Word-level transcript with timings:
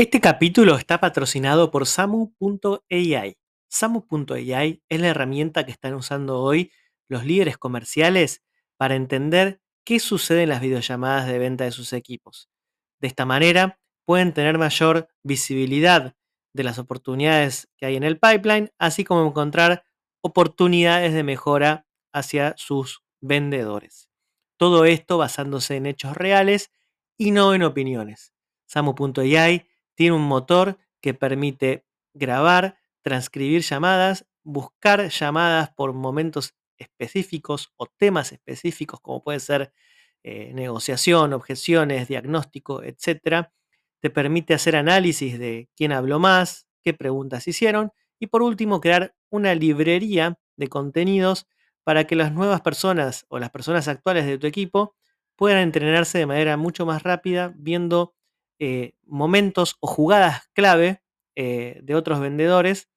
Este 0.00 0.20
capítulo 0.20 0.76
está 0.76 1.00
patrocinado 1.00 1.72
por 1.72 1.84
Samu.ai. 1.84 3.36
Samu.ai 3.66 4.82
es 4.88 5.00
la 5.00 5.08
herramienta 5.08 5.66
que 5.66 5.72
están 5.72 5.94
usando 5.94 6.38
hoy 6.38 6.70
los 7.08 7.24
líderes 7.24 7.58
comerciales 7.58 8.44
para 8.76 8.94
entender 8.94 9.60
qué 9.84 9.98
sucede 9.98 10.44
en 10.44 10.50
las 10.50 10.60
videollamadas 10.60 11.26
de 11.26 11.40
venta 11.40 11.64
de 11.64 11.72
sus 11.72 11.92
equipos. 11.92 12.48
De 13.00 13.08
esta 13.08 13.26
manera 13.26 13.80
pueden 14.04 14.32
tener 14.32 14.56
mayor 14.56 15.08
visibilidad 15.24 16.14
de 16.52 16.62
las 16.62 16.78
oportunidades 16.78 17.68
que 17.76 17.86
hay 17.86 17.96
en 17.96 18.04
el 18.04 18.20
pipeline, 18.20 18.70
así 18.78 19.02
como 19.02 19.26
encontrar 19.26 19.82
oportunidades 20.20 21.12
de 21.12 21.24
mejora 21.24 21.88
hacia 22.12 22.54
sus 22.56 23.02
vendedores. 23.20 24.08
Todo 24.58 24.84
esto 24.84 25.18
basándose 25.18 25.74
en 25.74 25.86
hechos 25.86 26.16
reales 26.16 26.70
y 27.16 27.32
no 27.32 27.52
en 27.52 27.64
opiniones. 27.64 28.32
Samu.ai 28.66 29.67
tiene 29.98 30.14
un 30.14 30.22
motor 30.22 30.78
que 31.00 31.12
permite 31.12 31.84
grabar, 32.14 32.78
transcribir 33.02 33.62
llamadas, 33.62 34.26
buscar 34.44 35.08
llamadas 35.08 35.70
por 35.70 35.92
momentos 35.92 36.54
específicos 36.76 37.72
o 37.76 37.86
temas 37.86 38.30
específicos, 38.30 39.00
como 39.00 39.24
puede 39.24 39.40
ser 39.40 39.72
eh, 40.22 40.52
negociación, 40.54 41.32
objeciones, 41.32 42.06
diagnóstico, 42.06 42.84
etc. 42.84 43.48
Te 44.00 44.08
permite 44.08 44.54
hacer 44.54 44.76
análisis 44.76 45.36
de 45.36 45.68
quién 45.74 45.90
habló 45.90 46.20
más, 46.20 46.68
qué 46.84 46.94
preguntas 46.94 47.48
hicieron 47.48 47.90
y 48.20 48.28
por 48.28 48.42
último 48.42 48.80
crear 48.80 49.16
una 49.30 49.52
librería 49.56 50.38
de 50.56 50.68
contenidos 50.68 51.48
para 51.82 52.04
que 52.04 52.14
las 52.14 52.32
nuevas 52.32 52.60
personas 52.60 53.26
o 53.30 53.40
las 53.40 53.50
personas 53.50 53.88
actuales 53.88 54.26
de 54.26 54.38
tu 54.38 54.46
equipo 54.46 54.94
puedan 55.34 55.58
entrenarse 55.58 56.18
de 56.18 56.26
manera 56.26 56.56
mucho 56.56 56.86
más 56.86 57.02
rápida 57.02 57.52
viendo 57.56 58.14
eh, 58.58 58.94
momentos 59.04 59.76
o 59.80 59.86
jugadas 59.86 60.48
clave 60.52 61.02
eh, 61.36 61.80
de 61.82 61.94
otros 61.94 62.20
vendedores 62.20 62.88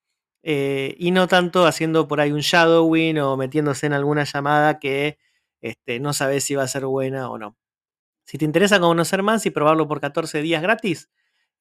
eh, 0.43 0.95
y 0.97 1.11
no 1.11 1.27
tanto 1.27 1.65
haciendo 1.67 2.07
por 2.07 2.19
ahí 2.21 2.31
un 2.31 2.39
shadowing 2.39 3.19
o 3.19 3.37
metiéndose 3.37 3.85
en 3.85 3.93
alguna 3.93 4.23
llamada 4.23 4.79
que 4.79 5.19
este, 5.61 5.99
no 5.99 6.13
sabes 6.13 6.43
si 6.43 6.55
va 6.55 6.63
a 6.63 6.67
ser 6.67 6.85
buena 6.85 7.29
o 7.29 7.37
no. 7.37 7.57
Si 8.25 8.37
te 8.37 8.45
interesa 8.45 8.79
conocer 8.79 9.23
más 9.23 9.45
y 9.45 9.51
probarlo 9.51 9.87
por 9.87 10.01
14 10.01 10.41
días 10.41 10.61
gratis, 10.61 11.09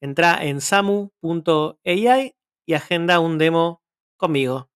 entra 0.01 0.43
en 0.43 0.61
samu.ai 0.61 2.35
y 2.67 2.75
agenda 2.75 3.21
un 3.21 3.39
demo 3.39 3.83
conmigo. 4.17 4.70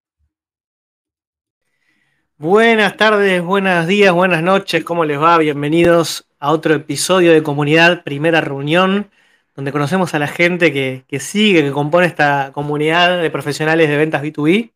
Buenas 2.37 2.97
tardes, 2.97 3.41
buenos 3.41 3.87
días, 3.87 4.13
buenas 4.13 4.43
noches, 4.43 4.83
¿cómo 4.83 5.05
les 5.05 5.17
va? 5.21 5.37
Bienvenidos 5.37 6.27
a 6.39 6.51
otro 6.51 6.73
episodio 6.73 7.31
de 7.31 7.41
Comunidad 7.43 8.03
Primera 8.03 8.41
Reunión 8.41 9.09
donde 9.55 9.71
conocemos 9.71 10.13
a 10.13 10.19
la 10.19 10.27
gente 10.27 10.73
que, 10.73 11.19
sigue, 11.19 11.63
que 11.63 11.71
compone 11.71 12.07
esta 12.07 12.51
comunidad 12.53 13.21
de 13.21 13.31
profesionales 13.31 13.89
de 13.89 13.97
ventas 13.97 14.21
B2B 14.21 14.73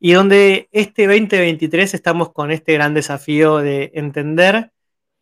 y 0.00 0.12
donde 0.12 0.68
este 0.72 1.06
2023 1.08 1.94
estamos 1.94 2.32
con 2.32 2.50
este 2.52 2.74
gran 2.74 2.94
desafío 2.94 3.58
de 3.58 3.90
entender, 3.94 4.72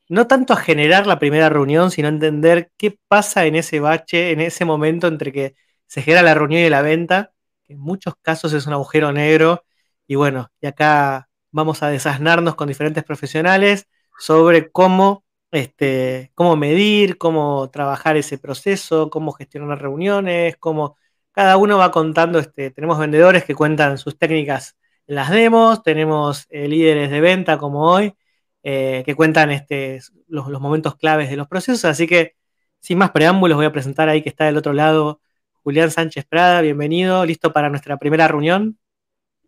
no 0.09 0.27
tanto 0.27 0.53
a 0.53 0.57
generar 0.57 1.07
la 1.07 1.19
primera 1.19 1.49
reunión, 1.49 1.91
sino 1.91 2.09
entender 2.09 2.71
qué 2.77 2.99
pasa 3.09 3.47
en 3.47 3.57
ese 3.57 3.81
bache, 3.81 4.33
en 4.33 4.41
ese 4.43 4.65
momento 4.67 5.09
entre 5.09 5.33
que 5.33 5.57
se 5.87 6.03
genera 6.03 6.23
la 6.23 6.35
reunión 6.35 6.63
y 6.63 6.71
la 6.71 6.83
venta, 6.83 7.33
que 7.65 7.75
en 7.75 7.81
muchos 7.81 8.15
casos 8.23 8.53
es 8.53 8.67
un 8.67 8.75
agujero 8.75 9.13
negro. 9.13 9.65
Y 10.07 10.17
bueno, 10.17 10.51
y 10.61 10.67
acá 10.67 11.26
vamos 11.57 11.83
a 11.83 11.89
desasnarnos 11.89 12.55
con 12.55 12.69
diferentes 12.69 13.03
profesionales 13.05 13.89
sobre 14.19 14.71
cómo 14.71 15.25
este, 15.51 16.33
cómo 16.35 16.57
medir, 16.57 17.19
cómo 17.19 17.71
trabajar 17.71 18.17
ese 18.17 18.39
proceso, 18.39 19.11
cómo 19.11 19.33
gestionar 19.33 19.81
reuniones, 19.81 20.57
cómo 20.59 20.97
cada 21.33 21.57
uno 21.57 21.79
va 21.79 21.91
contando, 21.91 22.39
este, 22.39 22.71
tenemos 22.71 22.99
vendedores 22.99 23.45
que 23.45 23.55
cuentan 23.55 23.99
sus 23.99 24.19
técnicas 24.19 24.77
en 25.07 25.17
las 25.17 25.31
demos, 25.31 25.83
tenemos 25.83 26.47
eh, 26.51 26.69
líderes 26.69 27.11
de 27.11 27.21
venta 27.21 27.59
como 27.59 27.91
hoy, 27.91 28.15
eh, 28.63 29.03
que 29.07 29.15
cuentan 29.15 29.51
este, 29.51 30.01
los, 30.29 30.49
momentos 30.61 30.97
claves 30.97 31.31
de 31.31 31.37
los 31.37 31.49
procesos, 31.49 31.85
así 31.87 32.07
que 32.07 32.35
sin 32.81 32.99
más 32.99 33.11
preámbulos 33.13 33.57
voy 33.57 33.67
a 33.67 33.73
presentar 33.73 34.09
ahí 34.09 34.23
que 34.23 34.29
está 34.29 34.47
del 34.47 34.57
otro 34.57 34.73
lado 34.73 35.21
Julián 35.63 35.91
Sánchez 35.91 36.27
Prada, 36.27 36.61
bienvenido, 36.61 37.25
listo 37.27 37.53
para 37.53 37.71
nuestra 37.71 37.97
primera 37.99 38.29
reunión. 38.29 38.79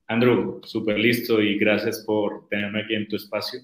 Andrew, 0.09 0.61
súper 0.65 0.99
listo 0.99 1.41
y 1.41 1.59
gracias 1.59 2.03
por 2.05 2.49
tenerme 2.49 2.83
aquí 2.83 2.95
en 2.95 3.07
tu 3.07 3.17
espacio. 3.17 3.61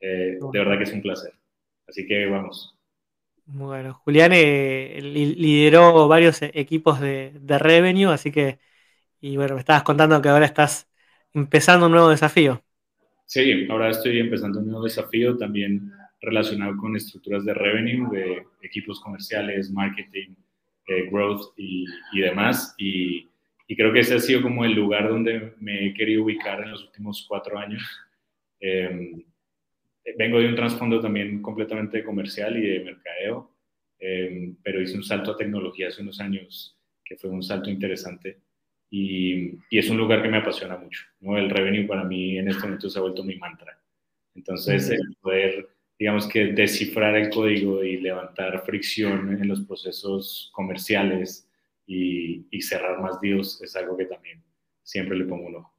Eh, 0.00 0.38
de 0.52 0.58
verdad 0.58 0.78
que 0.78 0.84
es 0.84 0.92
un 0.92 1.02
placer. 1.02 1.32
Así 1.86 2.06
que 2.06 2.26
vamos. 2.26 2.74
Bueno, 3.46 3.94
Julián 4.04 4.32
eh, 4.34 4.98
lideró 5.02 6.08
varios 6.08 6.40
e-, 6.42 6.50
equipos 6.54 7.00
de, 7.00 7.32
revenue, 7.58 8.12
así 8.12 8.32
que, 8.32 8.58
y 9.20 9.36
bueno, 9.36 9.54
me 9.54 9.60
estabas 9.60 9.82
contando 9.82 10.20
que 10.22 10.30
ahora 10.30 10.46
estás 10.46 10.88
empezando 11.34 11.86
un 11.86 11.92
nuevo 11.92 12.08
desafío. 12.08 12.62
Sí, 13.26 13.66
ahora 13.70 13.90
estoy 13.90 14.18
empezando 14.18 14.60
un 14.60 14.68
nuevo 14.68 14.84
desafío 14.84 15.36
también 15.36 15.92
relacionado 16.20 16.76
con 16.78 16.96
estructuras 16.96 17.44
de 17.44 17.52
revenue, 17.52 18.08
de 18.10 18.46
equipos 18.62 19.00
comerciales, 19.00 19.70
marketing, 19.70 20.34
eh, 20.86 21.08
growth 21.10 21.52
y, 21.56 21.86
demás. 22.14 22.74
Y, 22.78 23.28
creo 23.68 23.92
que 23.92 24.00
ese 24.00 24.14
ha 24.14 24.20
sido 24.20 24.42
como 24.42 24.64
el 24.64 24.72
lugar 24.72 25.08
donde 25.08 25.54
me 25.58 25.86
he 25.86 25.94
querido 25.94 26.24
ubicar 26.24 26.62
en 26.62 26.72
los 26.72 26.84
últimos 26.84 27.24
cuatro 27.28 27.58
años. 27.58 27.82
Em, 28.60 29.22
vengo 30.16 30.38
de 30.38 30.48
un 30.48 30.54
trasfondo 30.54 31.00
también 31.00 31.40
completamente 31.40 32.04
comercial 32.04 32.56
y 32.56 32.66
de 32.66 32.80
mercadeo, 32.80 33.50
em, 33.98 34.56
pero 34.62 34.82
hice 34.82 34.96
un 34.96 35.02
salto 35.02 35.32
a 35.32 35.36
tecnología 35.36 35.88
hace 35.88 36.02
unos 36.02 36.20
años 36.20 36.78
que 37.04 37.16
fue 37.16 37.30
un 37.30 37.42
salto 37.42 37.70
interesante 37.70 38.38
y, 38.90 39.58
y, 39.70 39.78
es 39.78 39.90
un 39.90 39.96
lugar 39.98 40.22
que 40.22 40.28
me 40.28 40.38
apasiona 40.38 40.76
mucho. 40.76 41.02
¿no? 41.20 41.36
El 41.36 41.50
revenue 41.50 41.86
para 41.86 42.04
mí 42.04 42.38
en 42.38 42.48
este 42.48 42.62
momento 42.62 42.88
se 42.88 42.98
ha 42.98 43.02
vuelto 43.02 43.24
mi 43.24 43.36
mantra. 43.36 43.78
Entonces, 44.34 44.90
el 44.90 45.16
poder, 45.20 45.68
digamos 45.98 46.26
que 46.26 46.46
descifrar 46.52 47.16
el 47.16 47.30
código 47.30 47.84
y 47.84 47.98
levantar 47.98 48.64
fricción 48.64 49.38
en 49.40 49.48
los 49.48 49.60
procesos 49.62 50.50
comerciales 50.52 51.43
y, 51.86 52.46
y 52.50 52.62
cerrar 52.62 53.00
más 53.00 53.20
deals 53.20 53.60
es 53.62 53.76
algo 53.76 53.96
que 53.96 54.06
también 54.06 54.42
siempre 54.82 55.16
le 55.16 55.24
pongo 55.26 55.46
un 55.48 55.56
ojo. 55.56 55.74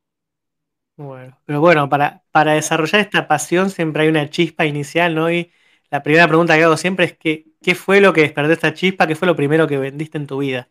Bueno, 0.97 1.37
pero 1.45 1.59
bueno, 1.59 1.89
para, 1.89 2.23
para 2.31 2.53
desarrollar 2.53 3.01
esta 3.01 3.27
pasión 3.27 3.69
siempre 3.69 4.03
hay 4.03 4.09
una 4.09 4.29
chispa 4.29 4.65
inicial, 4.65 5.13
¿no? 5.13 5.29
Y 5.31 5.51
la 5.91 6.03
primera 6.03 6.27
pregunta 6.27 6.55
que 6.55 6.63
hago 6.63 6.77
siempre 6.77 7.05
es 7.05 7.17
que, 7.17 7.47
¿qué 7.61 7.75
fue 7.75 7.99
lo 7.99 8.13
que 8.13 8.21
despertó 8.21 8.53
esta 8.53 8.73
chispa? 8.73 9.05
¿Qué 9.07 9.15
fue 9.15 9.27
lo 9.27 9.35
primero 9.35 9.67
que 9.67 9.77
vendiste 9.77 10.17
en 10.17 10.27
tu 10.27 10.37
vida? 10.39 10.69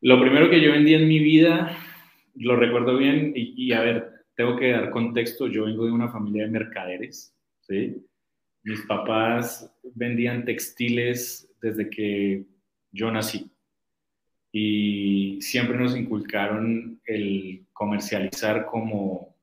Lo 0.00 0.20
primero 0.20 0.50
que 0.50 0.60
yo 0.60 0.72
vendí 0.72 0.94
en 0.94 1.08
mi 1.08 1.18
vida, 1.18 1.76
lo 2.34 2.56
recuerdo 2.56 2.96
bien, 2.98 3.32
y, 3.34 3.72
a 3.72 3.80
ver, 3.80 4.10
tengo 4.36 4.56
que 4.56 4.72
dar 4.72 4.90
contexto, 4.90 5.46
yo 5.48 5.64
vengo 5.64 5.86
de 5.86 5.92
una 5.92 6.10
familia 6.10 6.44
de 6.44 6.50
mercaderes, 6.50 7.34
¿sí? 7.60 8.06
Mis 8.64 8.82
papás 8.82 9.72
vendían 9.94 10.44
textiles 10.44 11.50
desde 11.62 11.88
que 11.88 12.44
yo 12.94 13.10
nací 13.10 13.50
y 14.52 15.42
siempre 15.42 15.76
nos 15.76 15.96
inculcaron 15.96 17.00
el 17.04 17.66
comercializar 17.72 18.66
como, 18.66 19.36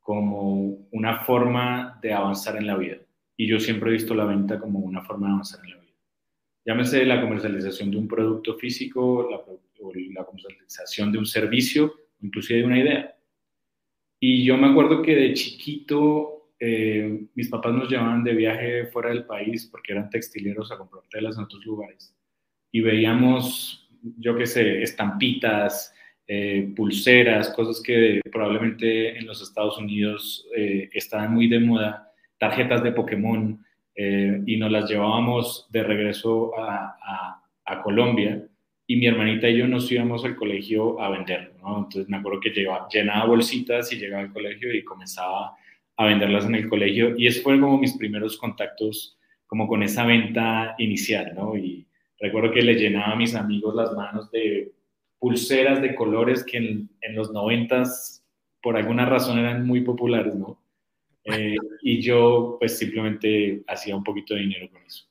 como 0.00 0.88
una 0.90 1.20
forma 1.20 1.98
de 2.00 2.14
avanzar 2.14 2.56
en 2.56 2.66
la 2.66 2.78
vida. 2.78 2.96
Y 3.36 3.46
yo 3.46 3.60
siempre 3.60 3.90
he 3.90 3.92
visto 3.92 4.14
la 4.14 4.24
venta 4.24 4.58
como 4.58 4.78
una 4.78 5.02
forma 5.02 5.26
de 5.26 5.32
avanzar 5.34 5.60
en 5.64 5.70
la 5.72 5.76
vida. 5.76 5.92
Llámese 6.64 7.04
la 7.04 7.20
comercialización 7.20 7.90
de 7.90 7.98
un 7.98 8.08
producto 8.08 8.56
físico, 8.56 9.28
la, 9.30 9.36
o 9.36 9.92
la 9.94 10.24
comercialización 10.24 11.12
de 11.12 11.18
un 11.18 11.26
servicio, 11.26 11.92
inclusive 12.22 12.60
de 12.60 12.66
una 12.66 12.78
idea. 12.78 13.16
Y 14.18 14.44
yo 14.44 14.56
me 14.56 14.68
acuerdo 14.68 15.02
que 15.02 15.14
de 15.14 15.34
chiquito 15.34 16.52
eh, 16.58 17.26
mis 17.34 17.50
papás 17.50 17.74
nos 17.74 17.90
llevaban 17.90 18.24
de 18.24 18.32
viaje 18.32 18.86
fuera 18.86 19.10
del 19.10 19.26
país 19.26 19.66
porque 19.66 19.92
eran 19.92 20.08
textileros 20.08 20.72
a 20.72 20.78
comprar 20.78 21.04
telas 21.10 21.36
en 21.36 21.44
otros 21.44 21.64
lugares. 21.66 22.17
Y 22.72 22.80
veíamos 22.80 23.78
yo 24.18 24.36
qué 24.36 24.46
sé, 24.46 24.82
estampitas, 24.82 25.94
eh, 26.26 26.72
pulseras, 26.76 27.50
cosas 27.50 27.82
que 27.82 28.20
probablemente 28.30 29.18
en 29.18 29.26
los 29.26 29.42
Estados 29.42 29.78
Unidos 29.78 30.46
eh, 30.56 30.88
estaban 30.92 31.34
muy 31.34 31.48
de 31.48 31.60
moda, 31.60 32.12
tarjetas 32.38 32.82
de 32.82 32.92
Pokémon, 32.92 33.64
eh, 33.94 34.42
y 34.46 34.56
nos 34.56 34.70
las 34.70 34.88
llevábamos 34.88 35.66
de 35.70 35.82
regreso 35.82 36.52
a, 36.58 36.94
Colombia 37.84 38.42
y 38.86 38.96
mi 38.96 39.06
hermanita 39.06 39.46
y 39.46 39.58
yo 39.58 39.68
nos 39.68 39.92
íbamos 39.92 40.24
al 40.24 40.36
colegio 40.36 40.98
a 41.02 41.10
vender, 41.10 41.52
¿no? 41.60 41.80
Entonces 41.80 42.08
me 42.08 42.16
acuerdo 42.16 42.40
que 42.40 42.48
llevaba, 42.48 42.88
llenaba 42.90 43.26
bolsitas 43.26 43.92
y 43.92 43.96
llegaba 43.96 44.22
al 44.22 44.32
colegio 44.32 44.74
y 44.74 44.82
comenzaba 44.82 45.54
a 45.96 46.06
venderlas 46.06 46.46
en 46.46 46.54
el 46.54 46.66
colegio 46.66 47.14
y 47.16 47.26
esos 47.26 47.42
fueron 47.42 47.60
como 47.60 47.78
mis 47.78 47.96
primeros 47.96 48.38
contactos 48.38 49.18
como 49.46 49.68
con 49.68 49.82
esa 49.82 50.06
venta 50.06 50.74
inicial, 50.78 51.34
¿no? 51.36 51.56
Y, 51.58 51.87
Recuerdo 52.20 52.52
que 52.52 52.62
le 52.62 52.74
llenaba 52.74 53.12
a 53.12 53.16
mis 53.16 53.34
amigos 53.34 53.74
las 53.74 53.92
manos 53.94 54.30
de 54.30 54.72
pulseras 55.18 55.80
de 55.80 55.94
colores 55.94 56.44
que 56.44 56.58
en, 56.58 56.88
los 57.14 57.32
noventas 57.32 58.24
por 58.62 58.76
alguna 58.76 59.06
razón 59.06 59.38
eran 59.38 59.66
muy 59.66 59.82
populares, 59.82 60.34
¿no? 60.34 60.60
Eh, 61.24 61.56
y 61.82 62.00
yo 62.00 62.56
pues 62.58 62.78
simplemente 62.78 63.62
hacía 63.66 63.96
un 63.96 64.04
poquito 64.04 64.34
de 64.34 64.40
dinero 64.40 64.70
con 64.70 64.82
eso. 64.82 65.06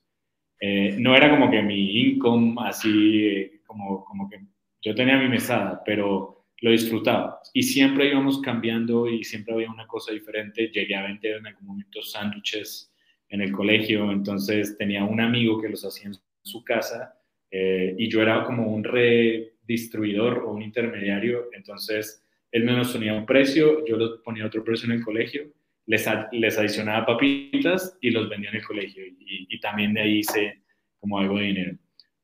Eh, 0.60 0.96
no 0.98 1.16
era 1.16 1.30
como 1.30 1.52
que 1.52 1.62
mi 1.62 2.02
income 2.02 2.56
así, 2.60 3.52
como, 3.66 4.04
como 4.04 4.30
que 4.30 4.40
yo 4.82 4.96
tenía 4.96 5.18
mi 5.18 5.28
mesada, 5.28 5.82
pero 5.86 6.46
lo 6.62 6.72
disfrutaba. 6.72 7.40
Y 7.54 7.64
siempre 7.64 8.10
íbamos 8.10 8.42
cambiando 8.42 9.08
y 9.08 9.24
siempre 9.24 9.54
había 9.54 9.70
una 9.70 9.88
cosa 9.88 10.12
diferente. 10.12 10.70
Llegué 10.70 10.96
a 10.96 11.04
vender 11.04 11.38
en 11.38 11.48
algún 11.48 11.68
momento 11.68 12.02
sándwiches 12.02 12.92
en 13.30 13.42
el 13.42 13.52
colegio, 13.52 14.10
entonces 14.12 14.78
tenía 14.78 15.04
un 15.04 15.20
amigo 15.20 15.62
que 15.62 15.70
los 15.70 15.84
hacía 15.84 16.08
en 16.08 16.14
su 16.48 16.64
casa 16.64 17.14
eh, 17.52 17.96
y 17.98 18.10
yo 18.10 18.22
era 18.22 18.44
como 18.44 18.74
un 18.74 18.84
redistribuidor 18.84 20.40
o 20.40 20.54
un 20.54 20.64
intermediario, 20.64 21.50
entonces 21.54 22.24
él 22.52 22.64
me 22.64 22.74
nos 22.74 22.92
ponía 22.92 23.14
un 23.14 23.26
precio, 23.26 23.86
yo 23.86 23.98
los 23.98 24.22
ponía 24.22 24.46
otro 24.46 24.64
precio 24.64 24.86
en 24.86 24.98
el 24.98 25.04
colegio, 25.04 25.48
les, 25.86 26.06
les 26.32 26.58
adicionaba 26.58 27.06
papitas 27.06 27.98
y 28.02 28.12
los 28.12 28.30
vendía 28.30 28.50
en 28.50 28.58
el 28.58 28.66
colegio 28.66 29.04
y, 29.06 29.60
también 29.60 29.94
de 29.94 30.02
ahí 30.02 30.20
hice 30.20 30.62
como 31.00 31.18
algo 31.18 31.38
de 31.38 31.46
dinero. 31.46 31.78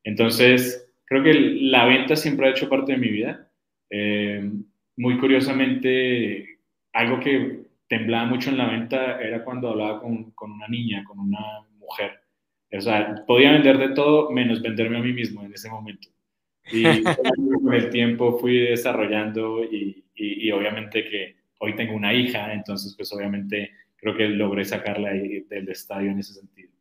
Entonces, 0.04 0.94
creo 1.06 1.24
que 1.24 1.34
la 1.34 1.86
venta 1.86 2.16
siempre 2.16 2.48
ha 2.48 2.52
hecho 2.52 2.70
parte 2.70 2.92
de 2.92 2.98
mi 2.98 3.10
vida. 3.10 3.50
Eh, 3.90 4.52
muy 4.98 5.18
curiosamente, 5.18 6.60
algo 6.94 7.20
que 7.20 7.64
temblaba 7.88 8.26
mucho 8.26 8.50
en 8.50 8.58
la 8.58 8.70
venta 8.70 9.20
era 9.20 9.44
cuando 9.44 9.70
hablaba 9.70 10.02
con, 10.02 10.32
con 10.32 10.52
una 10.52 10.68
niña, 10.68 11.04
con 11.04 11.20
una 11.20 11.40
mujer. 11.78 12.23
O 12.78 12.82
sea, 12.82 13.24
podía 13.28 13.52
vender 13.52 13.78
de 13.78 13.90
todo 13.90 14.32
menos 14.32 14.62
venderme 14.62 14.98
a 14.98 15.02
mí 15.02 15.14
mismo 15.14 15.44
en 15.44 15.54
ese 15.54 15.70
momento. 15.70 16.10
Y 16.72 16.84
con 17.64 17.74
el 17.74 17.90
tiempo 17.90 18.40
fui 18.40 18.58
desarrollando 18.60 19.64
y, 19.64 20.04
y, 20.16 20.52
obviamente 20.52 21.08
que 21.08 21.36
hoy 21.60 21.76
tengo 21.76 21.94
una 21.94 22.14
hija, 22.14 22.54
entonces 22.54 22.96
pues 22.96 23.12
obviamente 23.14 23.72
creo 23.98 24.16
que 24.16 24.28
logré 24.28 24.66
sacarla 24.66 25.12
del 25.12 25.70
estadio 25.70 26.12
en 26.12 26.20
ese 26.20 26.34
sentido. 26.34 26.72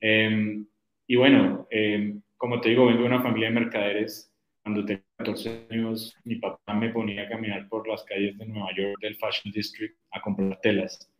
Em, 0.00 0.66
y 1.06 1.16
bueno, 1.16 1.66
em, 1.70 2.22
como 2.36 2.60
te 2.60 2.70
digo, 2.70 2.86
vengo 2.86 3.02
de 3.02 3.06
una 3.06 3.22
familia 3.22 3.48
de 3.48 3.54
mercaderes. 3.54 4.32
Cuando 4.62 4.84
tenía 4.84 5.02
14 5.16 5.66
años, 5.70 6.14
mi 6.24 6.36
papá 6.36 6.74
me 6.74 6.90
ponía 6.90 7.22
a 7.22 7.28
caminar 7.28 7.68
por 7.68 7.88
las 7.88 8.04
calles 8.04 8.36
de 8.38 8.46
Nueva 8.46 8.68
York, 8.76 8.98
del 9.00 9.16
Fashion 9.16 9.52
District, 9.52 9.96
a 10.10 10.20
comprar 10.20 10.60
telas. 10.60 11.10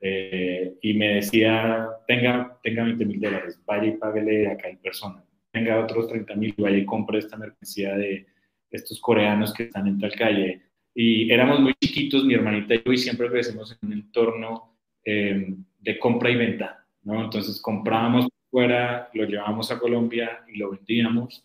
Eh, 0.00 0.74
y 0.80 0.94
me 0.94 1.16
decía, 1.16 1.88
tenga, 2.06 2.58
tenga 2.62 2.84
20 2.84 3.04
mil 3.04 3.20
dólares, 3.20 3.60
vaya 3.66 3.88
y 3.88 3.96
páguele 3.96 4.48
acá 4.48 4.68
en 4.68 4.78
persona. 4.78 5.22
Tenga 5.52 5.80
otros 5.80 6.08
30 6.08 6.34
mil, 6.36 6.54
vaya 6.58 6.78
y 6.78 6.86
compre 6.86 7.18
esta 7.18 7.36
mercancía 7.36 7.96
de 7.96 8.26
estos 8.70 9.00
coreanos 9.00 9.52
que 9.52 9.64
están 9.64 9.86
en 9.86 9.98
tal 9.98 10.14
calle. 10.14 10.62
Y 10.94 11.30
éramos 11.30 11.60
muy 11.60 11.74
chiquitos, 11.80 12.24
mi 12.24 12.34
hermanita 12.34 12.74
y 12.74 12.82
yo, 12.84 12.92
y 12.92 12.98
siempre 12.98 13.28
crecimos 13.28 13.72
en 13.72 13.88
un 13.88 13.92
entorno 13.92 14.76
eh, 15.04 15.54
de 15.78 15.98
compra 15.98 16.30
y 16.30 16.36
venta, 16.36 16.86
¿no? 17.02 17.24
Entonces 17.24 17.60
comprábamos 17.60 18.28
fuera, 18.50 19.08
lo 19.14 19.24
llevábamos 19.24 19.70
a 19.70 19.78
Colombia 19.78 20.44
y 20.52 20.58
lo 20.58 20.70
vendíamos 20.70 21.42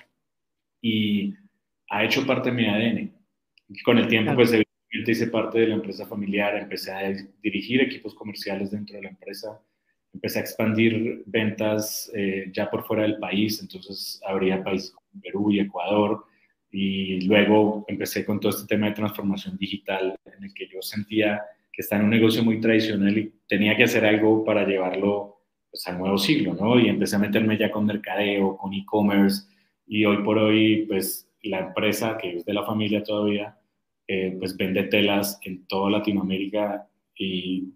y 0.82 1.34
ha 1.90 2.04
hecho 2.04 2.26
parte 2.26 2.52
de 2.52 2.56
mi 2.56 2.66
ADN. 2.66 3.12
Con 3.84 3.98
el 3.98 4.08
tiempo, 4.08 4.36
pues 4.36 4.52
hice 5.12 5.28
parte 5.28 5.60
de 5.60 5.68
la 5.68 5.76
empresa 5.76 6.06
familiar, 6.06 6.56
empecé 6.56 6.92
a 6.92 7.14
dirigir 7.42 7.82
equipos 7.82 8.14
comerciales 8.14 8.72
dentro 8.72 8.96
de 8.96 9.04
la 9.04 9.10
empresa, 9.10 9.62
empecé 10.14 10.40
a 10.40 10.42
expandir 10.42 11.24
ventas 11.26 12.12
eh, 12.16 12.50
ya 12.54 12.70
por 12.70 12.86
fuera 12.86 13.04
del 13.04 13.18
país, 13.18 13.62
entonces 13.62 14.22
abría 14.26 14.64
países 14.64 14.92
como 14.92 15.22
Perú 15.22 15.52
y 15.52 15.60
Ecuador, 15.60 16.26
y 16.72 17.22
luego 17.22 17.86
empecé 17.88 18.26
con 18.26 18.40
todo 18.40 18.52
este 18.52 18.68
tema 18.68 18.88
de 18.88 18.94
transformación 18.94 19.58
digital 19.58 20.16
en 20.26 20.44
el 20.44 20.54
que 20.54 20.68
yo 20.68 20.82
sentía 20.82 21.42
que 21.72 21.82
estaba 21.82 22.00
en 22.00 22.06
un 22.06 22.12
negocio 22.12 22.44
muy 22.44 22.60
tradicional 22.62 23.18
y 23.18 23.34
tenía 23.48 23.76
que 23.76 23.84
hacer 23.84 24.06
algo 24.06 24.46
para 24.46 24.66
llevarlo 24.66 25.42
pues, 25.70 25.86
al 25.88 25.98
nuevo 25.98 26.18
siglo, 26.18 26.54
¿no? 26.54 26.80
Y 26.80 26.88
empecé 26.88 27.18
a 27.18 27.20
meterme 27.20 27.58
ya 27.58 27.70
con 27.70 27.86
mercadeo, 27.86 28.56
con 28.56 28.74
e-commerce, 28.74 29.48
y 29.86 30.06
hoy 30.06 30.24
por 30.24 30.38
hoy, 30.38 30.86
pues 30.88 31.30
la 31.44 31.60
empresa, 31.60 32.18
que 32.18 32.38
es 32.38 32.46
de 32.46 32.54
la 32.54 32.66
familia 32.66 33.04
todavía, 33.04 33.55
eh, 34.08 34.36
pues 34.40 34.56
vende 34.58 34.84
telas 34.84 35.40
en 35.44 35.66
toda 35.68 35.92
Latinoamérica 35.92 36.88
y 37.18 37.74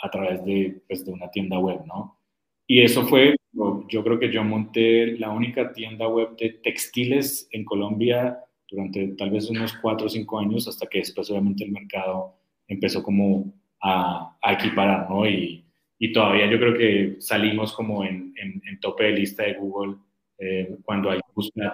a 0.00 0.10
través 0.10 0.44
de, 0.44 0.80
pues, 0.88 1.04
de 1.04 1.12
una 1.12 1.30
tienda 1.30 1.58
web, 1.58 1.80
¿no? 1.86 2.18
Y 2.66 2.82
eso 2.82 3.06
fue, 3.06 3.36
yo 3.52 4.04
creo 4.04 4.18
que 4.18 4.30
yo 4.30 4.44
monté 4.44 5.18
la 5.18 5.30
única 5.30 5.72
tienda 5.72 6.06
web 6.06 6.36
de 6.36 6.50
textiles 6.50 7.48
en 7.50 7.64
Colombia 7.64 8.38
durante 8.70 9.08
tal 9.18 9.30
vez 9.30 9.50
unos 9.50 9.72
cuatro 9.82 10.06
o 10.06 10.08
cinco 10.08 10.38
años, 10.38 10.68
hasta 10.68 10.86
que 10.86 10.98
después 10.98 11.28
obviamente 11.30 11.64
el 11.64 11.72
mercado 11.72 12.36
empezó 12.68 13.02
como 13.02 13.52
a, 13.80 14.36
a 14.40 14.52
equiparar, 14.52 15.10
¿no? 15.10 15.28
Y, 15.28 15.64
y 15.98 16.12
todavía 16.12 16.50
yo 16.50 16.58
creo 16.58 16.78
que 16.78 17.16
salimos 17.20 17.74
como 17.74 18.04
en, 18.04 18.32
en, 18.36 18.80
tope 18.80 19.04
de 19.04 19.10
lista 19.10 19.42
de 19.42 19.54
Google 19.54 19.96
eh, 20.38 20.76
cuando 20.82 21.10
hay 21.10 21.20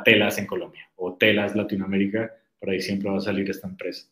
telas 0.05 0.38
en 0.38 0.47
Colombia 0.47 0.91
o 0.97 1.14
telas 1.14 1.55
Latinoamérica, 1.55 2.32
por 2.58 2.70
ahí 2.70 2.81
siempre 2.81 3.11
va 3.11 3.19
a 3.19 3.20
salir 3.20 3.49
esta 3.49 3.69
empresa. 3.69 4.08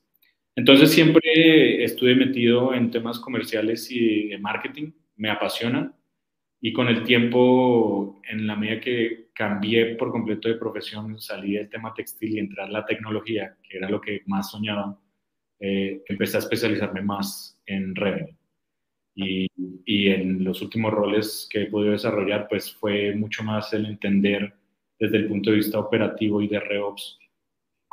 Entonces 0.57 0.91
siempre 0.91 1.83
estuve 1.83 2.15
metido 2.15 2.75
en 2.75 2.91
temas 2.91 3.19
comerciales 3.19 3.91
y 3.91 4.29
de 4.29 4.39
marketing, 4.39 4.93
me 5.17 5.31
apasionan 5.31 5.95
y 6.67 6.73
con 6.73 6.89
el 6.89 7.05
tiempo, 7.05 8.23
en 8.27 8.47
la 8.47 8.57
medida 8.57 8.81
que 8.81 9.29
cambié 9.35 9.97
por 9.97 10.11
completo 10.11 10.49
de 10.49 10.55
profesión, 10.55 11.21
salí 11.21 11.53
del 11.53 11.69
tema 11.69 11.93
textil 11.93 12.37
y 12.37 12.39
entrar 12.39 12.69
a 12.69 12.73
la 12.73 12.87
tecnología, 12.87 13.55
que 13.63 13.77
era 13.77 13.91
lo 13.91 14.01
que 14.01 14.23
más 14.25 14.51
soñaba, 14.51 14.99
eh, 15.61 16.03
empecé 16.09 16.39
a 16.39 16.41
especializarme 16.41 17.03
más 17.03 17.61
en 17.67 17.95
revenue. 17.95 18.35
Y, 19.15 19.47
y, 19.85 20.09
en 20.09 20.43
los 20.43 20.63
últimos 20.63 20.91
roles 20.91 21.47
que 21.51 21.65
he 21.65 21.67
podido 21.67 21.93
desarrollar, 21.93 22.49
pues 22.49 22.73
fue 22.73 23.15
mucho 23.15 23.45
más 23.45 23.71
el 23.75 23.85
entender 23.85 24.55
desde 24.99 25.19
el 25.19 25.29
punto 25.29 25.51
de 25.51 25.57
vista 25.57 25.79
operativo 25.79 26.41
y 26.41 26.49
de 26.49 26.61
REOPS 26.61 27.19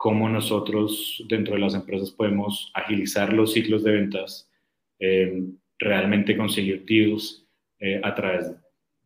cómo 0.01 0.27
nosotros 0.27 1.23
dentro 1.29 1.53
de 1.53 1.59
las 1.59 1.75
empresas 1.75 2.09
podemos 2.09 2.71
agilizar 2.73 3.31
los 3.31 3.53
ciclos 3.53 3.83
de 3.83 3.91
ventas, 3.91 4.49
eh, 4.97 5.43
realmente 5.77 6.35
conseguir 6.35 6.83
deals 6.85 7.45
eh, 7.77 8.01
a 8.03 8.15
través 8.15 8.51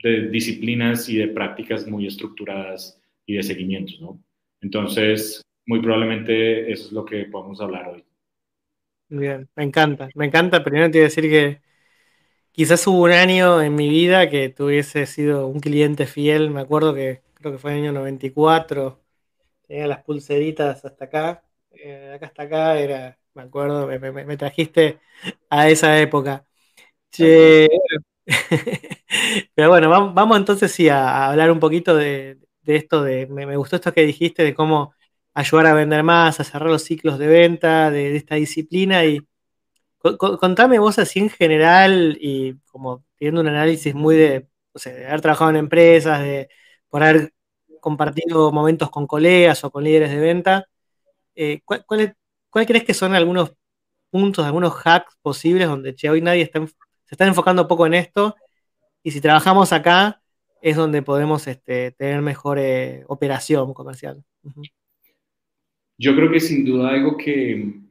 de 0.02 0.30
disciplinas 0.30 1.10
y 1.10 1.18
de 1.18 1.28
prácticas 1.28 1.86
muy 1.86 2.08
estructuradas 2.08 2.98
y 3.26 3.36
de 3.36 3.44
seguimientos, 3.44 4.00
¿no? 4.00 4.24
Entonces, 4.62 5.42
muy 5.66 5.82
probablemente 5.82 6.72
eso 6.72 6.86
es 6.86 6.92
lo 6.94 7.04
que 7.04 7.26
podemos 7.26 7.60
hablar 7.60 7.90
hoy. 7.90 8.06
Bien, 9.10 9.50
me 9.54 9.66
encanta, 9.66 10.08
me 10.16 10.28
encanta. 10.28 10.64
Primero 10.64 10.90
te 10.90 11.00
iba 11.00 11.08
a 11.08 11.10
decir 11.10 11.30
que 11.30 11.60
Quizás 12.54 12.88
hubo 12.88 13.04
un 13.04 13.12
año 13.12 13.62
en 13.62 13.76
mi 13.76 13.90
vida 13.90 14.30
que 14.30 14.48
tuviese 14.48 15.06
sido 15.08 15.46
un 15.48 15.60
cliente 15.60 16.06
fiel, 16.08 16.52
me 16.52 16.62
acuerdo 16.62 16.94
que 16.94 17.22
creo 17.34 17.52
que 17.52 17.58
fue 17.58 17.74
el 17.74 17.80
año 17.80 17.92
94, 17.92 19.05
tenía 19.68 19.88
las 19.88 20.04
pulseritas 20.04 20.84
hasta 20.86 21.06
acá, 21.06 21.44
eh, 21.72 22.14
acá 22.16 22.28
hasta 22.28 22.44
acá, 22.44 22.80
era, 22.80 23.18
me 23.34 23.44
acuerdo, 23.44 23.88
me, 23.88 24.38
trajiste 24.38 25.00
a 25.50 25.70
esa 25.70 26.00
época. 26.00 26.46
Pero 29.56 29.70
bueno, 29.70 29.90
vamos, 29.90 30.38
entonces 30.38 30.72
sí 30.72 30.90
a, 30.90 31.28
hablar 31.28 31.52
un 31.52 31.60
poquito 31.60 31.96
de, 31.96 32.40
esto, 32.66 33.04
de, 33.04 33.28
me, 33.28 33.56
gustó 33.58 33.78
esto 33.78 33.94
que 33.94 34.02
dijiste, 34.06 34.44
de 34.44 34.54
cómo 34.54 34.94
ayudar 35.34 35.68
a 35.68 35.74
vender 35.74 36.04
más, 36.04 36.40
a 36.40 36.44
cerrar 36.44 36.70
los 36.70 36.84
ciclos 36.84 37.20
de 37.20 37.28
venta, 37.28 37.92
de 37.92 38.16
esta 38.16 38.36
disciplina 38.36 39.06
y 39.06 39.22
Contame 40.18 40.78
vos 40.80 41.00
así 41.00 41.20
en 41.20 41.30
general 41.30 42.18
y 42.22 42.56
como 42.68 43.04
teniendo 43.18 43.42
un 43.42 43.48
análisis 43.48 43.96
muy 43.96 44.16
de, 44.16 44.48
o 44.72 44.78
sea, 44.80 44.94
de 44.94 45.08
haber 45.08 45.22
trabajado 45.22 45.50
en 45.50 45.56
empresas, 45.58 46.22
de 46.22 46.48
por 46.90 47.02
haber 47.02 47.34
compartido 47.86 48.52
momentos 48.52 48.90
con 48.90 49.06
colegas 49.06 49.64
o 49.64 49.70
con 49.70 49.84
líderes 49.84 50.10
de 50.10 50.18
venta, 50.20 50.66
eh, 51.36 51.62
¿cuál, 51.64 51.86
crees 52.66 52.84
que 52.84 52.96
son 52.96 53.14
algunos 53.14 53.54
puntos, 54.10 54.44
algunos 54.44 54.74
hacks 54.84 55.16
posibles 55.22 55.68
donde 55.68 55.96
hoy 56.10 56.20
nadie 56.20 56.42
está, 56.42 56.66
se 56.66 56.74
está 57.12 57.28
enfocando 57.28 57.68
poco 57.68 57.86
en 57.86 57.94
esto 57.94 58.36
y 59.04 59.12
si 59.12 59.22
trabajamos 59.22 59.72
acá 59.72 60.20
es 60.62 60.76
donde 60.76 61.04
podemos 61.04 61.46
este, 61.46 61.92
tener 61.92 62.24
mejor 62.24 62.58
eh, 62.58 63.04
operación 63.08 63.72
comercial? 63.76 64.24
Yo 65.96 66.16
creo 66.16 66.32
que 66.32 66.40
sin 66.40 66.66
duda 66.66 66.90
algo 66.90 67.18
que, 67.18 67.82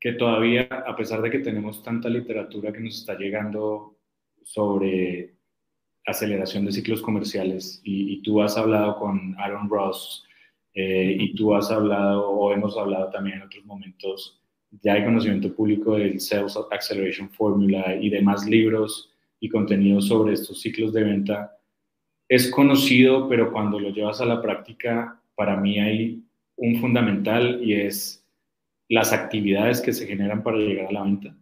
que 0.00 0.12
todavía, 0.12 0.62
a 0.62 0.96
pesar 0.96 1.20
de 1.20 1.30
que 1.30 1.40
tenemos 1.40 1.82
tanta 1.82 2.08
literatura 2.08 2.72
que 2.72 2.80
nos 2.80 3.00
está 3.00 3.18
llegando 3.18 3.98
sobre 4.42 5.35
aceleración 6.06 6.64
de 6.64 6.72
ciclos 6.72 7.02
comerciales, 7.02 7.80
y, 7.84 8.22
tú 8.22 8.40
has 8.42 8.56
hablado 8.56 8.98
con 8.98 9.34
Aaron 9.38 9.68
Ross, 9.68 10.24
eh, 10.74 11.16
y 11.18 11.34
tú 11.34 11.54
has 11.54 11.70
hablado, 11.70 12.30
o 12.30 12.52
hemos 12.52 12.76
hablado 12.78 13.10
también 13.10 13.38
en 13.38 13.42
otros 13.42 13.64
momentos, 13.64 14.40
ya 14.82 14.94
hay 14.94 15.04
conocimiento 15.04 15.54
público 15.54 15.96
del 15.96 16.20
Sales 16.20 16.56
Acceleration 16.70 17.30
Formula 17.30 17.94
y 17.96 18.10
demás 18.10 18.46
libros 18.46 19.10
y 19.40 19.48
contenidos 19.48 20.08
sobre 20.08 20.34
estos 20.34 20.60
ciclos 20.60 20.92
de 20.92 21.04
venta, 21.04 21.56
es 22.28 22.50
conocido, 22.50 23.28
pero 23.28 23.52
cuando 23.52 23.78
lo 23.78 23.90
llevas 23.90 24.20
a 24.20 24.26
la 24.26 24.42
práctica, 24.42 25.20
para 25.34 25.56
mí 25.56 25.78
hay 25.78 26.22
un 26.56 26.80
fundamental 26.80 27.60
y 27.62 27.74
es 27.74 28.24
las 28.88 29.12
actividades 29.12 29.80
que 29.80 29.92
se 29.92 30.06
generan 30.06 30.42
para 30.42 30.58
llegar 30.58 30.86
a 30.86 30.92
la 30.92 31.02
venta, 31.02 31.36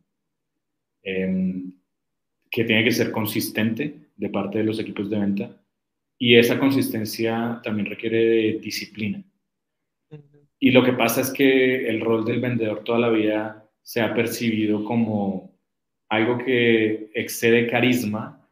em, 1.02 1.73
que 2.50 2.64
tiene 2.64 2.85
que 2.85 2.92
ser 2.92 3.11
consistente 3.12 4.03
de 4.16 4.28
parte 4.28 4.59
de 4.59 4.64
los 4.64 4.78
equipos 4.78 5.11
de 5.11 5.18
venta 5.18 5.64
y 6.18 6.37
esa 6.37 6.59
consistencia 6.59 7.61
también 7.62 7.87
requiere 7.87 8.25
de 8.25 8.59
disciplina. 8.61 9.23
Y 10.59 10.71
lo 10.71 10.85
que 10.85 10.92
pasa 10.92 11.21
es 11.21 11.30
que 11.30 11.88
el 11.88 12.00
rol 12.00 12.25
del 12.25 12.40
vendedor 12.40 12.85
toda 12.85 12.99
la 12.99 13.11
vida 13.11 13.68
se 13.83 14.00
ha 14.00 14.14
percibido 14.14 14.85
como 14.85 15.59
algo 16.09 16.38
que 16.38 17.11
excede 17.14 17.66
carisma 17.66 18.49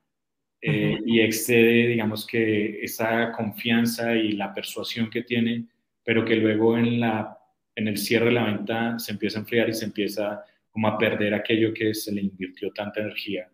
eh, 0.61 0.99
y 1.07 1.21
excede, 1.21 1.88
digamos 1.88 2.26
que, 2.26 2.85
esa 2.85 3.33
confianza 3.33 4.14
y 4.14 4.33
la 4.33 4.52
persuasión 4.52 5.11
que 5.11 5.23
tiene, 5.23 5.66
pero 6.04 6.25
que 6.25 6.37
luego 6.37 6.76
en, 6.76 7.00
la, 7.00 7.38
en 7.75 7.88
el 7.88 7.97
cierre 7.97 8.26
de 8.26 8.33
la 8.33 8.45
venta 8.45 8.99
se 8.99 9.12
empieza 9.12 9.38
a 9.38 9.42
enfriar 9.42 9.69
y 9.69 9.75
se 9.75 9.87
empieza 9.87 10.45
como 10.71 10.88
a 10.88 10.99
perder 10.99 11.35
aquello 11.35 11.73
que 11.73 11.95
se 11.95 12.12
le 12.12 12.23
invirtió 12.23 12.71
tanta 12.73 13.00
energía. 13.00 13.51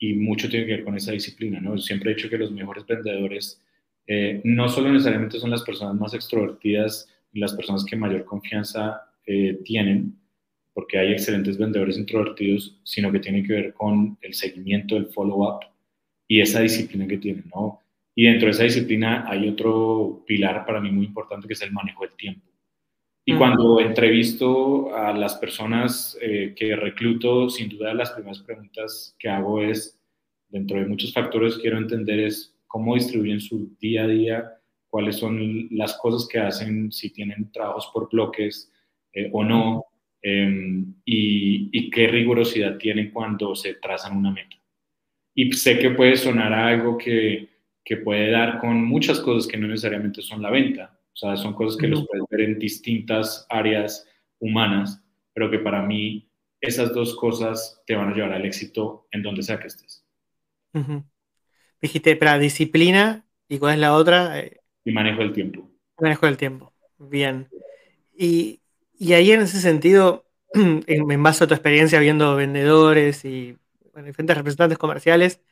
Y 0.00 0.14
mucho 0.14 0.48
tiene 0.48 0.66
que 0.66 0.72
ver 0.72 0.84
con 0.84 0.96
esa 0.96 1.12
disciplina, 1.12 1.60
¿no? 1.60 1.78
Siempre 1.78 2.10
he 2.10 2.14
dicho 2.14 2.28
que 2.28 2.38
los 2.38 2.50
mejores 2.50 2.84
vendedores 2.86 3.62
eh, 4.12 4.40
no 4.42 4.68
solo 4.68 4.90
necesariamente 4.90 5.38
son 5.38 5.50
las 5.50 5.62
personas 5.62 5.94
más 5.94 6.14
extrovertidas 6.14 7.06
y 7.32 7.38
las 7.38 7.54
personas 7.54 7.84
que 7.84 7.94
mayor 7.94 8.24
confianza 8.24 9.02
eh, 9.24 9.60
tienen, 9.64 10.18
porque 10.72 10.98
hay 10.98 11.12
excelentes 11.12 11.56
vendedores 11.56 11.96
introvertidos, 11.96 12.80
sino 12.82 13.12
que 13.12 13.20
tiene 13.20 13.44
que 13.44 13.52
ver 13.52 13.74
con 13.74 14.18
el 14.22 14.34
seguimiento, 14.34 14.96
el 14.96 15.06
follow-up 15.06 15.60
y 16.26 16.40
esa 16.40 16.60
disciplina 16.60 17.06
que 17.06 17.18
tienen, 17.18 17.44
¿no? 17.54 17.80
Y 18.16 18.24
dentro 18.24 18.46
de 18.46 18.52
esa 18.52 18.64
disciplina 18.64 19.24
hay 19.28 19.48
otro 19.48 20.24
pilar 20.26 20.66
para 20.66 20.80
mí 20.80 20.90
muy 20.90 21.06
importante 21.06 21.46
que 21.46 21.54
es 21.54 21.62
el 21.62 21.72
manejo 21.72 22.04
del 22.04 22.16
tiempo. 22.16 22.49
Y 23.30 23.36
cuando 23.36 23.80
entrevisto 23.80 24.92
a 24.92 25.12
las 25.12 25.36
personas 25.36 26.18
eh, 26.20 26.52
que 26.56 26.74
recluto, 26.74 27.48
sin 27.48 27.68
duda 27.68 27.94
las 27.94 28.10
primeras 28.10 28.40
preguntas 28.40 29.14
que 29.20 29.28
hago 29.28 29.62
es, 29.62 29.96
dentro 30.48 30.80
de 30.80 30.86
muchos 30.86 31.12
factores 31.12 31.56
quiero 31.58 31.78
entender 31.78 32.18
es 32.18 32.58
cómo 32.66 32.96
distribuyen 32.96 33.40
su 33.40 33.76
día 33.78 34.02
a 34.02 34.08
día, 34.08 34.52
cuáles 34.88 35.16
son 35.16 35.68
las 35.70 35.96
cosas 35.98 36.28
que 36.28 36.40
hacen, 36.40 36.90
si 36.90 37.10
tienen 37.10 37.52
trabajos 37.52 37.88
por 37.94 38.10
bloques 38.10 38.72
eh, 39.12 39.30
o 39.32 39.44
no, 39.44 39.84
em, 40.22 40.92
y, 41.04 41.68
y, 41.70 41.88
qué 41.88 42.08
rigurosidad 42.08 42.78
tienen 42.78 43.12
cuando 43.12 43.54
se 43.54 43.74
trazan 43.74 44.16
una 44.16 44.32
meta. 44.32 44.56
Y 45.36 45.52
sé 45.52 45.78
que 45.78 45.90
puede 45.90 46.16
sonar 46.16 46.52
algo 46.52 46.98
que, 46.98 47.48
que, 47.84 47.98
puede 47.98 48.32
dar 48.32 48.58
con 48.58 48.84
muchas 48.84 49.20
cosas 49.20 49.46
que 49.46 49.56
no 49.56 49.68
necesariamente 49.68 50.20
son 50.20 50.42
la 50.42 50.50
venta. 50.50 50.99
Sea, 51.20 51.36
son 51.36 51.52
cosas 51.52 51.76
que 51.76 51.86
los 51.86 52.06
puedes 52.06 52.24
ver 52.30 52.40
en 52.40 52.58
distintas 52.58 53.46
áreas 53.50 54.08
humanas, 54.38 55.04
pero 55.34 55.50
que 55.50 55.58
para 55.58 55.82
mí 55.82 56.30
esas 56.62 56.94
dos 56.94 57.14
cosas 57.14 57.82
te 57.86 57.94
van 57.94 58.10
a 58.10 58.14
llevar 58.14 58.32
al 58.32 58.46
éxito 58.46 59.06
en 59.10 59.22
donde 59.22 59.42
sea 59.42 59.60
que 59.60 59.66
estés. 59.66 60.02
Dijiste, 61.82 62.16
para 62.16 62.38
disciplina, 62.38 63.26
¿y 63.50 63.58
cuál 63.58 63.74
es 63.74 63.80
la 63.80 63.94
otra? 63.94 64.40
Eh, 64.40 64.60
y 64.82 64.92
manejo 64.92 65.18
del 65.20 65.34
tiempo. 65.34 65.70
Manejo 65.98 66.24
del 66.24 66.38
tiempo, 66.38 66.72
bien. 66.98 67.48
Y, 68.16 68.62
y 68.98 69.12
ahí 69.12 69.32
en 69.32 69.42
ese 69.42 69.60
sentido, 69.60 70.24
en, 70.54 70.84
en 70.86 71.22
base 71.22 71.44
a 71.44 71.46
tu 71.48 71.52
experiencia 71.52 72.00
viendo 72.00 72.34
vendedores 72.34 73.26
y 73.26 73.58
diferentes 73.94 74.36
representantes 74.38 74.78
comerciales, 74.78 75.42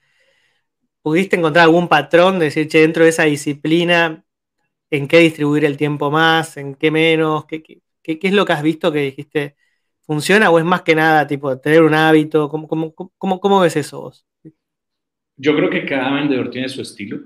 ¿pudiste 1.03 1.37
encontrar 1.37 1.65
algún 1.65 1.89
patrón 1.89 2.39
de 2.39 2.47
decir, 2.47 2.69
che, 2.69 2.81
dentro 2.81 3.05
de 3.05 3.11
esa 3.11 3.25
disciplina, 3.25 4.25
en 4.91 5.09
qué 5.09 5.19
distribuir 5.19 5.65
el 5.65 5.77
tiempo 5.77 6.11
más, 6.11 6.57
en 6.57 6.75
qué 6.75 6.91
menos? 6.91 7.47
¿Qué, 7.47 7.63
qué, 7.63 7.81
qué, 8.03 8.19
es 8.23 8.33
lo 8.33 8.45
que 8.45 8.53
has 8.53 8.63
visto 8.63 8.93
que 8.93 9.01
dijiste? 9.01 9.57
¿Funciona 10.03 10.51
o 10.51 10.59
es 10.59 10.65
más 10.65 10.83
que 10.83 10.95
nada 10.95 11.27
tipo 11.27 11.59
tener 11.61 11.83
un 11.83 11.95
hábito? 11.95 12.49
¿Cómo, 12.49 12.69
cómo, 12.69 12.95
cómo, 12.95 13.41
cómo 13.41 13.61
ves 13.61 13.77
eso 13.77 14.01
vos? 14.01 14.27
Yo 15.37 15.55
creo 15.55 15.71
que 15.71 15.85
cada 15.85 16.15
vendedor 16.15 16.51
tiene 16.51 16.69
su 16.69 16.83
estilo, 16.83 17.21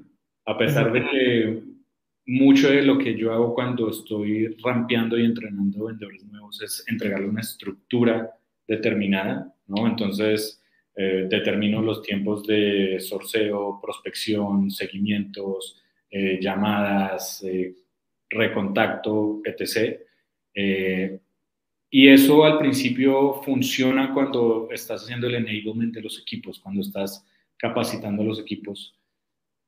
a 0.45 0.59
pesar 0.59 0.93
de 0.93 1.01
que 1.01 1.63
mucho 2.27 2.69
de 2.71 2.83
lo 2.83 2.99
que 2.99 3.17
yo 3.17 3.33
hago 3.33 3.55
cuando 3.55 3.91
estoy 3.91 4.57
rampeando 4.63 5.19
y 5.19 5.25
entrenando 5.25 5.87
vendedores 5.87 6.25
nuevos 6.25 6.61
es 6.63 6.85
entregarle 6.89 7.29
una 7.29 7.41
estructura 7.41 8.31
determinada, 8.67 9.55
¿no? 9.67 9.87
Entonces, 9.87 10.63
eh, 10.95 11.27
determino 11.29 11.81
los 11.81 12.03
tiempos 12.03 12.47
de 12.47 12.99
sorceo, 13.01 13.81
prospección, 13.83 14.71
seguimientos, 14.71 15.82
eh, 16.13 16.39
llamadas, 16.41 17.43
eh, 17.43 17.75
recontacto, 18.31 19.41
etc. 19.45 19.99
y 21.91 22.09
eso 22.09 22.45
al 22.45 22.59
principio 22.59 23.43
funciona 23.43 24.13
cuando 24.15 24.69
estás 24.71 25.03
haciendo 25.03 25.27
el 25.27 25.35
enablement 25.35 25.95
de 25.95 26.03
los 26.03 26.21
equipos, 26.21 26.61
cuando 26.61 26.83
estás 26.83 27.27
capacitando 27.59 28.23
a 28.23 28.27
los 28.27 28.39
equipos, 28.39 28.95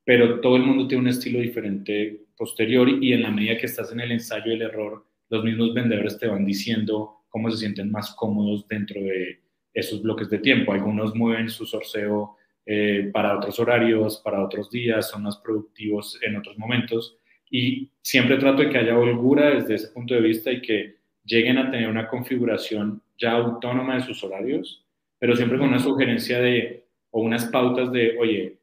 pero 0.05 0.41
todo 0.41 0.57
el 0.57 0.63
mundo 0.63 0.87
tiene 0.87 1.03
un 1.03 1.09
estilo 1.09 1.41
diferente 1.41 2.25
posterior 2.37 2.89
y 2.89 3.13
en 3.13 3.23
la 3.23 3.31
medida 3.31 3.59
que 3.59 3.67
estás 3.67 3.91
en 3.93 4.01
el 4.01 4.13
ensayo 4.13 4.53
y 4.53 4.55
el 4.55 4.63
error, 4.63 5.07
los 5.31 5.45
mismos 5.45 5.73
vendedores 5.75 6.19
te 6.19 6.27
van 6.27 6.45
diciendo 6.45 7.25
cómo 7.29 7.51
se 7.51 7.59
sienten 7.59 7.91
más 7.91 8.15
cómodos 8.15 8.69
dentro 8.69 9.01
de 9.01 9.41
esos 9.73 10.03
bloques 10.03 10.31
de 10.31 10.39
tiempo. 10.39 10.73
Algunos 10.73 11.15
mueven 11.15 11.49
su 11.49 11.67
sorceo 11.67 12.37
eh, 12.67 13.11
para 13.13 13.37
otros 13.37 13.59
horarios, 13.59 14.19
para 14.19 14.43
otros 14.43 14.71
días, 14.71 15.11
son 15.11 15.25
más 15.25 15.37
productivos 15.39 16.19
en 16.23 16.37
otros 16.37 16.57
momentos 16.59 17.19
y 17.51 17.91
siempre 18.01 18.39
trato 18.39 18.63
de 18.63 18.71
que 18.71 18.79
haya 18.79 18.99
holgura 18.99 19.51
desde 19.51 19.75
ese 19.75 19.89
punto 19.89 20.15
de 20.15 20.21
vista 20.21 20.51
y 20.51 20.63
que 20.63 20.97
lleguen 21.25 21.59
a 21.59 21.71
tener 21.71 21.89
una 21.89 22.09
configuración 22.09 23.03
ya 23.19 23.33
autónoma 23.33 23.97
de 23.97 24.03
sus 24.03 24.25
horarios, 24.25 24.85
pero 25.19 25.37
siempre 25.37 25.59
con 25.59 25.69
una 25.69 25.79
sugerencia 25.79 26.41
de 26.41 26.87
o 27.11 27.21
unas 27.21 27.45
pautas 27.47 27.93
de, 27.93 28.19
oye, 28.19 28.59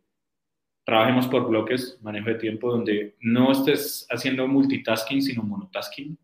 trabajemos 0.83 1.27
por 1.27 1.47
bloques, 1.47 1.97
manejo 2.01 2.29
de 2.29 2.35
tiempo, 2.35 2.69
donde 2.69 3.15
no 3.21 3.51
estés 3.51 4.05
haciendo 4.09 4.47
multitasking, 4.47 5.21
sino 5.21 5.43
monotasking, 5.43 6.17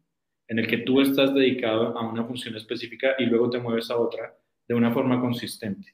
en 0.49 0.59
el 0.59 0.67
que 0.67 0.79
tú 0.79 0.99
estás 0.99 1.33
dedicado 1.33 1.97
a 1.97 2.05
una 2.05 2.25
función 2.25 2.55
específica 2.55 3.15
y 3.17 3.25
luego 3.27 3.49
te 3.49 3.59
mueves 3.59 3.89
a 3.91 3.97
otra 3.97 4.35
de 4.67 4.75
una 4.75 4.91
forma 4.91 5.21
consistente. 5.21 5.93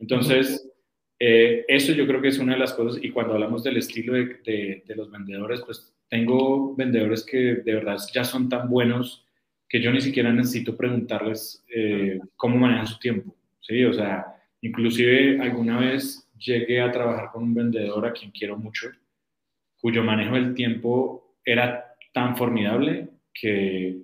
Entonces, 0.00 0.68
eh, 1.20 1.64
eso 1.66 1.92
yo 1.92 2.06
creo 2.06 2.22
que 2.22 2.28
es 2.28 2.38
una 2.38 2.52
de 2.54 2.60
las 2.60 2.72
cosas, 2.72 3.02
y 3.02 3.10
cuando 3.10 3.34
hablamos 3.34 3.64
del 3.64 3.76
estilo 3.76 4.14
de, 4.14 4.82
de, 4.86 4.94
los 4.94 5.10
vendedores, 5.10 5.62
pues 5.62 5.92
tengo 6.08 6.74
vendedores 6.76 7.24
que 7.24 7.56
de 7.56 7.74
verdad 7.74 7.98
ya 8.12 8.24
son 8.24 8.48
tan 8.48 8.68
buenos 8.68 9.26
que 9.68 9.82
yo 9.82 9.92
ni 9.92 10.00
siquiera 10.00 10.32
necesito 10.32 10.76
preguntarles 10.76 11.64
eh, 11.74 12.20
cómo 12.36 12.56
manejan 12.56 12.86
su 12.86 12.98
tiempo, 12.98 13.36
¿sí? 13.60 13.84
O 13.84 13.92
sea, 13.92 14.26
inclusive 14.60 15.40
alguna 15.40 15.78
vez 15.78 16.26
llegué 16.38 16.80
a 16.80 16.92
trabajar 16.92 17.30
con 17.32 17.42
un 17.42 17.54
vendedor 17.54 18.06
a 18.06 18.12
quien 18.12 18.30
quiero 18.30 18.56
mucho, 18.56 18.88
cuyo 19.80 20.02
manejo 20.02 20.36
del 20.36 20.54
tiempo 20.54 21.36
era 21.44 21.94
tan 22.12 22.36
formidable 22.36 23.08
que 23.34 24.02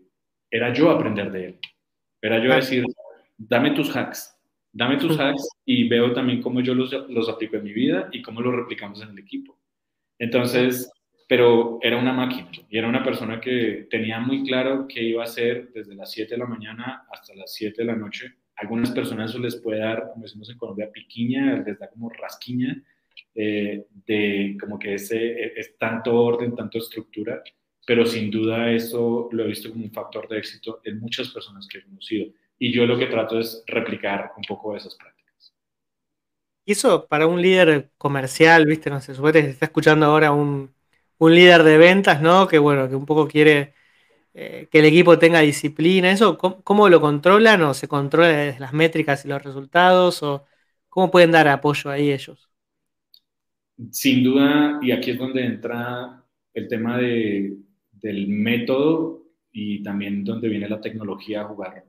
era 0.50 0.73
yo 0.73 0.90
aprender 0.90 1.30
de 1.30 1.47
él. 1.47 1.59
Era 2.21 2.42
yo 2.42 2.54
decir, 2.54 2.85
dame 3.37 3.71
tus 3.71 3.94
hacks, 3.94 4.33
dame 4.75 4.97
tus 4.97 5.19
hacks 5.19 5.49
y 5.64 5.88
veo 5.88 6.12
también 6.12 6.43
cómo 6.43 6.61
yo 6.61 6.75
los, 6.75 6.93
los 7.09 7.28
aplico 7.28 7.57
en 7.57 7.64
mi 7.64 7.73
vida 7.73 8.09
y 8.12 8.21
cómo 8.21 8.43
los 8.43 8.54
replicamos 8.54 9.00
en 9.00 9.11
el 9.11 9.19
equipo. 9.19 9.59
Entonces, 10.19 10.90
pero 11.28 11.78
era 11.81 11.97
una 11.97 12.12
máquina 12.12 12.50
y 12.69 12.76
era 12.76 12.88
una 12.88 13.02
persona 13.02 13.40
que 13.40 13.87
tenía 13.88 14.19
muy 14.19 14.43
claro 14.45 14.87
qué 14.88 15.02
iba 15.02 15.23
a 15.23 15.26
hacer 15.26 15.71
desde 15.73 15.95
las 15.95 16.11
7 16.11 16.35
de 16.35 16.38
la 16.38 16.47
mañana 16.47 17.07
hasta 17.11 17.35
las 17.35 17.54
7 17.54 17.83
de 17.83 17.87
la 17.87 17.97
noche. 17.97 18.35
Algunas 18.57 18.90
personas 18.90 19.31
eso 19.31 19.38
les 19.38 19.57
puede 19.57 19.81
dar, 19.81 20.11
como 20.12 20.25
decimos 20.25 20.50
en 20.50 20.59
Colombia, 20.59 20.90
piquiña, 20.93 21.62
les 21.64 21.78
da 21.78 21.88
como 21.88 22.11
rasquiña, 22.11 22.83
eh, 23.35 23.87
de 24.07 24.57
como 24.61 24.78
que 24.78 24.95
ese, 24.95 25.59
es 25.59 25.78
tanto 25.78 26.14
orden, 26.14 26.54
tanto 26.54 26.78
estructura, 26.78 27.43
pero 27.87 28.04
sin 28.07 28.31
duda 28.31 28.71
eso 28.71 29.28
lo 29.33 29.45
he 29.45 29.49
visto 29.49 29.71
como 29.71 29.85
un 29.85 29.93
factor 29.93 30.28
de 30.28 30.38
éxito 30.38 30.81
en 30.85 30.99
muchas 30.99 31.28
personas 31.28 31.66
que 31.69 31.78
he 31.78 31.85
conocido 31.85 32.33
y 32.58 32.73
yo 32.73 32.87
lo 32.87 32.99
que 32.99 33.06
trato 33.06 33.38
es 33.38 33.62
replicar 33.66 34.32
un 34.37 34.44
poco 34.44 34.73
de 34.73 34.78
esas 34.78 34.94
prácticas. 34.96 35.54
Y 36.64 36.73
eso 36.73 37.06
para 37.06 37.26
un 37.26 37.42
líder 37.42 37.90
comercial, 37.99 38.66
viste, 38.66 38.90
no 38.90 39.00
sé, 39.00 39.14
suponete 39.14 39.42
que 39.42 39.50
está 39.50 39.66
escuchando 39.66 40.06
ahora 40.06 40.32
un, 40.32 40.75
un, 41.18 41.34
líder 41.34 41.62
de 41.62 41.78
ventas, 41.78 42.23
¿no? 42.23 42.49
Que 42.49 42.58
bueno, 42.58 42.88
que 42.88 42.96
un 42.96 43.06
poco 43.06 43.28
quiere 43.28 43.75
eh, 44.34 44.68
que 44.70 44.80
el 44.80 44.87
equipo 44.87 45.18
tenga 45.18 45.40
disciplina, 45.40 46.11
¿eso 46.11 46.37
¿cómo, 46.38 46.88
lo 46.88 47.00
controlan 47.00 47.62
o 47.62 47.73
se 47.75 47.87
controla 47.88 48.28
desde 48.28 48.61
las 48.61 48.73
métricas 48.73 49.25
y 49.25 49.28
los 49.28 49.42
resultados 49.42 50.23
o 50.25 50.44
cómo 50.88 51.11
pueden 51.11 51.30
dar 51.32 51.46
apoyo 51.49 51.90
ahí 51.90 52.11
ellos? 52.11 52.50
Sin 53.92 54.25
duda, 54.25 54.80
y 54.82 54.90
aquí 54.92 55.12
es 55.12 55.18
donde 55.18 55.44
entra 55.44 56.25
el 56.52 56.68
tema 56.68 56.99
de, 56.99 57.56
del 57.92 58.26
método 58.28 59.23
y 59.52 59.82
también 59.84 60.25
donde 60.25 60.49
viene 60.49 60.68
la 60.68 60.80
tecnología 60.80 61.42
a 61.42 61.49
jugar 61.49 61.83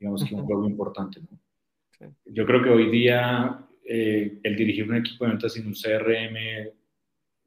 digamos 0.00 0.24
que 0.24 0.34
un 0.34 0.46
juego 0.46 0.66
importante. 0.66 1.20
Yo 2.24 2.46
creo 2.46 2.62
que 2.62 2.70
hoy 2.70 2.90
día 2.90 3.68
eh, 3.84 4.38
el 4.42 4.56
dirigir 4.56 4.88
un 4.88 4.96
equipo 4.96 5.24
de 5.24 5.32
ventas 5.32 5.52
sin 5.52 5.66
un 5.66 5.74
CRM, 5.74 6.70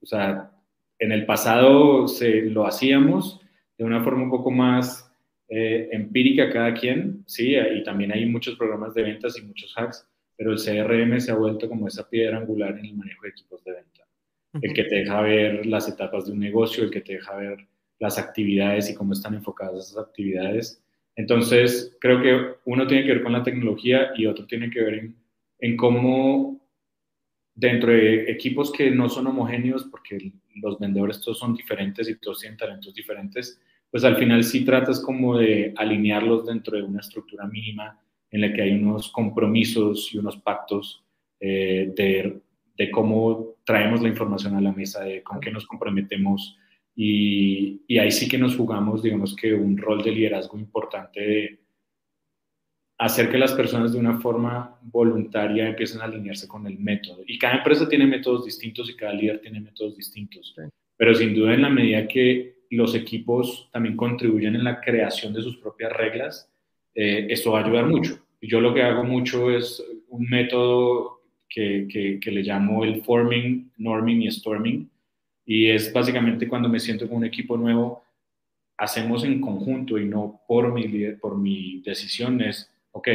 o 0.01 0.05
sea, 0.05 0.51
en 1.00 1.12
el 1.12 1.25
pasado 1.25 2.07
se, 2.07 2.43
lo 2.43 2.67
hacíamos 2.67 3.41
de 3.77 3.83
una 3.83 4.03
forma 4.03 4.24
un 4.24 4.29
poco 4.29 4.51
más 4.51 5.12
eh, 5.50 5.89
empírica 5.91 6.51
cada 6.51 6.74
quien, 6.74 7.24
sí, 7.25 7.55
y 7.55 7.83
también 7.83 8.12
hay 8.12 8.25
muchos 8.27 8.55
programas 8.55 8.93
de 8.93 9.03
ventas 9.03 9.38
y 9.38 9.41
muchos 9.41 9.74
hacks, 9.75 10.07
pero 10.38 10.51
el 10.51 10.57
CRM 10.57 11.19
se 11.19 11.31
ha 11.31 11.36
vuelto 11.36 11.67
como 11.67 11.88
esa 11.88 12.07
piedra 12.07 12.38
angular 12.38 12.77
en 12.77 12.86
el 12.86 12.95
manejo 12.95 13.24
de 13.24 13.29
equipos 13.29 13.63
de 13.63 13.72
venta. 13.72 14.07
el 14.62 14.74
que 14.74 14.83
te 14.83 14.95
deja 14.98 15.22
ver 15.22 15.65
las 15.65 15.89
etapas 15.89 16.25
de 16.25 16.33
un 16.33 16.39
negocio, 16.39 16.83
el 16.83 16.91
que 16.91 17.01
te 17.01 17.13
deja 17.13 17.36
ver 17.36 17.67
las 18.00 18.19
actividades 18.19 18.89
y 18.89 18.95
cómo 18.95 19.13
están 19.13 19.33
enfocadas 19.33 19.89
esas 19.89 20.05
actividades. 20.05 20.83
Entonces, 21.15 21.96
creo 22.00 22.22
que 22.22 22.55
uno 22.65 22.88
tiene 22.88 23.03
que 23.03 23.13
ver 23.13 23.24
con 23.24 23.34
la 23.34 23.43
tecnología 23.43 24.12
y 24.15 24.25
otro 24.25 24.46
tiene 24.48 24.70
que 24.70 24.82
ver 24.82 25.10
en, 25.60 25.77
cómo 25.77 26.60
dentro 27.53 27.91
de 27.91 28.32
equipos 28.32 28.72
que 28.72 28.89
no 28.89 29.10
son 29.10 29.27
homogéneos, 29.27 29.84
porque 29.86 30.32
los 30.55 30.79
vendedores 30.79 31.22
todos 31.22 31.39
son 31.39 31.55
diferentes 31.55 32.10
y 32.10 32.20
todos 32.20 32.39
tienen 32.39 32.58
talentos 32.58 32.93
diferentes, 32.93 33.62
pues 33.91 34.03
al 34.03 34.17
final 34.17 34.43
sí 34.43 34.65
tratas 34.65 35.00
como 35.00 35.38
de 35.38 35.74
alinearlos 35.77 36.48
dentro 36.48 36.77
de 36.77 36.84
una 36.84 37.01
estructura 37.01 37.46
mínima 37.46 38.00
en 38.32 38.41
la 38.41 38.51
que 38.51 38.63
hay 38.63 38.72
unos 38.72 39.12
compromisos 39.12 40.10
y 40.12 40.17
unos 40.17 40.38
pactos 40.38 41.05
eh, 41.39 41.93
de, 41.96 42.41
de, 42.75 42.89
cómo 42.89 43.58
traemos 43.63 44.01
la 44.01 44.10
información 44.10 44.55
a 44.55 44.62
la 44.62 44.72
mesa, 44.72 45.03
de 45.03 45.22
con 45.22 45.39
qué 45.39 45.51
nos 45.51 45.67
comprometemos 45.67 46.58
y, 46.96 47.82
y, 47.88 47.98
ahí 47.98 48.12
sí 48.12 48.28
que 48.28 48.38
nos 48.38 48.56
jugamos, 48.56 49.02
digamos 49.02 49.36
que 49.36 49.54
un 49.54 49.78
rol 49.78 50.04
de 50.04 50.12
liderazgo 50.12 50.60
importante 50.60 51.20
de 51.20 51.60
hacer 52.98 53.30
que 53.30 53.38
las 53.38 53.54
personas 53.54 53.94
de 53.94 54.00
una 54.00 54.20
forma 54.20 54.80
voluntaria 54.82 55.68
empiecen 55.68 56.02
a 56.02 56.06
alinearse 56.06 56.48
con 56.48 56.66
el 56.68 56.80
método. 56.80 57.24
Y 57.28 57.38
cada 57.38 57.58
empresa 57.58 57.88
tiene 57.90 58.06
métodos 58.06 58.46
distintos 58.46 58.90
y 58.90 58.96
cada 58.96 59.14
líder 59.14 59.42
tiene 59.42 59.60
métodos 59.60 59.98
distintos. 59.98 60.56
Pero 60.96 61.14
sin 61.16 61.34
duda 61.34 61.54
en 61.54 61.64
la 61.64 61.70
medida 61.70 62.08
que 62.08 62.64
los 62.70 62.96
equipos 62.96 63.70
también 63.72 63.98
contribuyen 63.98 64.56
en 64.56 64.64
la 64.64 64.80
creación 64.80 65.34
de 65.34 65.42
sus 65.42 65.58
propias 65.58 65.92
reglas, 65.92 66.50
eh, 66.96 67.28
esto 67.30 67.52
va 67.52 67.62
a 67.62 67.66
ayudar 67.66 67.88
mucho. 67.88 68.20
Yo 68.42 68.62
lo 68.62 68.74
que 68.74 68.84
hago 68.84 69.04
mucho 69.04 69.52
es 69.52 69.84
un 70.10 70.26
método 70.30 71.22
que, 71.50 71.88
que, 71.90 72.20
que, 72.20 72.32
le 72.32 72.42
llamo 72.42 72.84
el 72.84 73.04
forming, 73.04 73.72
norming 73.78 74.24
y 74.24 74.32
storming. 74.32 74.90
Y 75.46 75.70
es 75.70 75.92
básicamente 75.92 76.48
cuando 76.48 76.70
me 76.70 76.80
siento 76.80 77.08
con 77.08 77.18
un 77.18 77.26
equipo 77.26 77.58
nuevo, 77.58 78.04
hacemos 78.78 79.24
en 79.24 79.42
conjunto 79.42 79.98
y 79.98 80.06
no 80.06 80.42
por 80.48 80.74
mi, 80.74 81.12
por 81.14 81.38
mi 81.38 81.82
decisión, 81.82 82.42
es 82.42 82.72
ok, 82.92 83.08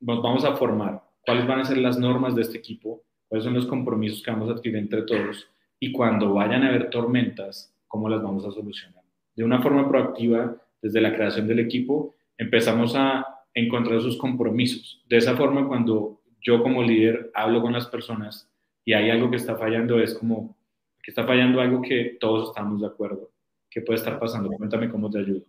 nos 0.00 0.22
vamos 0.22 0.44
a 0.44 0.56
formar, 0.56 1.02
cuáles 1.24 1.46
van 1.46 1.60
a 1.60 1.64
ser 1.64 1.78
las 1.78 1.98
normas 1.98 2.34
de 2.34 2.42
este 2.42 2.58
equipo, 2.58 3.02
cuáles 3.28 3.44
son 3.44 3.54
los 3.54 3.66
compromisos 3.66 4.22
que 4.22 4.30
vamos 4.30 4.48
a 4.48 4.52
adquirir 4.52 4.78
entre 4.78 5.02
todos 5.02 5.48
y 5.78 5.92
cuando 5.92 6.34
vayan 6.34 6.62
a 6.62 6.68
haber 6.68 6.90
tormentas, 6.90 7.74
cómo 7.88 8.08
las 8.08 8.22
vamos 8.22 8.44
a 8.46 8.52
solucionar. 8.52 9.02
De 9.34 9.44
una 9.44 9.60
forma 9.60 9.88
proactiva, 9.88 10.56
desde 10.80 11.00
la 11.00 11.14
creación 11.14 11.46
del 11.48 11.58
equipo, 11.58 12.14
empezamos 12.38 12.94
a 12.96 13.26
encontrar 13.54 14.00
sus 14.00 14.16
compromisos. 14.16 15.02
De 15.08 15.16
esa 15.16 15.36
forma, 15.36 15.66
cuando 15.66 16.20
yo 16.40 16.62
como 16.62 16.82
líder 16.82 17.30
hablo 17.34 17.62
con 17.62 17.72
las 17.72 17.86
personas 17.86 18.48
y 18.84 18.92
hay 18.92 19.10
algo 19.10 19.30
que 19.30 19.36
está 19.36 19.56
fallando, 19.56 20.00
es 20.00 20.14
como 20.14 20.56
que 21.02 21.10
está 21.10 21.26
fallando 21.26 21.60
algo 21.60 21.82
que 21.82 22.16
todos 22.20 22.50
estamos 22.50 22.80
de 22.80 22.86
acuerdo. 22.86 23.32
¿Qué 23.68 23.80
puede 23.80 23.98
estar 23.98 24.18
pasando? 24.18 24.50
Cuéntame 24.50 24.88
cómo 24.88 25.10
te 25.10 25.18
ayudo. 25.18 25.44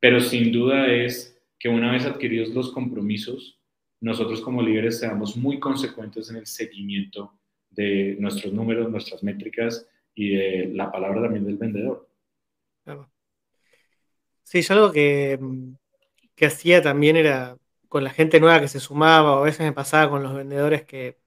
Pero 0.00 0.20
sin 0.20 0.50
duda 0.50 0.92
es 0.92 1.40
que 1.58 1.68
una 1.68 1.92
vez 1.92 2.06
adquiridos 2.06 2.48
los 2.50 2.72
compromisos, 2.72 3.60
nosotros 4.00 4.40
como 4.40 4.62
líderes 4.62 4.98
seamos 4.98 5.36
muy 5.36 5.60
consecuentes 5.60 6.30
en 6.30 6.36
el 6.36 6.46
seguimiento 6.46 7.38
de 7.68 8.16
nuestros 8.18 8.52
números, 8.52 8.90
nuestras 8.90 9.22
métricas 9.22 9.86
y 10.14 10.30
de 10.30 10.70
la 10.74 10.90
palabra 10.90 11.22
también 11.22 11.44
del 11.44 11.58
vendedor. 11.58 12.08
Sí, 14.42 14.62
yo 14.62 14.74
algo 14.74 14.90
que, 14.90 15.38
que 16.34 16.46
hacía 16.46 16.82
también 16.82 17.16
era 17.16 17.56
con 17.88 18.02
la 18.02 18.10
gente 18.10 18.40
nueva 18.40 18.60
que 18.60 18.68
se 18.68 18.80
sumaba, 18.80 19.36
o 19.36 19.42
a 19.42 19.44
veces 19.44 19.60
me 19.60 19.72
pasaba 19.72 20.10
con 20.10 20.22
los 20.22 20.34
vendedores 20.34 20.84
que, 20.84 21.19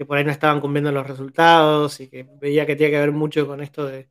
que 0.00 0.06
por 0.06 0.16
ahí 0.16 0.24
no 0.24 0.30
estaban 0.30 0.62
cumpliendo 0.62 0.90
los 0.92 1.06
resultados 1.06 2.00
y 2.00 2.08
que 2.08 2.26
veía 2.40 2.64
que 2.64 2.74
tenía 2.74 2.92
que 2.92 3.00
ver 3.00 3.12
mucho 3.12 3.46
con 3.46 3.60
esto 3.62 3.84
de, 3.84 4.08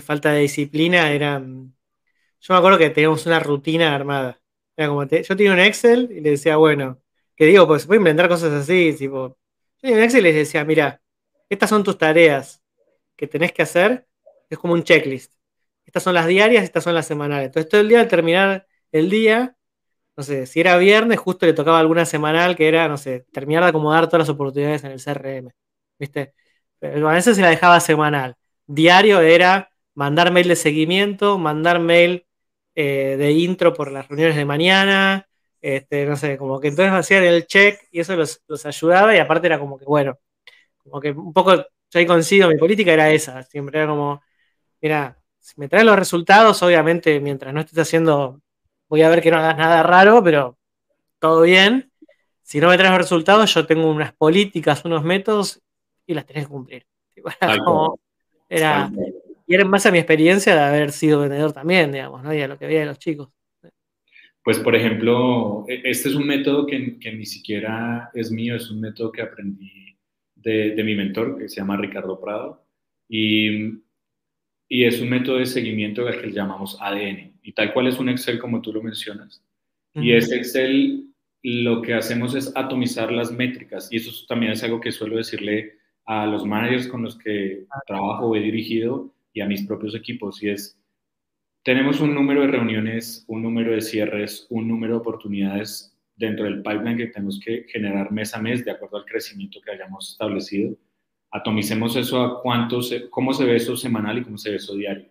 falta 0.00 0.32
de 0.32 0.40
disciplina, 0.40 1.12
era, 1.12 1.38
yo 1.38 2.54
me 2.54 2.56
acuerdo 2.56 2.78
que 2.78 2.88
teníamos 2.88 3.26
una 3.26 3.38
rutina 3.38 3.94
armada 3.94 4.40
como 4.74 5.04
yo 5.04 5.36
tenía 5.36 5.52
un 5.52 5.58
Excel 5.58 6.08
y 6.10 6.20
le 6.22 6.30
decía, 6.30 6.56
bueno, 6.56 7.02
que 7.36 7.44
digo, 7.44 7.66
pues 7.66 7.86
voy 7.86 7.96
a 7.96 7.98
inventar 7.98 8.26
cosas 8.26 8.54
así, 8.54 8.94
tipo, 8.94 9.28
yo 9.28 9.80
tenía 9.82 9.98
un 9.98 10.04
Excel 10.04 10.20
y 10.20 10.22
les 10.22 10.34
decía, 10.34 10.64
mira, 10.64 11.02
estas 11.50 11.68
son 11.68 11.84
tus 11.84 11.98
tareas 11.98 12.62
que 13.14 13.26
tenés 13.26 13.52
que 13.52 13.60
hacer, 13.60 14.08
es 14.48 14.58
como 14.58 14.72
un 14.72 14.82
checklist. 14.82 15.34
Estas 15.84 16.04
son 16.04 16.14
las 16.14 16.26
diarias, 16.26 16.64
estas 16.64 16.84
son 16.84 16.94
las 16.94 17.06
semanales. 17.06 17.48
Entonces 17.48 17.70
todo 17.70 17.82
el 17.82 17.88
día 17.90 18.00
al 18.00 18.08
terminar 18.08 18.66
el 18.92 19.10
día, 19.10 19.58
no 20.16 20.22
sé, 20.22 20.46
si 20.46 20.60
era 20.60 20.76
viernes, 20.78 21.18
justo 21.18 21.46
le 21.46 21.54
tocaba 21.54 21.78
alguna 21.80 22.04
semanal 22.04 22.56
que 22.56 22.68
era, 22.68 22.88
no 22.88 22.98
sé, 22.98 23.26
terminar 23.32 23.62
de 23.64 23.70
acomodar 23.70 24.06
todas 24.06 24.20
las 24.20 24.28
oportunidades 24.28 24.84
en 24.84 24.92
el 24.92 25.00
CRM, 25.00 25.52
¿viste? 25.98 26.34
Pero 26.78 27.08
a 27.08 27.14
veces 27.14 27.36
se 27.36 27.42
la 27.42 27.50
dejaba 27.50 27.80
semanal. 27.80 28.36
Diario 28.66 29.20
era 29.20 29.70
mandar 29.94 30.32
mail 30.32 30.48
de 30.48 30.56
seguimiento, 30.56 31.38
mandar 31.38 31.80
mail 31.80 32.26
eh, 32.74 33.16
de 33.18 33.32
intro 33.32 33.74
por 33.74 33.90
las 33.92 34.08
reuniones 34.08 34.36
de 34.36 34.44
mañana, 34.44 35.28
este, 35.60 36.06
no 36.06 36.16
sé, 36.16 36.38
como 36.38 36.60
que 36.60 36.68
entonces 36.68 36.92
hacían 36.92 37.24
el 37.24 37.46
check 37.46 37.80
y 37.92 38.00
eso 38.00 38.16
los, 38.16 38.42
ayudaba 38.66 39.14
y 39.14 39.18
aparte 39.18 39.46
era 39.46 39.58
como 39.58 39.78
que, 39.78 39.84
bueno, 39.84 40.18
como 40.78 41.00
que 41.00 41.12
un 41.12 41.32
poco, 41.32 41.56
yo 41.56 41.64
ahí 41.94 42.06
coincido, 42.06 42.48
mi 42.48 42.56
política 42.56 42.92
era 42.92 43.10
esa, 43.10 43.42
siempre 43.44 43.78
era 43.80 43.88
como, 43.88 44.22
mira, 44.80 45.18
si 45.40 45.54
me 45.60 45.68
traes 45.68 45.86
los 45.86 45.98
resultados, 45.98 46.62
obviamente 46.62 47.20
mientras 47.20 47.54
no 47.54 47.60
estés 47.60 47.78
haciendo, 47.78 48.40
voy 48.92 49.00
a 49.00 49.08
ver 49.08 49.22
que 49.22 49.30
no 49.30 49.38
hagas 49.38 49.56
nada 49.56 49.82
raro, 49.82 50.22
pero 50.22 50.58
todo 51.18 51.40
bien. 51.40 51.90
Si 52.42 52.60
no 52.60 52.68
me 52.68 52.76
traes 52.76 52.94
resultados, 52.94 53.54
yo 53.54 53.64
tengo 53.64 53.90
unas 53.90 54.12
políticas, 54.12 54.84
unos 54.84 55.02
métodos 55.02 55.62
y 56.06 56.12
las 56.12 56.26
tenés 56.26 56.44
que 56.44 56.50
cumplir. 56.50 56.86
era, 58.50 58.92
y 59.46 59.54
era 59.54 59.64
más 59.64 59.86
a 59.86 59.90
mi 59.90 59.96
experiencia 59.96 60.54
de 60.54 60.60
haber 60.60 60.92
sido 60.92 61.20
vendedor 61.20 61.54
también, 61.54 61.90
digamos, 61.90 62.22
¿no? 62.22 62.34
Y 62.34 62.42
a 62.42 62.48
lo 62.48 62.58
que 62.58 62.66
veía 62.66 62.80
de 62.80 62.86
los 62.86 62.98
chicos. 62.98 63.30
Pues, 64.44 64.58
por 64.58 64.76
ejemplo, 64.76 65.64
e, 65.68 65.80
este 65.84 66.10
es 66.10 66.14
un 66.14 66.26
método 66.26 66.66
que, 66.66 66.98
que 66.98 67.12
ni 67.12 67.24
siquiera 67.24 68.10
es 68.12 68.30
mío, 68.30 68.56
es 68.56 68.70
un 68.70 68.78
método 68.78 69.10
que 69.10 69.22
aprendí 69.22 69.96
de, 70.34 70.72
de 70.72 70.84
mi 70.84 70.94
mentor, 70.94 71.38
que 71.38 71.48
se 71.48 71.62
llama 71.62 71.78
Ricardo 71.78 72.20
Prado, 72.20 72.66
y, 73.08 73.68
y, 74.68 74.84
es 74.84 75.00
un 75.00 75.08
método 75.08 75.38
de 75.38 75.46
seguimiento 75.46 76.06
al 76.06 76.20
que 76.20 76.30
llamamos 76.30 76.76
ADN, 76.78 77.31
y 77.42 77.52
tal 77.52 77.72
cual 77.72 77.88
es 77.88 77.98
un 77.98 78.08
Excel 78.08 78.38
como 78.38 78.62
tú 78.62 78.72
lo 78.72 78.82
mencionas. 78.82 79.42
Y 79.94 80.12
ese 80.12 80.36
Excel 80.36 81.08
lo 81.42 81.82
que 81.82 81.94
hacemos 81.94 82.34
es 82.34 82.52
atomizar 82.56 83.12
las 83.12 83.32
métricas, 83.32 83.88
y 83.90 83.96
eso 83.96 84.10
también 84.28 84.52
es 84.52 84.62
algo 84.62 84.80
que 84.80 84.92
suelo 84.92 85.16
decirle 85.16 85.78
a 86.04 86.26
los 86.26 86.46
managers 86.46 86.86
con 86.88 87.02
los 87.02 87.16
que 87.18 87.66
trabajo 87.86 88.28
o 88.28 88.36
he 88.36 88.40
dirigido, 88.40 89.12
y 89.32 89.40
a 89.40 89.46
mis 89.46 89.66
propios 89.66 89.94
equipos 89.94 90.42
y 90.42 90.50
es, 90.50 90.78
tenemos 91.62 92.00
un 92.00 92.14
número 92.14 92.42
de 92.42 92.48
reuniones, 92.48 93.24
un 93.28 93.42
número 93.42 93.72
de 93.72 93.80
cierres, 93.80 94.46
un 94.50 94.68
número 94.68 94.94
de 94.94 95.00
oportunidades 95.00 95.96
dentro 96.16 96.44
del 96.44 96.62
pipeline 96.62 96.96
que 96.96 97.06
tenemos 97.06 97.40
que 97.40 97.64
generar 97.68 98.10
mes 98.12 98.34
a 98.34 98.42
mes 98.42 98.64
de 98.64 98.72
acuerdo 98.72 98.98
al 98.98 99.04
crecimiento 99.04 99.60
que 99.60 99.70
hayamos 99.70 100.10
establecido. 100.10 100.76
Atomicemos 101.30 101.96
eso 101.96 102.20
a 102.20 102.42
cuánto 102.42 102.82
se, 102.82 103.08
cómo 103.08 103.32
se 103.32 103.44
ve 103.44 103.56
eso 103.56 103.76
semanal 103.76 104.18
y 104.18 104.24
cómo 104.24 104.38
se 104.38 104.50
ve 104.50 104.56
eso 104.56 104.74
diario. 104.74 105.08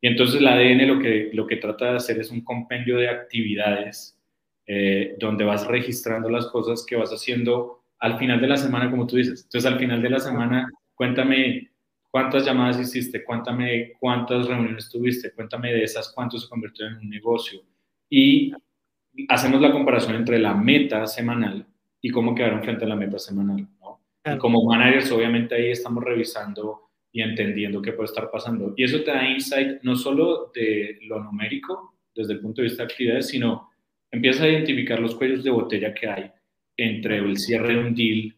Y 0.00 0.08
entonces 0.08 0.40
el 0.40 0.48
ADN 0.48 0.88
lo 0.88 0.98
que, 0.98 1.30
lo 1.32 1.46
que 1.46 1.56
trata 1.56 1.90
de 1.90 1.96
hacer 1.96 2.18
es 2.18 2.30
un 2.30 2.42
compendio 2.42 2.96
de 2.96 3.08
actividades 3.08 4.18
eh, 4.66 5.16
donde 5.18 5.44
vas 5.44 5.66
registrando 5.66 6.28
las 6.30 6.46
cosas 6.46 6.84
que 6.86 6.96
vas 6.96 7.10
haciendo 7.10 7.82
al 7.98 8.18
final 8.18 8.40
de 8.40 8.48
la 8.48 8.56
semana, 8.56 8.90
como 8.90 9.06
tú 9.06 9.16
dices. 9.16 9.44
Entonces 9.44 9.70
al 9.70 9.78
final 9.78 10.00
de 10.00 10.10
la 10.10 10.20
semana, 10.20 10.70
cuéntame 10.94 11.70
¿Cuántas 12.10 12.44
llamadas 12.44 12.80
hiciste? 12.80 13.22
Cuéntame 13.24 13.92
cuántas 14.00 14.48
reuniones 14.48 14.90
tuviste. 14.90 15.32
Cuéntame 15.32 15.72
de 15.72 15.84
esas 15.84 16.12
cuánto 16.12 16.38
se 16.38 16.48
convirtió 16.48 16.86
en 16.86 16.96
un 16.96 17.08
negocio. 17.08 17.62
Y 18.08 18.52
hacemos 19.28 19.60
la 19.60 19.70
comparación 19.70 20.16
entre 20.16 20.40
la 20.40 20.52
meta 20.52 21.06
semanal 21.06 21.64
y 22.00 22.10
cómo 22.10 22.34
quedaron 22.34 22.62
frente 22.64 22.84
a 22.84 22.88
la 22.88 22.96
meta 22.96 23.18
semanal. 23.18 23.68
Y 24.24 24.38
como 24.38 24.64
managers, 24.64 25.12
obviamente 25.12 25.54
ahí 25.54 25.70
estamos 25.70 26.02
revisando 26.02 26.89
y 27.12 27.22
entendiendo 27.22 27.82
qué 27.82 27.92
puede 27.92 28.06
estar 28.06 28.30
pasando. 28.30 28.74
Y 28.76 28.84
eso 28.84 29.02
te 29.02 29.10
da 29.10 29.28
insight 29.28 29.82
no 29.82 29.96
solo 29.96 30.50
de 30.54 30.98
lo 31.02 31.22
numérico, 31.22 31.98
desde 32.14 32.34
el 32.34 32.40
punto 32.40 32.60
de 32.60 32.68
vista 32.68 32.84
de 32.84 32.92
actividades, 32.92 33.28
sino 33.28 33.70
empiezas 34.10 34.42
a 34.42 34.48
identificar 34.48 35.00
los 35.00 35.14
cuellos 35.14 35.44
de 35.44 35.50
botella 35.50 35.94
que 35.94 36.08
hay 36.08 36.30
entre 36.76 37.18
el 37.18 37.36
cierre 37.36 37.74
de 37.74 37.80
un 37.80 37.94
deal 37.94 38.34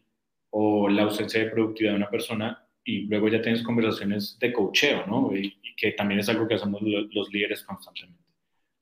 o 0.49 0.87
la 0.89 1.03
ausencia 1.03 1.43
de 1.43 1.49
productividad 1.49 1.93
de 1.93 1.97
una 1.97 2.09
persona 2.09 2.67
y 2.83 3.01
luego 3.05 3.29
ya 3.29 3.41
tienes 3.41 3.63
conversaciones 3.63 4.37
de 4.39 4.51
coacheo, 4.51 5.05
¿no? 5.07 5.35
Y, 5.35 5.55
que 5.75 5.91
también 5.93 6.19
es 6.19 6.29
algo 6.29 6.47
que 6.47 6.53
hacemos 6.53 6.81
los, 6.83 7.33
líderes 7.33 7.63
constantemente. 7.63 8.23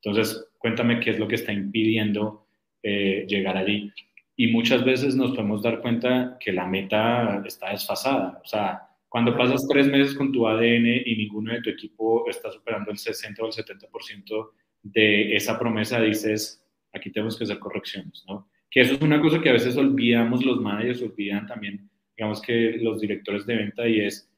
Entonces, 0.03 0.49
cuéntame 0.57 0.99
qué 0.99 1.11
es 1.11 1.19
lo 1.19 1.27
que 1.27 1.35
está 1.35 1.53
impidiendo 1.53 2.47
eh, 2.83 3.25
llegar 3.29 3.55
allí. 3.55 3.93
Y 4.35 4.47
muchas 4.47 4.83
veces 4.83 5.15
nos 5.15 5.31
podemos 5.31 5.63
dar 5.63 5.79
cuenta 5.81 6.37
que 6.37 6.51
la 6.51 6.65
meta 6.67 7.41
está 7.45 7.69
desfasada. 7.69 8.41
O 8.43 8.47
sea, 8.47 8.90
cuando 9.11 9.35
pasas 9.35 9.67
tres 9.67 9.87
meses 9.87 10.15
con 10.15 10.31
tu 10.31 10.47
ADN 10.47 11.03
y 11.05 11.17
ninguno 11.17 11.51
de 11.51 11.61
tu 11.61 11.69
equipo 11.69 12.29
está 12.29 12.49
superando 12.49 12.91
el 12.91 12.97
60 12.97 13.43
o 13.43 13.47
el 13.47 13.51
70% 13.51 14.51
de 14.83 15.35
esa 15.35 15.59
promesa, 15.59 15.99
dices, 15.99 16.65
aquí 16.93 17.11
tenemos 17.11 17.37
que 17.37 17.43
hacer 17.43 17.59
correcciones, 17.59 18.23
¿no? 18.25 18.49
Que 18.69 18.79
eso 18.79 18.93
es 18.93 19.01
una 19.01 19.19
cosa 19.19 19.41
que 19.41 19.49
a 19.49 19.53
veces 19.53 19.75
olvidamos 19.75 20.45
los 20.45 20.61
managers, 20.61 21.01
olvidan 21.01 21.45
también 21.45 21.91
digamos 22.15 22.41
que 22.41 22.77
los 22.79 23.01
directores 23.01 23.47
de 23.47 23.55
venta 23.55 23.87
y 23.87 23.99
es, 24.01 24.31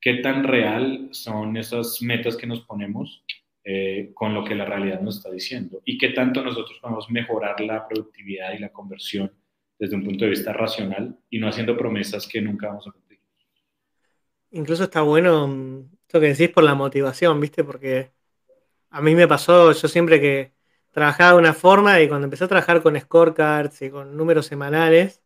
qué 0.00 0.14
tan 0.14 0.42
real 0.42 1.08
son 1.12 1.56
esas 1.56 2.02
metas 2.02 2.36
que 2.36 2.48
nos 2.48 2.60
ponemos 2.62 3.24
eh, 3.62 4.10
con 4.12 4.34
lo 4.34 4.44
que 4.44 4.54
la 4.56 4.64
realidad 4.64 5.00
nos 5.00 5.18
está 5.18 5.30
diciendo 5.30 5.80
y 5.84 5.98
qué 5.98 6.08
tanto 6.10 6.42
nosotros 6.42 6.78
podemos 6.80 7.08
mejorar 7.10 7.60
la 7.60 7.86
productividad 7.86 8.54
y 8.54 8.58
la 8.58 8.72
conversión 8.72 9.32
desde 9.78 9.94
un 9.94 10.04
punto 10.04 10.24
de 10.24 10.30
vista 10.30 10.52
racional 10.52 11.16
y 11.30 11.38
no 11.38 11.48
haciendo 11.48 11.76
promesas 11.76 12.26
que 12.26 12.40
nunca 12.42 12.68
vamos 12.68 12.88
a 12.88 12.90
cumplir. 12.90 13.07
Incluso 14.50 14.84
está 14.84 15.02
bueno 15.02 15.46
mm, 15.48 15.90
esto 16.02 16.20
que 16.20 16.28
decís 16.28 16.48
por 16.50 16.64
la 16.64 16.74
motivación, 16.74 17.40
¿viste? 17.40 17.64
Porque 17.64 18.12
a 18.90 19.02
mí 19.02 19.14
me 19.14 19.28
pasó, 19.28 19.72
yo 19.72 19.88
siempre 19.88 20.20
que 20.20 20.54
trabajaba 20.92 21.32
de 21.32 21.38
una 21.38 21.54
forma 21.54 22.00
y 22.00 22.08
cuando 22.08 22.26
empecé 22.26 22.44
a 22.44 22.48
trabajar 22.48 22.82
con 22.82 22.98
scorecards 22.98 23.82
y 23.82 23.90
con 23.90 24.16
números 24.16 24.46
semanales, 24.46 25.22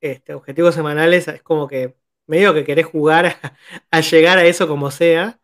este, 0.00 0.34
objetivos 0.34 0.74
semanales, 0.74 1.28
es 1.28 1.42
como 1.42 1.68
que 1.68 1.96
medio 2.26 2.54
que 2.54 2.64
querés 2.64 2.86
jugar 2.86 3.26
a, 3.90 4.00
llegar 4.02 4.38
a 4.38 4.46
eso 4.46 4.68
como 4.68 4.90
sea. 4.90 5.40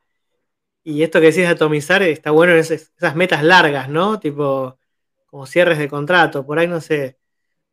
Y 0.85 1.03
esto 1.03 1.21
que 1.21 1.27
decís 1.27 1.43
de 1.43 1.49
atomizar 1.49 2.03
está 2.03 2.31
bueno 2.31 2.53
en 2.55 2.61
esas, 2.61 2.93
metas 3.17 3.43
largas, 3.43 3.89
¿no? 3.89 4.21
Tipo, 4.21 4.79
como 5.27 5.47
cierres 5.47 5.79
de 5.79 5.89
contrato. 5.89 6.47
Por 6.47 6.59
ahí, 6.59 6.69
no 6.69 6.81
sé, 6.81 7.19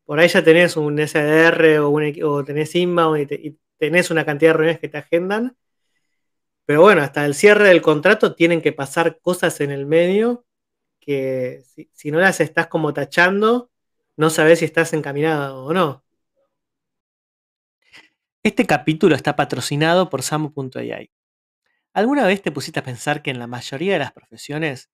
por 0.05 0.19
ahí 0.19 0.29
ya 0.29 0.43
tenés 0.43 0.77
un 0.77 0.99
SDR 0.99 1.79
o, 1.79 1.89
un, 1.89 2.13
o 2.23 2.43
tenés 2.45 2.75
inbound 2.75 3.31
y, 3.31 3.35
y 3.49 3.59
tenés 3.81 4.11
una 4.11 4.25
cantidad 4.25 4.51
de 4.51 4.57
reuniones 4.57 4.79
que 4.79 4.89
te 4.89 4.99
agendan. 4.99 5.57
Pero 6.67 6.81
bueno, 6.81 7.01
hasta 7.01 7.25
el 7.25 7.33
cierre 7.33 7.69
del 7.69 7.81
contrato 7.81 8.35
tienen 8.35 8.61
que 8.61 8.73
pasar 8.73 9.19
cosas 9.21 9.59
en 9.59 9.71
el 9.71 9.87
medio 9.87 10.45
que 10.99 11.63
si, 11.91 12.11
no 12.11 12.19
las 12.19 12.41
estás 12.41 12.67
como 12.67 12.93
tachando, 12.93 13.71
no 14.17 14.29
sabes 14.29 14.59
si 14.59 14.65
estás 14.65 14.93
encaminado 14.93 15.65
o 15.65 15.73
no. 15.73 16.03
Este 18.43 18.67
capítulo 18.67 19.15
está 19.15 19.35
patrocinado 19.35 20.11
por 20.11 20.21
Samu.ai. 20.21 21.09
¿Alguna 21.93 22.27
vez 22.27 22.43
te 22.43 22.51
pusiste 22.51 22.81
a 22.81 22.83
pensar 22.83 23.23
que 23.23 23.31
en 23.31 23.39
la 23.39 23.47
mayoría 23.47 23.93
de 23.93 23.99
las 23.99 24.11
profesiones, 24.11 24.91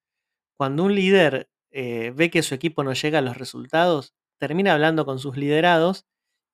cuando 0.55 0.85
un 0.85 0.95
líder 0.95 1.49
eh, 1.71 2.13
ve 2.15 2.29
que 2.29 2.41
su 2.41 2.55
equipo 2.55 2.85
no 2.85 2.93
llega 2.93 3.19
a 3.19 3.21
los 3.21 3.35
resultados, 3.35 4.15
termina 4.37 4.71
hablando 4.71 5.05
con 5.05 5.19
sus 5.19 5.35
liderados 5.35 6.05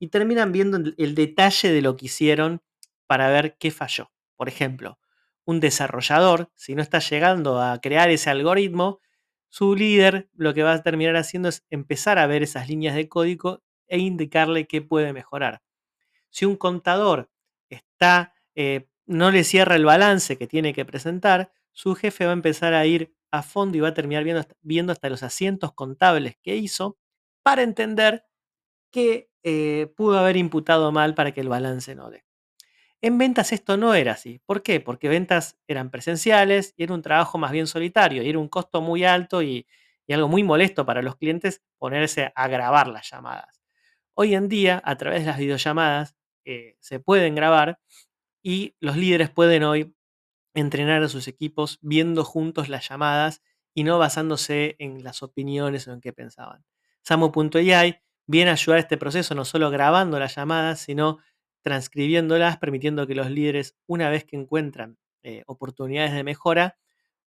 y 0.03 0.09
terminan 0.09 0.51
viendo 0.51 0.77
el 0.97 1.15
detalle 1.15 1.71
de 1.71 1.81
lo 1.81 1.95
que 1.95 2.07
hicieron 2.07 2.61
para 3.07 3.29
ver 3.29 3.55
qué 3.57 3.71
falló? 3.71 4.11
Por 4.35 4.49
ejemplo, 4.49 4.99
un 5.45 5.61
desarrollador, 5.61 6.51
si 6.55 6.75
no 6.75 6.81
está 6.81 6.99
llegando 6.99 7.61
a 7.61 7.79
crear 7.79 8.09
ese 8.09 8.29
algoritmo, 8.29 8.99
su 9.47 9.77
líder 9.77 10.29
lo 10.33 10.53
que 10.53 10.61
va 10.61 10.73
a 10.73 10.83
terminar 10.83 11.15
haciendo 11.15 11.47
es 11.47 11.65
empezar 11.69 12.19
a 12.19 12.27
ver 12.27 12.43
esas 12.43 12.67
líneas 12.67 12.95
de 12.95 13.07
código 13.07 13.63
e 13.87 13.97
indicarle 13.97 14.67
qué 14.67 14.81
puede 14.81 15.13
mejorar. 15.13 15.61
Si 16.29 16.43
un 16.43 16.57
contador 16.57 17.31
está, 17.69 18.33
eh, 18.55 18.89
no 19.05 19.31
le 19.31 19.45
cierra 19.45 19.77
el 19.77 19.85
balance 19.85 20.37
que 20.37 20.47
tiene 20.47 20.73
que 20.73 20.83
presentar, 20.83 21.53
su 21.71 21.95
jefe 21.95 22.25
va 22.25 22.31
a 22.31 22.33
empezar 22.33 22.73
a 22.73 22.85
ir 22.85 23.15
a 23.31 23.41
fondo 23.41 23.77
y 23.77 23.79
va 23.79 23.87
a 23.87 23.93
terminar 23.93 24.25
viendo, 24.25 24.45
viendo 24.59 24.91
hasta 24.91 25.07
los 25.07 25.23
asientos 25.23 25.71
contables 25.71 26.35
que 26.43 26.57
hizo 26.57 26.97
para 27.41 27.63
entender 27.63 28.25
qué 28.91 29.29
eh, 29.43 29.91
pudo 29.95 30.17
haber 30.19 30.38
imputado 30.38 30.91
mal 30.91 31.15
para 31.15 31.34
que 31.34 31.41
el 31.41 31.49
balance 31.49 31.95
no 31.95 32.10
dé. 32.10 32.23
En 33.01 33.17
ventas 33.17 33.51
esto 33.51 33.75
no 33.75 33.93
era 33.93 34.13
así. 34.13 34.39
¿Por 34.45 34.63
qué? 34.63 34.79
Porque 34.79 35.10
ventas 35.10 35.60
eran 35.67 35.91
presenciales 35.91 36.73
y 36.77 36.84
era 36.84 36.93
un 36.93 37.01
trabajo 37.01 37.38
más 37.38 37.51
bien 37.51 37.67
solitario 37.67 38.23
y 38.23 38.29
era 38.29 38.39
un 38.39 38.47
costo 38.47 38.82
muy 38.82 39.03
alto 39.03 39.43
y, 39.43 39.67
algo 40.10 40.27
muy 40.27 40.43
molesto 40.43 40.86
para 40.86 41.01
los 41.01 41.15
clientes 41.15 41.63
ponerse 41.79 42.32
a 42.36 42.47
grabar 42.47 42.88
las 42.88 43.10
llamadas. 43.10 43.62
Hoy 44.13 44.36
en 44.36 44.47
día, 44.47 44.82
a 44.86 44.95
través 44.95 45.21
de 45.21 45.27
las 45.27 45.38
videollamadas, 45.38 46.15
eh, 46.45 46.77
se 46.79 46.99
pueden 46.99 47.36
grabar 47.36 47.79
y 48.43 48.75
los 48.79 48.95
líderes 48.95 49.29
pueden 49.32 49.63
hoy 49.63 49.95
entrenar 50.53 51.03
a 51.03 51.10
sus 51.10 51.27
equipos 51.27 51.79
viendo 51.82 52.23
juntos 52.23 52.69
las 52.69 52.88
llamadas 52.88 53.41
y 53.73 53.84
no 53.84 53.97
basándose 53.99 54.75
en 54.79 55.03
las 55.03 55.23
opiniones 55.23 55.88
o 55.88 55.93
en 55.93 56.01
qué 56.01 56.13
pensaban. 56.13 56.63
Samo.ai 57.01 58.01
viene 58.25 58.51
a 58.51 58.53
ayudar 58.53 58.77
a 58.77 58.81
este 58.81 58.97
proceso 58.97 59.36
no 59.36 59.45
solo 59.45 59.69
grabando 59.69 60.19
las 60.19 60.36
llamadas, 60.36 60.79
sino 60.79 61.19
transcribiéndolas, 61.62 62.57
permitiendo 62.57 63.07
que 63.07 63.15
los 63.15 63.29
líderes, 63.29 63.77
una 63.88 64.09
vez 64.09 64.25
que 64.25 64.36
encuentran 64.36 64.97
eh, 65.23 65.43
oportunidades 65.47 66.13
de 66.13 66.23
mejora, 66.23 66.77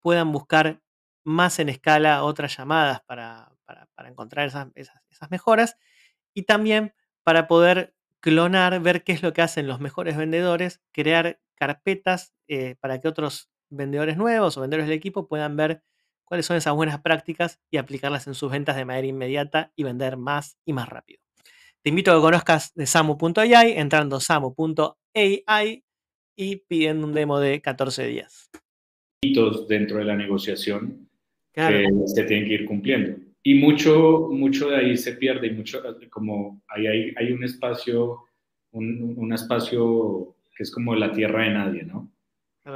puedan 0.00 0.33
buscar 0.33 0.83
más 1.24 1.59
en 1.59 1.68
escala 1.68 2.24
otras 2.24 2.57
llamadas 2.57 3.00
para, 3.07 3.50
encontrar 4.07 4.46
esas, 4.46 5.30
mejoras. 5.30 5.76
Y 6.35 6.42
también 6.42 6.94
para 7.22 7.46
poder 7.46 7.94
clonar, 8.20 8.80
ver 8.80 9.04
qué 9.04 9.12
es 9.12 9.22
lo 9.22 9.33
que 9.33 9.42
hacen 9.42 9.66
los 9.66 9.80
mejores 9.80 10.16
vendedores, 10.16 10.83
crear 10.92 11.40
carpetas 11.54 12.35
eh, 12.48 12.76
para 12.80 13.00
que 13.00 13.09
otros 13.09 13.50
vendedores 13.70 14.16
nuevos 14.16 14.57
o 14.57 14.61
vendedores 14.61 14.88
del 14.88 14.96
equipo 14.96 15.28
puedan 15.28 15.57
ver 15.57 15.83
cuáles 16.24 16.46
son 16.46 16.56
esas 16.56 16.74
buenas 16.74 17.00
prácticas 17.00 17.60
y 17.70 17.76
aplicarlas 17.76 18.26
en 18.26 18.34
sus 18.34 18.50
ventas 18.50 18.76
de 18.76 18.84
manera 18.84 19.06
inmediata 19.06 19.72
y 19.76 19.84
vender 19.84 20.16
más 20.16 20.58
y 20.64 20.72
más 20.72 20.88
rápido. 20.88 21.20
Te 21.82 21.90
invito 21.90 22.10
a 22.10 22.14
que 22.14 22.20
conozcas 22.22 22.72
de 22.74 22.87
samu.ai 22.87 23.72
entrando 23.76 24.18
samu.ai 24.18 25.84
y 26.37 26.56
pidiendo 26.56 27.06
un 27.06 27.12
demo 27.12 27.38
de 27.38 27.60
14 27.60 28.06
días. 28.06 28.50
Dentro 29.68 29.98
de 29.98 30.04
la 30.04 30.16
negociación 30.16 31.08
que 31.52 31.88
se 32.06 32.24
tienen 32.24 32.48
que 32.48 32.54
ir 32.54 32.64
cumpliendo. 32.64 33.16
Y 33.42 33.54
mucho, 33.54 34.28
mucho 34.32 34.70
de 34.70 34.76
ahí 34.76 34.96
se 34.96 35.12
pierde, 35.12 35.48
y 35.48 35.50
mucho, 35.50 35.82
como 36.10 36.62
ahí 36.68 36.87
hay, 36.87 37.14
hay 37.16 37.32
un 37.32 37.44
espacio, 37.44 38.24
un, 38.72 39.14
un, 39.16 39.32
espacio 39.32 40.34
que 40.56 40.62
es 40.62 40.70
como 40.70 40.94
la 40.94 41.12
tierra 41.12 41.44
de 41.44 41.50
nadie, 41.50 41.82
¿no? 41.84 42.10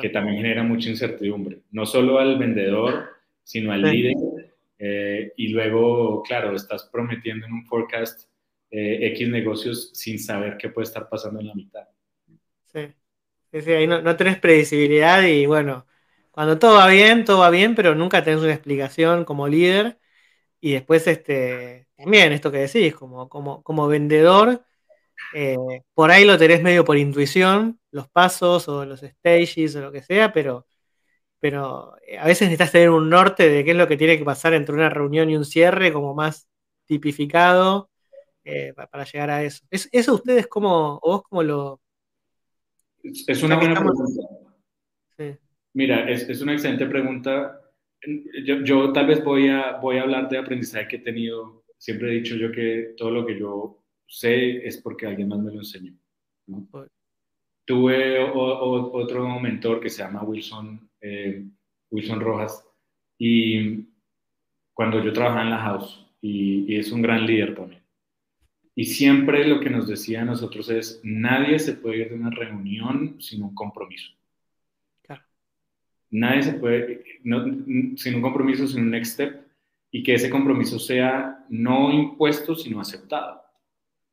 Que 0.00 0.10
también 0.10 0.36
genera 0.36 0.62
mucha 0.62 0.90
incertidumbre, 0.90 1.62
no 1.70 1.86
solo 1.86 2.18
al 2.18 2.38
vendedor, 2.38 3.08
sino 3.48 3.72
al 3.72 3.80
líder. 3.80 4.14
Eh, 4.78 5.32
y 5.38 5.48
luego, 5.48 6.22
claro, 6.22 6.54
estás 6.54 6.84
prometiendo 6.92 7.46
en 7.46 7.52
un 7.54 7.64
forecast 7.64 8.28
eh, 8.70 9.06
X 9.14 9.26
negocios 9.30 9.90
sin 9.94 10.18
saber 10.18 10.58
qué 10.58 10.68
puede 10.68 10.84
estar 10.84 11.08
pasando 11.08 11.40
en 11.40 11.46
la 11.46 11.54
mitad. 11.54 11.88
Sí, 12.66 12.94
sí, 13.50 13.72
ahí 13.72 13.86
no, 13.86 14.16
tenés 14.16 14.38
predecibilidad 14.38 15.22
y 15.22 15.46
bueno, 15.46 15.86
cuando 16.30 16.58
todo 16.58 16.76
va 16.76 16.88
bien, 16.88 17.24
todo 17.24 17.38
va 17.38 17.48
bien, 17.48 17.74
pero 17.74 17.94
nunca 17.94 18.22
tenés 18.22 18.42
una 18.42 18.52
explicación 18.52 19.24
como 19.24 19.48
líder. 19.48 19.98
Y 20.60 20.72
después, 20.72 21.06
este, 21.06 21.88
también 21.96 22.32
esto 22.32 22.52
que 22.52 22.58
decís, 22.58 22.94
como, 22.94 23.30
como, 23.30 23.62
como 23.62 23.88
vendedor, 23.88 24.62
eh, 25.34 25.56
por 25.94 26.10
ahí 26.10 26.26
lo 26.26 26.36
tenés 26.36 26.62
medio 26.62 26.84
por 26.84 26.98
intuición, 26.98 27.80
los 27.92 28.08
pasos 28.10 28.68
o 28.68 28.84
los 28.84 29.00
stages 29.00 29.74
o 29.76 29.80
lo 29.80 29.92
que 29.92 30.02
sea, 30.02 30.34
pero, 30.34 30.66
pero 31.40 31.94
eh, 32.06 32.18
a 32.18 32.26
veces 32.26 32.48
necesitas 32.48 32.72
tener 32.72 32.90
un 32.90 33.08
norte 33.08 33.48
de 33.48 33.64
qué 33.64 33.72
es 33.72 33.76
lo 33.76 33.88
que 33.88 33.96
tiene 33.96 34.18
que 34.18 34.24
pasar 34.24 34.54
entre 34.54 34.74
una 34.74 34.90
reunión 34.90 35.30
y 35.30 35.36
un 35.36 35.44
cierre, 35.44 35.92
como 35.92 36.14
más 36.14 36.48
tipificado 36.86 37.90
eh, 38.44 38.72
para 38.74 39.04
llegar 39.04 39.30
a 39.30 39.42
eso. 39.42 39.64
¿Es, 39.70 39.88
¿Eso 39.92 40.14
ustedes 40.14 40.46
como, 40.46 40.98
o 41.02 41.10
vos 41.10 41.22
como 41.22 41.42
lo... 41.42 41.80
Es 43.02 43.42
una 43.42 43.56
buena 43.56 43.74
pregunta. 43.74 44.22
Mira, 45.74 46.10
es, 46.10 46.28
es, 46.28 46.40
una 46.40 46.54
excelente 46.54 46.86
pregunta. 46.86 47.60
Yo, 48.44 48.62
yo, 48.64 48.92
tal 48.92 49.06
vez 49.06 49.22
voy 49.22 49.48
a, 49.48 49.78
voy 49.78 49.98
a 49.98 50.02
hablar 50.02 50.28
de 50.28 50.38
aprendizaje 50.38 50.88
que 50.88 50.96
he 50.96 51.00
tenido. 51.00 51.64
Siempre 51.76 52.10
he 52.10 52.14
dicho 52.14 52.34
yo 52.34 52.50
que 52.50 52.94
todo 52.96 53.10
lo 53.10 53.24
que 53.24 53.38
yo 53.38 53.84
sé 54.06 54.66
es 54.66 54.78
porque 54.78 55.06
alguien 55.06 55.28
más 55.28 55.38
me 55.38 55.52
lo 55.52 55.58
enseñó. 55.58 55.92
Tuve 57.64 58.20
otro 58.20 59.38
mentor 59.40 59.80
que 59.80 59.90
se 59.90 60.02
llama 60.02 60.22
Wilson, 60.22 60.87
eh, 61.00 61.44
Wilson 61.90 62.20
Rojas, 62.20 62.64
y 63.18 63.88
cuando 64.74 65.02
yo 65.02 65.12
trabajaba 65.12 65.42
en 65.42 65.50
la 65.50 65.58
house, 65.58 66.06
y, 66.20 66.72
y 66.72 66.76
es 66.76 66.92
un 66.92 67.02
gran 67.02 67.26
líder 67.26 67.54
también. 67.54 67.82
Y 68.78 68.84
siempre 68.84 69.44
lo 69.44 69.58
que 69.58 69.70
nos 69.70 69.88
decía 69.88 70.22
a 70.22 70.24
nosotros 70.24 70.70
es, 70.70 71.00
nadie 71.02 71.58
se 71.58 71.72
puede 71.72 71.98
ir 71.98 72.10
de 72.10 72.14
una 72.14 72.30
reunión 72.30 73.20
sin 73.20 73.42
un 73.42 73.52
compromiso. 73.52 74.12
Claro. 75.02 75.24
Nadie 76.10 76.44
se 76.44 76.52
puede, 76.52 77.04
sin 77.96 78.14
un 78.14 78.22
compromiso, 78.22 78.68
sin 78.68 78.82
un 78.82 78.90
next 78.90 79.14
step, 79.14 79.48
y 79.90 80.04
que 80.04 80.14
ese 80.14 80.30
compromiso 80.30 80.78
sea 80.78 81.44
no 81.48 81.92
impuesto, 81.92 82.54
sino 82.54 82.80
aceptado. 82.80 83.42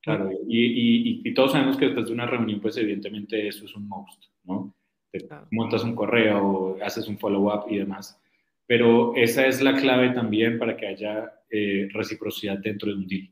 Claro, 0.02 0.32
y, 0.48 1.22
y, 1.24 1.34
todos 1.36 1.52
sabemos 1.52 1.78
que 1.78 1.86
después 1.86 2.08
de 2.08 2.14
una 2.14 2.26
reunión, 2.26 2.60
pues 2.60 2.78
evidentemente 2.78 3.48
eso 3.48 3.66
es 3.66 3.76
un 3.76 3.88
must, 3.88 4.24
¿no? 4.44 4.76
Te 5.20 5.36
montas 5.52 5.84
un 5.84 5.96
correo, 5.96 6.78
haces 6.84 7.08
un 7.08 7.18
follow-up 7.18 7.66
y 7.70 7.78
demás. 7.78 8.20
Pero 8.68 9.16
esa 9.16 9.46
es 9.46 9.62
la 9.62 9.76
clave 9.76 10.10
también 10.12 10.58
para 10.58 10.76
que 10.76 10.88
haya 10.88 11.34
eh, 11.50 11.88
reciprocidad 11.94 12.58
dentro 12.58 12.90
de 12.90 12.98
un 12.98 13.08
deal. 13.08 13.30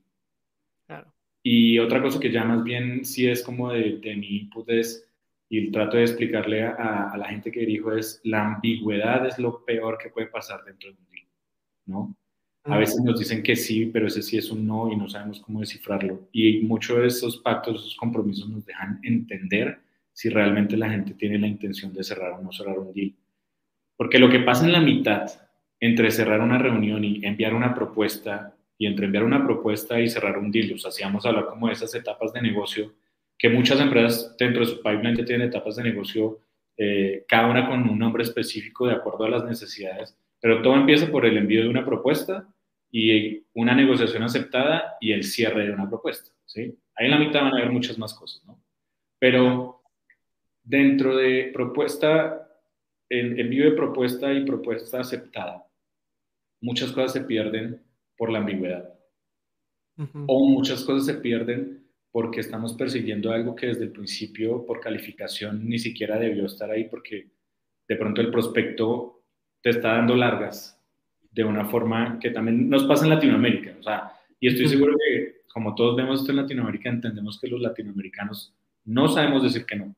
Y 1.46 1.78
otra 1.80 2.02
cosa 2.02 2.22
que 2.22 2.32
ya 2.32 2.46
más 2.46 2.64
bien 2.64 3.04
sí 3.04 3.28
es 3.28 3.44
como 3.44 3.72
de, 3.72 3.98
de 3.98 4.16
mi 4.16 4.38
input 4.38 4.70
es, 4.70 5.06
y 5.50 5.70
trato 5.72 5.98
de 5.98 6.04
explicarle 6.04 6.64
a, 6.64 7.12
a, 7.12 7.18
la 7.18 7.28
gente 7.28 7.52
que 7.52 7.60
dirijo, 7.60 7.92
es 7.92 8.22
la 8.24 8.56
ambigüedad 8.56 9.26
es 9.28 9.38
lo 9.38 9.66
peor 9.66 9.98
que 9.98 10.10
puede 10.10 10.28
pasar 10.28 10.64
dentro 10.64 10.90
de 10.90 10.98
un 10.98 11.06
deal, 11.12 11.28
¿no? 11.86 12.16
A 12.66 12.78
veces 12.78 13.02
nos 13.02 13.20
dicen 13.20 13.44
que 13.44 13.58
sí, 13.58 13.88
pero 13.88 14.08
ese 14.08 14.22
sí 14.22 14.38
es 14.38 14.50
un 14.50 14.66
no 14.66 14.90
y 14.90 14.96
no 14.96 15.10
sabemos 15.10 15.42
cómo 15.42 15.60
descifrarlo. 15.60 16.30
Y 16.32 16.62
muchos 16.62 16.98
de 16.98 17.08
esos 17.08 17.38
pactos, 17.40 17.82
esos 17.82 17.98
compromisos 17.98 18.48
nos 18.48 18.66
dejan 18.66 19.02
entender 19.04 19.83
si 20.14 20.30
realmente 20.30 20.78
la 20.78 20.90
gente 20.90 21.16
tiene 21.16 21.40
la 21.40 21.48
intención 21.48 21.94
de 21.94 22.04
cerrar 22.04 22.34
o 22.34 22.42
no 22.42 22.52
cerrar 22.52 22.80
un 22.80 22.94
deal. 22.94 23.14
Porque 23.98 24.20
lo 24.20 24.30
que 24.30 24.40
pasa 24.40 24.66
en 24.66 24.72
la 24.72 24.80
mitad 24.80 25.30
entre 25.80 26.12
cerrar 26.12 26.40
una 26.40 26.58
reunión 26.58 27.04
y 27.04 27.26
enviar 27.26 27.54
una 27.54 27.76
propuesta, 27.76 28.56
y 28.78 28.86
entre 28.88 29.06
enviar 29.06 29.24
una 29.24 29.44
propuesta 29.44 30.00
y 30.00 30.08
cerrar 30.08 30.38
un 30.38 30.52
deal, 30.52 30.74
o 30.74 30.78
sea, 30.78 30.92
si 30.92 31.04
vamos 31.04 31.26
a 31.26 31.30
hablar 31.30 31.48
como 31.48 31.68
de 31.68 31.74
esas 31.74 31.94
etapas 31.94 32.32
de 32.32 32.42
negocio, 32.42 32.94
que 33.38 33.50
muchas 33.50 33.82
empresas 33.82 34.36
dentro 34.40 34.62
de 34.62 34.72
su 34.72 34.78
pipeline 34.78 35.18
ya 35.18 35.26
tienen 35.26 35.50
etapas 35.50 35.76
de 35.76 35.84
negocio, 35.84 36.40
eh, 36.78 37.26
cada 37.28 37.50
una 37.50 37.68
con 37.68 37.88
un 37.88 38.00
nombre 38.00 38.24
específico 38.24 38.88
de 38.88 38.94
acuerdo 38.94 39.26
a 39.26 39.30
las 39.30 39.44
necesidades, 39.44 40.18
pero 40.40 40.62
todo 40.62 40.76
empieza 40.76 41.12
por 41.12 41.26
el 41.26 41.38
envío 41.38 41.64
de 41.64 41.70
una 41.70 41.86
propuesta 41.86 42.48
y 42.90 43.44
una 43.54 43.76
negociación 43.76 44.24
aceptada 44.24 44.96
y 45.02 45.12
el 45.12 45.24
cierre 45.24 45.66
de 45.66 45.74
una 45.74 45.90
propuesta, 45.90 46.32
¿sí? 46.46 46.78
Ahí 46.96 47.06
en 47.06 47.12
la 47.12 47.20
mitad 47.20 47.42
van 47.42 47.54
a 47.54 47.58
haber 47.58 47.72
muchas 47.72 47.98
más 47.98 48.14
cosas, 48.14 48.46
¿no? 48.46 48.58
Pero 49.20 49.83
dentro 50.64 51.16
de 51.16 51.52
propuesta, 51.54 52.50
el 53.10 53.40
envío 53.40 53.66
de 53.66 53.76
propuesta 53.76 54.34
y 54.34 54.46
propuesta 54.46 55.02
aceptada, 55.02 55.66
muchas 56.62 56.92
cosas 56.92 57.14
se 57.14 57.22
pierden 57.22 57.82
por 58.18 58.32
la 58.32 58.40
ambigüedad. 58.40 58.90
O 60.26 60.50
muchas 60.50 60.84
cosas 60.84 61.06
se 61.06 61.22
pierden 61.22 61.86
porque 62.12 62.40
estamos 62.40 62.74
persiguiendo 62.74 63.32
algo 63.32 63.56
que 63.56 63.68
desde 63.68 63.84
el 63.84 63.92
principio, 63.92 64.66
por 64.66 64.80
calificación, 64.80 65.68
ni 65.68 65.78
siquiera 65.78 66.18
debió 66.18 66.46
estar 66.46 66.70
ahí 66.72 66.86
porque 66.86 67.30
de 67.88 67.96
pronto 67.96 68.22
el 68.22 68.32
prospecto 68.32 69.24
te 69.62 69.70
está 69.70 69.94
dando 69.94 70.16
largas 70.16 70.80
de 71.32 71.44
una 71.44 71.66
forma 71.66 72.20
que 72.20 72.32
también 72.32 72.70
nos 72.70 72.86
pasa 72.86 73.04
en 73.04 73.12
Latinoamérica. 73.12 73.76
O 73.80 73.84
sea, 73.84 74.14
y 74.40 74.48
estoy 74.48 74.68
seguro 74.68 74.96
que 74.98 75.44
como 75.54 75.76
todos 75.76 75.96
vemos 75.96 76.22
esto 76.22 76.32
en 76.32 76.38
Latinoamérica, 76.38 76.90
entendemos 76.90 77.40
que 77.40 77.48
los 77.48 77.62
latinoamericanos 77.62 78.56
no 78.86 79.08
sabemos 79.08 79.44
decir 79.44 79.66
que 79.66 79.76
no. 79.76 79.96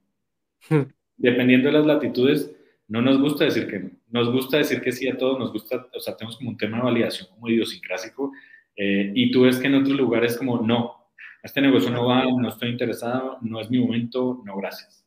Dependiendo 1.17 1.67
de 1.67 1.73
las 1.73 1.85
latitudes, 1.85 2.53
no 2.87 3.01
nos 3.01 3.19
gusta 3.19 3.45
decir 3.45 3.67
que 3.67 3.79
no. 3.79 3.91
Nos 4.09 4.31
gusta 4.31 4.57
decir 4.57 4.81
que 4.81 4.91
sí 4.91 5.07
a 5.07 5.17
todo, 5.17 5.37
nos 5.39 5.51
gusta, 5.51 5.87
o 5.93 5.99
sea, 5.99 6.15
tenemos 6.15 6.37
como 6.37 6.51
un 6.51 6.57
tema 6.57 6.77
de 6.77 6.83
validación 6.83 7.29
como 7.29 7.49
idiosincrásico, 7.49 8.31
eh, 8.75 9.11
y 9.13 9.31
tú 9.31 9.43
ves 9.43 9.57
que 9.57 9.67
en 9.67 9.75
otros 9.75 9.95
lugares 9.97 10.37
como, 10.37 10.61
no, 10.61 11.09
este 11.43 11.61
negocio 11.61 11.89
no 11.91 12.07
va, 12.07 12.23
no 12.23 12.49
estoy 12.49 12.69
interesado, 12.69 13.37
no 13.41 13.59
es 13.61 13.69
mi 13.69 13.79
momento, 13.79 14.41
no, 14.45 14.57
gracias. 14.57 15.05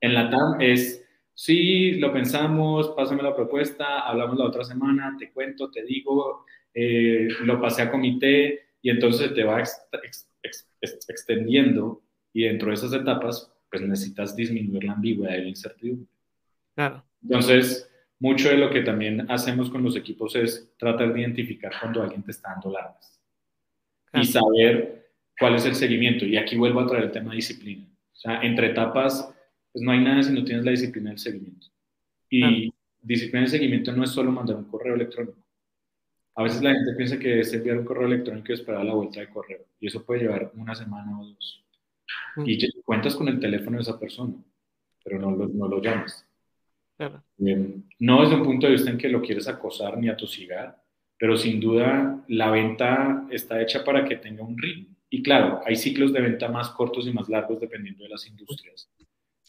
En 0.00 0.14
la 0.14 0.30
TAM 0.30 0.60
es, 0.60 1.04
sí, 1.34 1.92
lo 1.92 2.12
pensamos, 2.12 2.90
pásame 2.96 3.22
la 3.22 3.34
propuesta, 3.34 4.00
hablamos 4.00 4.38
la 4.38 4.46
otra 4.46 4.64
semana, 4.64 5.16
te 5.18 5.30
cuento, 5.32 5.70
te 5.70 5.84
digo, 5.84 6.44
eh, 6.74 7.28
lo 7.44 7.60
pasé 7.60 7.82
a 7.82 7.90
comité 7.90 8.60
y 8.82 8.90
entonces 8.90 9.34
te 9.34 9.44
va 9.44 9.62
extendiendo 10.82 12.02
y 12.32 12.44
dentro 12.44 12.68
de 12.68 12.74
esas 12.74 12.92
etapas 12.92 13.52
pues 13.70 13.82
necesitas 13.82 14.34
disminuir 14.34 14.84
la 14.84 14.92
ambigüedad 14.92 15.36
y 15.36 15.42
la 15.42 15.48
incertidumbre. 15.48 16.08
Claro. 16.74 17.04
Entonces, 17.22 17.88
mucho 18.18 18.48
de 18.48 18.58
lo 18.58 18.70
que 18.70 18.82
también 18.82 19.30
hacemos 19.30 19.70
con 19.70 19.82
los 19.82 19.96
equipos 19.96 20.36
es 20.36 20.72
tratar 20.76 21.12
de 21.12 21.20
identificar 21.20 21.72
cuando 21.80 22.02
alguien 22.02 22.22
te 22.22 22.32
está 22.32 22.50
dando 22.50 22.70
largas 22.70 23.20
y 24.12 24.24
saber 24.24 25.10
cuál 25.38 25.54
es 25.54 25.64
el 25.66 25.74
seguimiento. 25.74 26.24
Y 26.24 26.36
aquí 26.36 26.56
vuelvo 26.56 26.80
a 26.80 26.86
traer 26.86 27.04
el 27.04 27.12
tema 27.12 27.30
de 27.30 27.36
disciplina. 27.36 27.86
O 28.12 28.16
sea, 28.16 28.42
entre 28.42 28.68
etapas, 28.68 29.32
pues 29.72 29.82
no 29.82 29.92
hay 29.92 30.00
nada 30.00 30.22
si 30.22 30.32
no 30.32 30.44
tienes 30.44 30.64
la 30.64 30.72
disciplina 30.72 31.10
del 31.10 31.18
seguimiento. 31.18 31.68
Y 32.28 32.72
disciplina 33.00 33.40
del 33.40 33.50
seguimiento 33.50 33.92
no 33.92 34.04
es 34.04 34.10
solo 34.10 34.30
mandar 34.30 34.56
un 34.56 34.64
correo 34.64 34.94
electrónico. 34.94 35.38
A 36.34 36.42
veces 36.42 36.62
la 36.62 36.72
gente 36.72 36.92
piensa 36.96 37.18
que 37.18 37.40
es 37.40 37.52
enviar 37.52 37.78
un 37.78 37.84
correo 37.84 38.06
electrónico 38.06 38.52
y 38.52 38.54
esperar 38.54 38.84
la 38.84 38.94
vuelta 38.94 39.20
de 39.20 39.28
correo. 39.28 39.64
Y 39.80 39.86
eso 39.86 40.04
puede 40.04 40.22
llevar 40.22 40.52
una 40.54 40.74
semana 40.74 41.18
o 41.18 41.24
dos. 41.24 41.64
Y 42.44 42.82
cuentas 42.82 43.16
con 43.16 43.28
el 43.28 43.40
teléfono 43.40 43.76
de 43.76 43.82
esa 43.82 43.98
persona, 43.98 44.34
pero 45.04 45.18
no 45.18 45.30
lo, 45.30 45.48
no 45.48 45.68
lo 45.68 45.80
llamas. 45.80 46.26
Em, 47.38 47.82
no 47.98 48.22
desde 48.22 48.34
un 48.34 48.44
punto 48.44 48.66
de 48.66 48.74
vista 48.74 48.90
en 48.90 48.98
que 48.98 49.08
lo 49.08 49.22
quieres 49.22 49.48
acosar 49.48 49.96
ni 49.96 50.08
atosigar, 50.08 50.82
pero 51.18 51.36
sin 51.36 51.60
duda 51.60 52.22
la 52.28 52.50
venta 52.50 53.26
está 53.30 53.60
hecha 53.60 53.84
para 53.84 54.04
que 54.04 54.16
tenga 54.16 54.42
un 54.42 54.58
ritmo. 54.58 54.94
Y 55.08 55.22
claro, 55.22 55.60
hay 55.66 55.76
ciclos 55.76 56.12
de 56.12 56.20
venta 56.20 56.48
más 56.48 56.70
cortos 56.70 57.06
y 57.06 57.12
más 57.12 57.28
largos 57.28 57.60
dependiendo 57.60 58.04
de 58.04 58.10
las 58.10 58.26
industrias, 58.26 58.88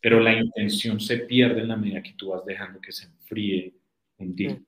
pero 0.02 0.20
la 0.20 0.34
intención 0.34 1.00
se 1.00 1.18
pierde 1.18 1.62
en 1.62 1.68
la 1.68 1.78
medida 1.78 2.02
que 2.02 2.14
tú 2.14 2.30
vas 2.30 2.46
dejando 2.46 2.82
que 2.82 2.92
se 2.92 3.06
enfríe 3.06 3.74
un 4.18 4.36
día. 4.36 4.60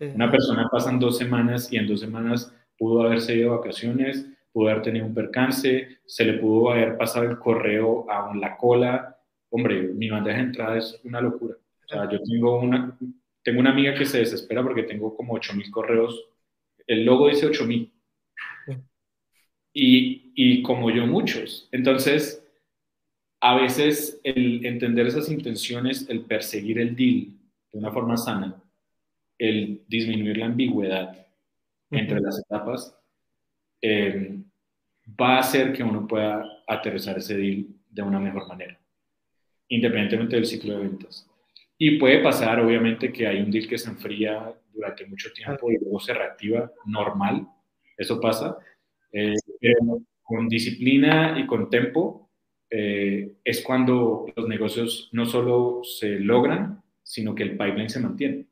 Una 0.00 0.30
persona 0.30 0.68
pasan 0.70 1.00
dos 1.00 1.18
semanas 1.18 1.72
y 1.72 1.76
en 1.76 1.88
dos 1.88 2.00
semanas 2.00 2.54
pudo 2.78 3.02
haberse 3.02 3.34
ido 3.34 3.50
de 3.50 3.58
vacaciones, 3.58 4.26
pudo 4.58 4.70
haber 4.70 4.82
tenido 4.82 5.06
un 5.06 5.14
percance, 5.14 6.00
se 6.04 6.24
le 6.24 6.32
pudo 6.32 6.72
haber 6.72 6.96
pasado 6.96 7.30
el 7.30 7.38
correo 7.38 8.10
a 8.10 8.34
la 8.34 8.56
cola. 8.56 9.16
Hombre, 9.50 9.82
mi 9.82 10.10
bandeja 10.10 10.38
de 10.38 10.42
entrada 10.42 10.78
es 10.78 11.00
una 11.04 11.20
locura. 11.20 11.54
O 11.54 11.88
sea, 11.88 12.10
yo 12.10 12.20
tengo 12.20 12.58
una, 12.58 12.98
tengo 13.44 13.60
una 13.60 13.70
amiga 13.70 13.94
que 13.94 14.04
se 14.04 14.18
desespera 14.18 14.64
porque 14.64 14.82
tengo 14.82 15.16
como 15.16 15.34
8000 15.34 15.70
correos. 15.70 16.28
El 16.88 17.04
logo 17.04 17.28
dice 17.28 17.46
8000. 17.46 17.92
Y, 19.72 20.32
y 20.34 20.62
como 20.62 20.90
yo, 20.90 21.06
muchos. 21.06 21.68
Entonces, 21.70 22.44
a 23.40 23.54
veces 23.54 24.20
el 24.24 24.66
entender 24.66 25.06
esas 25.06 25.30
intenciones, 25.30 26.10
el 26.10 26.22
perseguir 26.22 26.80
el 26.80 26.96
deal 26.96 27.28
de 27.70 27.78
una 27.78 27.92
forma 27.92 28.16
sana, 28.16 28.60
el 29.38 29.84
disminuir 29.86 30.38
la 30.38 30.46
ambigüedad 30.46 31.28
entre 31.92 32.18
las 32.18 32.40
etapas, 32.40 32.98
eh, 33.80 34.42
va 35.20 35.36
a 35.36 35.40
hacer 35.40 35.72
que 35.72 35.82
uno 35.82 36.06
pueda 36.06 36.44
aterrizar 36.66 37.18
ese 37.18 37.36
deal 37.36 37.66
de 37.90 38.02
una 38.02 38.20
mejor 38.20 38.46
manera, 38.48 38.78
independientemente 39.68 40.36
del 40.36 40.46
ciclo 40.46 40.74
de 40.74 40.84
ventas. 40.84 41.28
Y 41.78 41.98
puede 41.98 42.22
pasar, 42.22 42.60
obviamente, 42.60 43.12
que 43.12 43.26
hay 43.26 43.40
un 43.40 43.50
deal 43.50 43.68
que 43.68 43.78
se 43.78 43.88
enfría 43.88 44.52
durante 44.72 45.06
mucho 45.06 45.32
tiempo 45.32 45.70
y 45.70 45.78
luego 45.78 46.00
se 46.00 46.14
reactiva 46.14 46.70
normal, 46.86 47.46
eso 47.96 48.20
pasa, 48.20 48.58
eh, 49.12 49.34
pero 49.60 50.00
con 50.22 50.48
disciplina 50.48 51.38
y 51.38 51.46
con 51.46 51.70
tempo 51.70 52.30
eh, 52.70 53.36
es 53.44 53.62
cuando 53.62 54.26
los 54.36 54.46
negocios 54.46 55.08
no 55.12 55.24
solo 55.24 55.80
se 55.82 56.20
logran, 56.20 56.82
sino 57.02 57.34
que 57.34 57.42
el 57.42 57.52
pipeline 57.52 57.88
se 57.88 58.00
mantiene. 58.00 58.46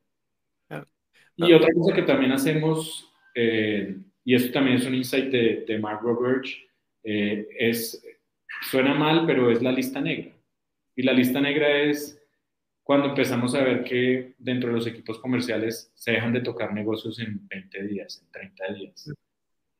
Y 1.36 1.52
otra 1.52 1.68
cosa 1.74 1.94
que 1.94 2.02
también 2.02 2.32
hacemos, 2.32 3.12
eh, 3.34 3.98
y 4.26 4.34
esto 4.34 4.52
también 4.52 4.78
es 4.78 4.84
un 4.84 4.94
insight 4.96 5.30
de, 5.30 5.64
de 5.68 5.78
Mark 5.78 6.00
Roberts, 6.02 6.50
eh, 7.04 7.46
es, 7.56 8.04
suena 8.68 8.92
mal, 8.92 9.24
pero 9.24 9.52
es 9.52 9.62
la 9.62 9.70
lista 9.70 10.00
negra. 10.00 10.32
Y 10.96 11.02
la 11.04 11.12
lista 11.12 11.40
negra 11.40 11.82
es 11.82 12.20
cuando 12.82 13.10
empezamos 13.10 13.54
a 13.54 13.62
ver 13.62 13.84
que 13.84 14.34
dentro 14.38 14.68
de 14.68 14.74
los 14.74 14.86
equipos 14.88 15.20
comerciales 15.20 15.92
se 15.94 16.10
dejan 16.10 16.32
de 16.32 16.40
tocar 16.40 16.74
negocios 16.74 17.20
en 17.20 17.46
20 17.46 17.84
días, 17.84 18.20
en 18.20 18.32
30 18.32 18.72
días. 18.72 19.12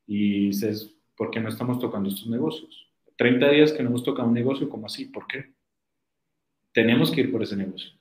Y 0.05 0.47
dices, 0.47 0.95
¿por 1.17 1.29
qué 1.29 1.41
no 1.41 1.49
estamos 1.49 1.77
tocando 1.79 2.07
estos 2.07 2.27
negocios? 2.27 2.87
30 3.17 3.49
días 3.49 3.73
que 3.73 3.83
no 3.83 3.89
hemos 3.89 4.05
tocado 4.05 4.29
un 4.29 4.33
negocio, 4.33 4.69
¿cómo 4.69 4.85
así? 4.85 5.07
¿Por 5.07 5.27
qué? 5.27 5.51
Tenemos 6.71 7.11
que 7.11 7.19
ir 7.19 7.33
por 7.33 7.43
ese 7.43 7.57
negocio. 7.57 7.91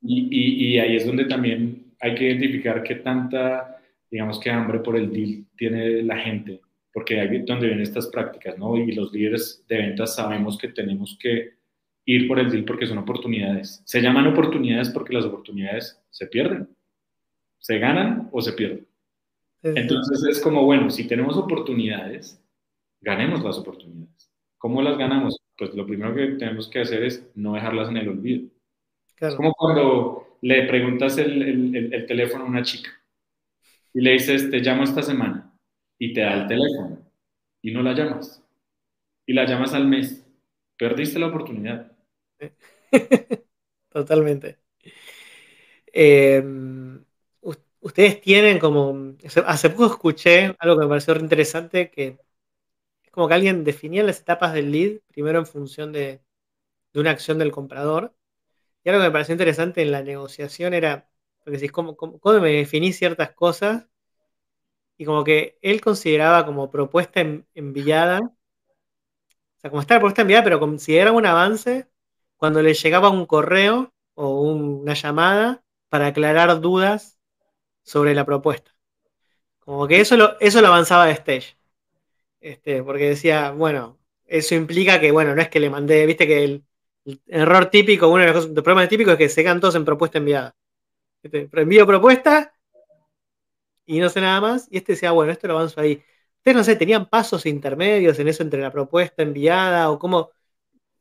Y, 0.00 0.28
y, 0.30 0.66
y 0.68 0.78
ahí 0.78 0.96
es 0.96 1.04
donde 1.04 1.26
también 1.26 1.92
hay 2.00 2.14
que 2.14 2.24
identificar 2.24 2.82
qué 2.82 2.94
tanta, 2.94 3.75
digamos, 4.10 4.38
que 4.40 4.50
hambre 4.50 4.80
por 4.80 4.96
el 4.96 5.10
deal 5.12 5.44
tiene 5.56 6.02
la 6.02 6.18
gente, 6.18 6.60
porque 6.92 7.20
ahí 7.20 7.36
es 7.36 7.46
donde 7.46 7.66
vienen 7.66 7.82
estas 7.82 8.06
prácticas, 8.08 8.58
¿no? 8.58 8.76
Y 8.76 8.92
los 8.92 9.12
líderes 9.12 9.64
de 9.68 9.76
ventas 9.76 10.14
sabemos 10.14 10.56
que 10.58 10.68
tenemos 10.68 11.18
que 11.20 11.56
ir 12.06 12.28
por 12.28 12.38
el 12.38 12.50
deal 12.50 12.64
porque 12.64 12.86
son 12.86 12.98
oportunidades. 12.98 13.82
Se 13.84 14.00
llaman 14.00 14.26
oportunidades 14.28 14.90
porque 14.90 15.14
las 15.14 15.24
oportunidades 15.24 16.00
se 16.10 16.26
pierden. 16.26 16.68
Se 17.58 17.78
ganan 17.78 18.28
o 18.32 18.40
se 18.40 18.52
pierden. 18.52 18.86
Entonces 19.62 20.22
es 20.30 20.40
como, 20.40 20.64
bueno, 20.64 20.90
si 20.90 21.08
tenemos 21.08 21.36
oportunidades, 21.36 22.40
ganemos 23.00 23.42
las 23.42 23.58
oportunidades. 23.58 24.30
¿Cómo 24.58 24.80
las 24.82 24.96
ganamos? 24.96 25.36
Pues 25.58 25.74
lo 25.74 25.86
primero 25.86 26.14
que 26.14 26.26
tenemos 26.38 26.68
que 26.68 26.80
hacer 26.80 27.02
es 27.02 27.28
no 27.34 27.54
dejarlas 27.54 27.88
en 27.88 27.96
el 27.96 28.08
olvido. 28.08 28.48
Es 29.18 29.34
como 29.34 29.52
cuando 29.54 30.38
le 30.42 30.66
preguntas 30.66 31.18
el, 31.18 32.04
teléfono 32.06 32.44
a 32.44 32.48
una 32.48 32.62
chica 32.62 32.90
y 33.96 34.02
le 34.02 34.12
dices, 34.12 34.50
te 34.50 34.60
llamo 34.60 34.84
esta 34.84 35.02
semana 35.02 35.52
y 35.98 36.14
te 36.14 36.20
da 36.22 36.34
el 36.34 36.48
teléfono 36.48 37.00
y 37.62 37.72
no 37.72 37.82
la 37.82 37.94
llamas 37.94 38.42
y 39.26 39.34
la 39.34 39.46
llamas 39.46 39.74
al 39.74 39.88
mes, 39.88 40.26
perdiste 40.78 41.18
la 41.20 41.28
oportunidad. 41.28 41.92
Totalmente. 43.90 44.58
Em, 45.92 47.04
ustedes 47.80 48.20
tienen 48.20 48.58
como, 48.58 49.14
hace 49.46 49.70
poco 49.70 49.86
escuché 49.86 50.54
algo 50.58 50.76
que 50.76 50.82
me 50.84 50.88
pareció 50.88 51.16
interesante, 51.16 51.90
que 51.90 52.18
es 53.04 53.10
como 53.12 53.28
que 53.28 53.34
alguien 53.34 53.64
definía 53.64 54.04
las 54.04 54.20
etapas 54.20 54.54
del 54.54 54.72
lead, 54.72 55.00
primero 55.08 55.38
en 55.40 55.46
función 55.46 55.92
de, 55.92 56.22
de 56.94 57.00
una 57.00 57.10
acción 57.12 57.38
del 57.38 57.52
comprador, 57.52 58.14
y 58.84 58.90
algo 58.90 59.02
que 59.02 59.08
me 59.08 59.12
pareció 59.12 59.34
interesante 59.34 59.82
en 59.82 59.92
la 59.92 60.02
negociación 60.02 60.74
era, 60.74 61.10
porque 61.46 61.58
decís, 61.58 61.70
¿cómo, 61.70 61.96
cómo, 61.96 62.40
me 62.40 62.54
definís 62.54 62.98
ciertas 62.98 63.30
cosas? 63.30 63.86
Y 64.98 65.04
como 65.04 65.22
que 65.22 65.58
él 65.62 65.80
consideraba 65.80 66.44
como 66.44 66.72
propuesta 66.72 67.20
enviada, 67.54 68.18
o 68.18 69.60
sea, 69.60 69.70
como 69.70 69.80
está 69.80 69.94
la 69.94 70.00
propuesta 70.00 70.22
enviada, 70.22 70.42
pero 70.42 70.58
considera 70.58 71.12
un 71.12 71.24
avance 71.24 71.88
cuando 72.36 72.62
le 72.62 72.74
llegaba 72.74 73.10
un 73.10 73.26
correo 73.26 73.94
o 74.14 74.40
una 74.40 74.94
llamada 74.94 75.62
para 75.88 76.08
aclarar 76.08 76.60
dudas 76.60 77.16
sobre 77.84 78.12
la 78.12 78.24
propuesta. 78.26 78.74
Como 79.60 79.86
que 79.86 80.00
eso 80.00 80.16
lo, 80.16 80.36
eso 80.40 80.60
lo 80.60 80.66
avanzaba 80.66 81.06
de 81.06 81.12
Stage. 81.12 81.56
Este, 82.40 82.82
porque 82.82 83.10
decía, 83.10 83.52
bueno, 83.52 84.00
eso 84.24 84.56
implica 84.56 84.98
que, 85.00 85.12
bueno, 85.12 85.32
no 85.36 85.42
es 85.42 85.48
que 85.48 85.60
le 85.60 85.70
mandé, 85.70 86.06
viste 86.06 86.26
que 86.26 86.42
el, 86.42 86.64
error 87.28 87.66
típico, 87.66 88.08
uno 88.08 88.24
de 88.24 88.32
los, 88.32 88.48
problemas 88.48 88.88
típicos 88.88 89.12
es 89.12 89.18
que 89.18 89.28
se 89.28 89.44
quedan 89.44 89.60
todos 89.60 89.76
en 89.76 89.84
propuesta 89.84 90.18
enviada. 90.18 90.56
Este, 91.26 91.48
envío 91.60 91.86
propuesta 91.86 92.52
y 93.84 93.98
no 94.00 94.08
sé 94.08 94.20
nada 94.20 94.40
más. 94.40 94.68
Y 94.70 94.78
este 94.78 94.92
decía, 94.92 95.10
bueno, 95.12 95.32
esto 95.32 95.46
lo 95.48 95.54
avanzo 95.54 95.80
ahí. 95.80 96.02
Ustedes, 96.38 96.56
no 96.56 96.64
sé, 96.64 96.76
tenían 96.76 97.06
pasos 97.06 97.46
intermedios 97.46 98.18
en 98.18 98.28
eso 98.28 98.42
entre 98.42 98.60
la 98.60 98.72
propuesta 98.72 99.22
enviada 99.22 99.90
o 99.90 99.98
cómo, 99.98 100.30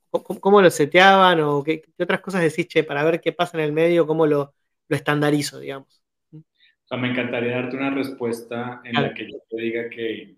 cómo, 0.09 0.61
lo 0.61 0.69
seteaban 0.71 1.39
o 1.41 1.63
qué, 1.63 1.83
otras 1.99 2.21
cosas 2.21 2.41
decís, 2.41 2.67
che, 2.67 2.83
para 2.83 3.03
ver 3.03 3.21
qué 3.21 3.31
pasa 3.31 3.57
en 3.57 3.63
el 3.63 3.71
medio, 3.71 4.07
cómo 4.07 4.25
lo, 4.25 4.55
lo 4.87 4.95
estandarizo, 4.95 5.59
digamos. 5.59 6.01
O 6.31 6.87
sea, 6.87 6.97
me 6.97 7.09
encantaría 7.09 7.55
darte 7.55 7.77
una 7.77 7.91
respuesta 7.91 8.81
en 8.83 9.01
la 9.01 9.13
que 9.13 9.29
yo 9.29 9.37
te 9.49 9.61
diga 9.61 9.89
que, 9.89 10.37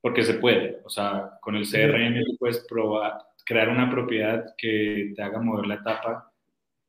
porque 0.00 0.22
se 0.22 0.34
puede, 0.34 0.80
o 0.84 0.90
sea, 0.90 1.38
con 1.40 1.56
el 1.56 1.66
CRM 1.66 2.24
tú 2.24 2.36
puedes 2.38 2.58
probar, 2.68 3.18
crear 3.44 3.68
una 3.68 3.90
propiedad 3.90 4.54
que 4.56 5.12
te 5.14 5.22
haga 5.22 5.40
mover 5.40 5.66
la 5.66 5.74
etapa 5.76 6.33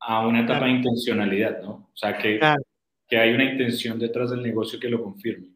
a 0.07 0.25
una 0.25 0.41
etapa 0.41 0.65
de 0.65 0.71
intencionalidad, 0.71 1.61
¿no? 1.61 1.89
O 1.91 1.97
sea, 1.97 2.17
que, 2.17 2.39
que 3.07 3.17
hay 3.17 3.33
una 3.33 3.51
intención 3.51 3.97
detrás 3.97 4.31
del 4.31 4.43
negocio 4.43 4.79
que 4.79 4.89
lo 4.89 5.03
confirme. 5.03 5.47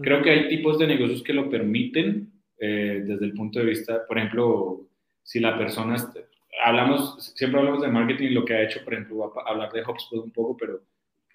Creo 0.00 0.22
que 0.22 0.30
hay 0.30 0.48
tipos 0.48 0.78
de 0.78 0.86
negocios 0.86 1.22
que 1.22 1.34
lo 1.34 1.50
permiten 1.50 2.32
eh, 2.58 3.02
desde 3.04 3.24
el 3.26 3.34
punto 3.34 3.58
de 3.58 3.66
vista, 3.66 4.06
por 4.06 4.18
ejemplo, 4.18 4.88
si 5.22 5.40
la 5.40 5.58
persona, 5.58 5.96
hablamos, 6.64 7.32
siempre 7.34 7.60
hablamos 7.60 7.82
de 7.82 7.88
marketing, 7.88 8.30
lo 8.30 8.44
que 8.44 8.54
ha 8.54 8.62
hecho, 8.62 8.82
por 8.84 8.94
ejemplo, 8.94 9.32
hablar 9.46 9.72
de 9.72 9.82
HubSpot 9.82 10.24
un 10.24 10.30
poco, 10.30 10.56
pero 10.56 10.80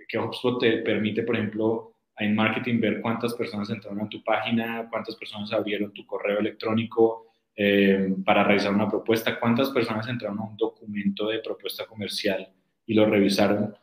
que 0.08 0.18
HubSpot 0.18 0.60
te 0.60 0.78
permite, 0.78 1.24
por 1.24 1.36
ejemplo, 1.36 1.94
en 2.18 2.36
marketing 2.36 2.80
ver 2.80 3.02
cuántas 3.02 3.34
personas 3.36 3.70
entraron 3.70 4.02
a 4.02 4.10
tu 4.10 4.24
página, 4.24 4.88
cuántas 4.89 5.15
personas 5.15 5.52
abrieron 5.54 5.94
tu 5.94 6.06
correo 6.06 6.39
electrónico 6.39 7.29
eh, 7.62 8.13
para 8.24 8.43
revisar 8.43 8.74
una 8.74 8.88
propuesta, 8.88 9.38
cuántas 9.38 9.69
personas 9.72 10.08
entraron 10.08 10.39
a 10.39 10.43
un 10.43 10.56
documento 10.56 11.28
de 11.28 11.39
propuesta 11.39 11.86
comercial 11.86 12.48
y 12.86 12.93
lo 12.93 13.06
revisaron. 13.06 13.76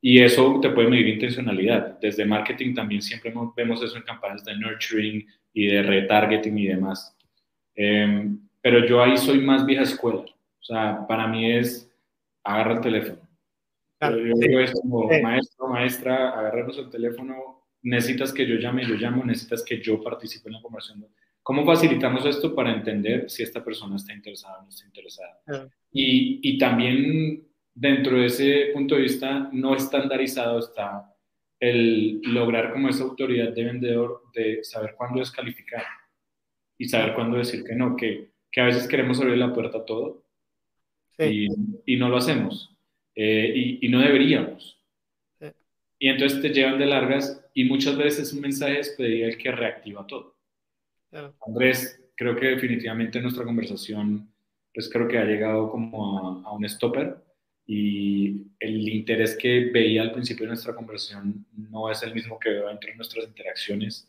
Y 0.00 0.20
eso 0.20 0.58
te 0.60 0.68
puede 0.68 0.88
medir 0.88 1.08
intencionalidad. 1.08 1.98
Desde 1.98 2.26
marketing 2.26 2.74
también 2.74 3.00
siempre 3.00 3.32
vemos 3.56 3.82
eso 3.82 3.96
en 3.96 4.02
campañas 4.02 4.44
de 4.44 4.56
nurturing 4.56 5.26
y 5.54 5.66
de 5.66 5.82
retargeting 5.82 6.58
y 6.58 6.66
demás. 6.66 7.16
Eh, 7.74 8.28
pero 8.60 8.84
yo 8.86 9.02
ahí 9.02 9.16
soy 9.16 9.40
más 9.40 9.64
vieja 9.64 9.84
escuela. 9.84 10.20
O 10.20 10.64
sea, 10.64 11.06
para 11.06 11.26
mí 11.26 11.50
es 11.50 11.90
agarra 12.42 12.74
el 12.74 12.80
teléfono 12.80 13.24
yo 14.10 14.34
digo 14.34 14.60
es 14.60 14.72
como, 14.72 15.08
maestro, 15.22 15.68
maestra, 15.68 16.30
agarrarnos 16.30 16.78
el 16.78 16.90
teléfono, 16.90 17.64
necesitas 17.82 18.32
que 18.32 18.46
yo 18.46 18.56
llame, 18.56 18.86
yo 18.86 18.94
llamo, 18.94 19.24
necesitas 19.24 19.62
que 19.62 19.80
yo 19.80 20.02
participe 20.02 20.48
en 20.48 20.54
la 20.54 20.62
conversación. 20.62 21.06
¿Cómo 21.44 21.64
facilitamos 21.64 22.24
esto 22.24 22.54
para 22.54 22.72
entender 22.72 23.30
si 23.30 23.42
esta 23.42 23.62
persona 23.62 23.96
está 23.96 24.12
interesada 24.14 24.58
o 24.58 24.62
no 24.62 24.68
está 24.70 24.86
interesada? 24.86 25.70
Y, 25.92 26.40
y, 26.42 26.58
también 26.58 27.46
dentro 27.74 28.18
de 28.18 28.26
ese 28.26 28.70
punto 28.72 28.94
de 28.96 29.02
vista 29.02 29.50
no 29.52 29.76
estandarizado 29.76 30.58
está 30.58 31.14
el 31.60 32.20
lograr 32.22 32.72
como 32.72 32.88
esa 32.88 33.04
autoridad 33.04 33.52
de 33.52 33.64
vendedor 33.64 34.22
de 34.34 34.64
saber 34.64 34.94
cuándo 34.96 35.20
descalificar 35.20 35.84
y 36.78 36.88
saber 36.88 37.14
cuándo 37.14 37.36
decir 37.36 37.62
que 37.62 37.74
no, 37.74 37.94
que, 37.94 38.32
que 38.50 38.60
a 38.60 38.64
veces 38.64 38.88
queremos 38.88 39.20
abrir 39.20 39.36
la 39.36 39.52
puerta 39.52 39.78
a 39.78 39.84
todo 39.84 40.24
y, 41.18 41.46
y 41.84 41.96
no 41.96 42.08
lo 42.08 42.16
hacemos. 42.16 42.74
Eh, 43.14 43.78
y, 43.80 43.88
no 43.88 44.00
deberíamos. 44.00 44.80
Y 45.98 46.08
entonces 46.08 46.42
te 46.42 46.48
llevan 46.48 46.78
de 46.78 46.86
largas 46.86 47.46
y 47.54 47.64
muchas 47.64 47.96
veces 47.96 48.32
un 48.32 48.40
mensaje 48.40 48.74
despedida 48.74 49.28
el 49.28 49.38
que 49.38 49.52
reactiva 49.52 50.06
todo. 50.06 50.36
Andrés, 51.46 52.00
creo 52.16 52.36
que 52.36 52.46
definitivamente 52.48 53.20
nuestra 53.20 53.44
conversación, 53.44 54.30
pues 54.72 54.88
creo 54.90 55.08
que 55.08 55.18
ha 55.18 55.24
llegado 55.24 55.70
como 55.70 56.42
a, 56.44 56.52
un 56.52 56.68
stopper 56.68 57.16
y 57.66 58.46
el 58.60 58.88
interés 58.88 59.36
que 59.36 59.70
veía 59.72 60.02
al 60.02 60.12
principio 60.12 60.44
de 60.44 60.48
nuestra 60.48 60.74
conversación 60.74 61.46
no 61.52 61.90
es 61.90 62.02
el 62.02 62.14
mismo 62.14 62.38
que 62.38 62.50
veo 62.50 62.70
entre 62.70 62.94
nuestras 62.94 63.26
interacciones. 63.26 64.08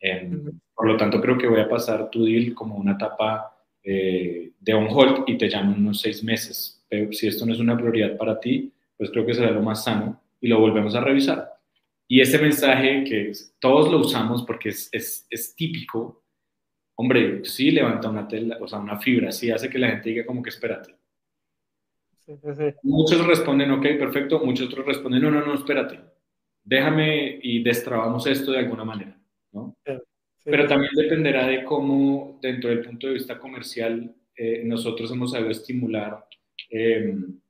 Em, 0.00 0.50
por 0.74 0.86
lo 0.86 0.96
tanto, 0.96 1.20
creo 1.20 1.36
que 1.36 1.48
voy 1.48 1.60
a 1.60 1.68
pasar 1.68 2.10
tu 2.10 2.24
deal 2.24 2.54
como 2.54 2.76
una 2.76 2.92
etapa 2.92 3.54
eh, 3.82 4.52
de 4.58 4.74
on 4.74 4.88
hold 4.90 5.24
y 5.26 5.36
te 5.36 5.48
llamo 5.48 5.74
en 5.74 5.80
unos 5.80 6.00
seis 6.00 6.22
meses 6.22 6.76
pero 6.88 7.12
si 7.12 7.26
esto 7.26 7.46
no 7.46 7.52
es 7.52 7.60
una 7.60 7.76
prioridad 7.76 8.16
para 8.16 8.38
ti, 8.38 8.72
pues 8.96 9.10
creo 9.10 9.26
que 9.26 9.34
será 9.34 9.50
lo 9.50 9.62
más 9.62 9.84
sano 9.84 10.20
y 10.40 10.48
lo 10.48 10.60
volvemos 10.60 10.94
a 10.94 11.00
revisar. 11.00 11.52
Y 12.08 12.20
ese 12.20 12.38
mensaje 12.38 13.04
que 13.04 13.32
todos 13.58 13.90
lo 13.90 13.98
usamos 13.98 14.44
porque 14.44 14.68
es, 14.68 14.88
es, 14.92 15.26
es 15.28 15.54
típico, 15.56 16.24
hombre, 16.96 17.44
sí 17.44 17.70
levanta 17.70 18.10
una 18.10 18.26
tela, 18.28 18.58
o 18.60 18.68
sea, 18.68 18.78
una 18.78 18.98
fibra, 18.98 19.32
sí 19.32 19.50
hace 19.50 19.70
que 19.70 19.78
la 19.78 19.88
gente 19.88 20.10
diga 20.10 20.26
como 20.26 20.42
que 20.42 20.50
espérate. 20.50 20.94
Muchos 22.82 23.24
responden, 23.26 23.70
ok, 23.70 23.86
perfecto, 23.98 24.40
muchos 24.40 24.66
otros 24.66 24.84
responden, 24.84 25.22
no, 25.22 25.30
no, 25.30 25.46
no, 25.46 25.54
espérate, 25.54 26.00
déjame 26.64 27.38
y 27.40 27.62
destrabamos 27.62 28.26
esto 28.26 28.50
de 28.50 28.58
alguna 28.58 28.84
manera, 28.84 29.16
¿no? 29.52 29.76
Pero 30.44 30.66
también 30.66 30.90
dependerá 30.94 31.46
de 31.46 31.64
cómo, 31.64 32.38
dentro 32.42 32.70
del 32.70 32.82
punto 32.82 33.06
de 33.06 33.14
vista 33.14 33.38
comercial, 33.38 34.14
eh, 34.36 34.62
nosotros 34.64 35.10
hemos 35.10 35.32
sabido 35.32 35.50
estimular 35.50 36.26
Em, 36.70 37.40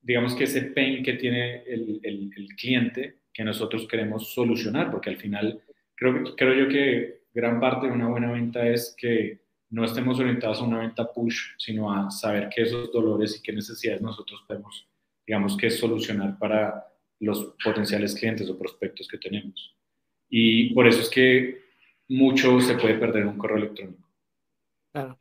digamos 0.00 0.34
que 0.34 0.44
ese 0.44 0.62
pain 0.62 1.02
que 1.02 1.14
tiene 1.14 1.62
el, 1.64 2.00
el, 2.02 2.48
cliente 2.56 3.20
que 3.32 3.44
nosotros 3.44 3.86
queremos 3.88 4.32
solucionar, 4.32 4.90
porque 4.90 5.10
al 5.10 5.16
final 5.16 5.60
creo, 5.94 6.34
creo 6.36 6.54
yo 6.54 6.68
que 6.68 7.15
gran 7.36 7.60
parte 7.60 7.86
de 7.86 7.92
una 7.92 8.08
buena 8.08 8.32
venta 8.32 8.66
es 8.66 8.96
que 8.98 9.40
no 9.68 9.84
estemos 9.84 10.18
orientados 10.18 10.58
a 10.58 10.64
una 10.64 10.78
venta 10.78 11.12
push, 11.12 11.38
sino 11.58 11.92
a 11.92 12.10
saber 12.10 12.48
qué 12.48 12.62
esos 12.62 12.90
dolores 12.90 13.36
y 13.36 13.42
qué 13.42 13.52
necesidades 13.52 14.00
nosotros 14.00 14.42
podemos, 14.48 14.88
digamos 15.26 15.54
que 15.54 15.68
solucionar 15.68 16.38
para 16.38 16.86
los 17.20 17.54
potenciales 17.62 18.14
clientes 18.14 18.48
o 18.48 18.58
prospectos 18.58 19.06
que 19.06 19.18
tenemos. 19.18 19.76
Y 20.30 20.72
por 20.72 20.86
eso 20.86 21.02
es 21.02 21.10
que 21.10 21.60
mucho 22.08 22.58
se 22.58 22.76
puede 22.76 22.94
perder 22.94 23.22
en 23.22 23.28
un 23.28 23.38
correo 23.38 23.58
electrónico. 23.58 24.08
Claro. 24.92 25.18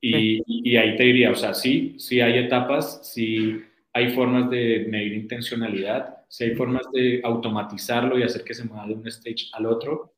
Y, 0.00 0.76
ahí 0.76 0.96
te 0.96 1.02
diría, 1.02 1.30
o 1.30 1.34
sea, 1.34 1.52
sí, 1.52 1.96
sí 1.98 2.20
hay 2.22 2.38
etapas, 2.38 3.06
sí 3.12 3.62
hay 3.92 4.10
formas 4.14 4.50
de 4.50 4.86
medir 4.88 5.12
intencionalidad, 5.12 6.24
sí 6.28 6.44
hay 6.44 6.54
formas 6.54 6.86
de 6.92 7.20
automatizarlo 7.22 8.18
y 8.18 8.22
hacer 8.22 8.44
que 8.44 8.54
se 8.54 8.64
mueva 8.64 8.86
de 8.86 8.94
un 8.94 9.06
stage 9.08 9.48
al 9.52 9.66
otro, 9.66 10.13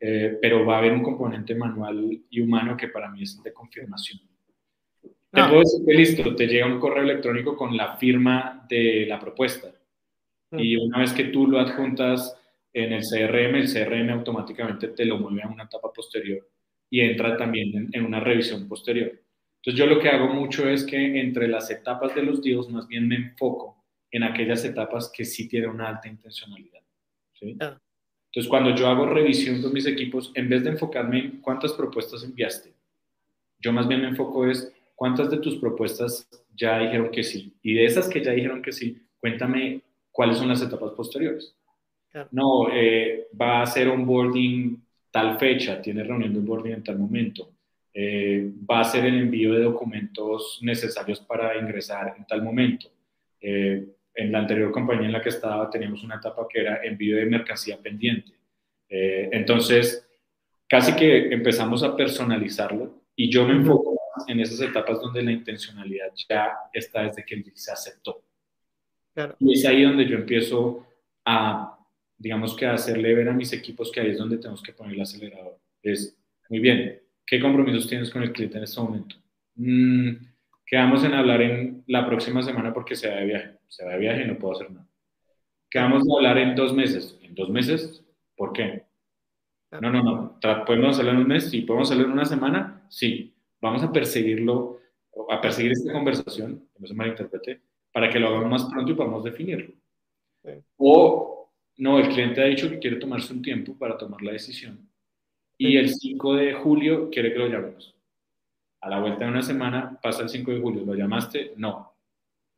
eh, 0.00 0.38
pero 0.40 0.64
va 0.64 0.76
a 0.76 0.78
haber 0.78 0.92
un 0.92 1.02
componente 1.02 1.54
manual 1.54 2.22
y 2.30 2.40
humano 2.40 2.76
que 2.76 2.88
para 2.88 3.10
mí 3.10 3.22
es 3.22 3.42
de 3.42 3.52
confirmación. 3.52 4.20
Te 5.02 5.44
puedo 5.44 5.60
decir 5.60 5.84
que 5.86 5.94
listo, 5.94 6.34
te 6.34 6.46
llega 6.46 6.66
un 6.66 6.80
correo 6.80 7.04
electrónico 7.04 7.56
con 7.56 7.76
la 7.76 7.96
firma 7.96 8.66
de 8.68 9.06
la 9.06 9.20
propuesta. 9.20 9.68
Y 10.52 10.74
una 10.76 10.98
vez 10.98 11.12
que 11.12 11.24
tú 11.24 11.46
lo 11.46 11.60
adjuntas 11.60 12.36
en 12.72 12.92
el 12.92 13.02
CRM, 13.02 13.54
el 13.56 13.72
CRM 13.72 14.10
automáticamente 14.10 14.88
te 14.88 15.04
lo 15.04 15.18
mueve 15.18 15.42
a 15.42 15.48
una 15.48 15.64
etapa 15.64 15.92
posterior 15.92 16.48
y 16.88 17.00
entra 17.00 17.36
también 17.36 17.88
en 17.92 18.04
una 18.04 18.18
revisión 18.18 18.66
posterior. 18.68 19.12
Entonces 19.62 19.78
yo 19.78 19.86
lo 19.86 20.00
que 20.00 20.08
hago 20.08 20.32
mucho 20.32 20.68
es 20.68 20.84
que 20.84 21.20
entre 21.20 21.46
las 21.46 21.70
etapas 21.70 22.14
de 22.14 22.22
los 22.22 22.42
deals 22.42 22.68
más 22.68 22.88
bien 22.88 23.06
me 23.06 23.16
enfoco 23.16 23.84
en 24.10 24.24
aquellas 24.24 24.64
etapas 24.64 25.12
que 25.14 25.24
sí 25.24 25.48
tienen 25.48 25.70
una 25.70 25.88
alta 25.88 26.08
intencionalidad. 26.08 26.80
Ah. 27.60 27.78
Entonces 28.30 28.48
cuando 28.48 28.74
yo 28.74 28.86
hago 28.86 29.06
revisión 29.06 29.60
con 29.60 29.72
mis 29.72 29.86
equipos, 29.86 30.32
en 30.34 30.48
vez 30.48 30.62
de 30.64 30.70
enfocarme 30.70 31.18
en 31.18 31.40
cuántas 31.40 31.72
propuestas 31.72 32.22
enviaste, 32.22 32.72
yo 33.58 33.72
más 33.72 33.88
bien 33.88 34.02
me 34.02 34.08
enfoco 34.08 34.46
es 34.46 34.72
cuántas 34.94 35.30
de 35.30 35.38
tus 35.38 35.56
propuestas 35.56 36.28
ya 36.54 36.78
dijeron 36.78 37.10
que 37.10 37.22
sí. 37.22 37.54
Y 37.62 37.74
de 37.74 37.84
esas 37.84 38.08
que 38.08 38.22
ya 38.22 38.32
dijeron 38.32 38.62
que 38.62 38.72
sí, 38.72 39.02
cuéntame 39.20 39.82
cuáles 40.10 40.38
son 40.38 40.48
las 40.48 40.62
etapas 40.62 40.92
posteriores. 40.92 41.54
No, 42.30 42.68
eh, 42.72 43.28
va 43.40 43.62
a 43.62 43.66
ser 43.66 43.88
onboarding 43.88 44.82
tal 45.10 45.38
fecha, 45.38 45.80
tiene 45.80 46.04
reunión 46.04 46.32
de 46.32 46.38
onboarding 46.38 46.72
en 46.72 46.84
tal 46.84 46.98
momento 46.98 47.48
eh, 47.92 48.52
va 48.70 48.80
a 48.80 48.84
ser 48.84 49.04
el 49.04 49.18
envío 49.18 49.52
de 49.52 49.64
documentos 49.64 50.58
necesarios 50.62 51.20
para 51.20 51.58
ingresar 51.58 52.14
en 52.16 52.24
tal 52.24 52.42
momento. 52.42 52.88
Eh, 53.40 53.86
en 54.14 54.32
la 54.32 54.40
anterior 54.40 54.72
compañía 54.72 55.06
en 55.06 55.12
la 55.12 55.22
que 55.22 55.28
estaba 55.28 55.70
teníamos 55.70 56.02
una 56.02 56.16
etapa 56.16 56.46
que 56.48 56.60
era 56.60 56.82
envío 56.84 57.16
de 57.16 57.26
mercancía 57.26 57.78
pendiente. 57.78 58.32
Eh, 58.88 59.28
entonces, 59.32 60.06
casi 60.68 60.94
que 60.94 61.32
empezamos 61.32 61.82
a 61.82 61.96
personalizarlo 61.96 63.04
y 63.14 63.30
yo 63.30 63.46
me 63.46 63.54
enfoco 63.54 63.98
en 64.26 64.40
esas 64.40 64.60
etapas 64.60 65.00
donde 65.00 65.22
la 65.22 65.32
intencionalidad 65.32 66.08
ya 66.28 66.52
está 66.72 67.02
desde 67.02 67.24
que 67.24 67.42
se 67.54 67.72
aceptó. 67.72 68.22
Y 69.38 69.54
es 69.54 69.64
ahí 69.66 69.82
donde 69.82 70.06
yo 70.06 70.16
empiezo 70.16 70.86
a, 71.24 71.78
digamos 72.16 72.56
que 72.56 72.66
a 72.66 72.74
hacerle 72.74 73.14
ver 73.14 73.28
a 73.28 73.32
mis 73.32 73.52
equipos 73.52 73.90
que 73.90 74.00
ahí 74.00 74.10
es 74.10 74.18
donde 74.18 74.38
tenemos 74.38 74.62
que 74.62 74.72
poner 74.72 74.94
el 74.94 75.02
acelerador. 75.02 75.58
Es, 75.82 76.16
muy 76.48 76.60
bien, 76.60 77.00
¿qué 77.26 77.40
compromisos 77.40 77.88
tienes 77.88 78.10
con 78.10 78.22
el 78.22 78.32
cliente 78.32 78.58
en 78.58 78.64
este 78.64 78.80
momento? 78.80 79.16
Mm, 79.56 80.10
quedamos 80.70 81.02
en 81.02 81.14
hablar 81.14 81.42
en 81.42 81.82
la 81.88 82.06
próxima 82.06 82.42
semana 82.42 82.72
porque 82.72 82.94
se 82.94 83.10
va 83.10 83.16
de 83.16 83.26
viaje. 83.26 83.50
Se 83.66 83.84
va 83.84 83.92
de 83.92 83.98
viaje 83.98 84.22
y 84.22 84.28
no 84.28 84.38
puedo 84.38 84.54
hacer 84.54 84.70
nada. 84.70 84.86
Quedamos 85.68 86.04
de 86.04 86.14
hablar 86.14 86.38
en 86.38 86.54
dos 86.54 86.72
meses. 86.72 87.18
¿En 87.22 87.34
dos 87.34 87.50
meses? 87.50 88.04
¿Por 88.36 88.52
qué? 88.52 88.84
No, 89.72 89.90
no, 89.90 90.02
no. 90.02 90.38
¿Podemos 90.64 90.90
hacerlo 90.90 91.10
en 91.10 91.16
un 91.18 91.26
mes? 91.26 91.50
Sí. 91.50 91.62
¿Podemos 91.62 91.88
hacerlo 91.88 92.06
en 92.06 92.12
una 92.12 92.24
semana? 92.24 92.86
Sí. 92.88 93.34
Vamos 93.60 93.82
a 93.82 93.92
perseguirlo, 93.92 94.78
a 95.28 95.40
perseguir 95.40 95.72
esta 95.72 95.92
conversación, 95.92 96.68
que 96.72 96.80
no 96.80 96.86
se 96.86 96.94
malinterprete, 96.94 97.60
para 97.92 98.08
que 98.08 98.20
lo 98.20 98.28
hagamos 98.28 98.48
más 98.48 98.64
pronto 98.64 98.92
y 98.92 98.94
podamos 98.94 99.24
definirlo. 99.24 99.74
O, 100.76 101.50
no, 101.78 101.98
el 101.98 102.08
cliente 102.08 102.40
ha 102.40 102.46
dicho 102.46 102.70
que 102.70 102.78
quiere 102.78 102.96
tomarse 102.96 103.32
un 103.32 103.42
tiempo 103.42 103.76
para 103.76 103.98
tomar 103.98 104.22
la 104.22 104.32
decisión. 104.32 104.88
Y 105.58 105.76
el 105.76 105.90
5 105.90 106.34
de 106.34 106.54
julio 106.54 107.10
quiere 107.10 107.32
que 107.32 107.38
lo 107.38 107.48
llamemos. 107.48 107.94
A 108.80 108.88
la 108.88 109.00
vuelta 109.00 109.24
de 109.24 109.30
una 109.30 109.42
semana 109.42 109.98
pasa 110.02 110.22
el 110.22 110.28
5 110.28 110.50
de 110.50 110.60
julio. 110.60 110.84
¿Lo 110.84 110.94
llamaste? 110.94 111.52
No. 111.56 111.92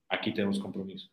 Aquí 0.09 0.33
tenemos 0.33 0.59
compromiso. 0.59 1.11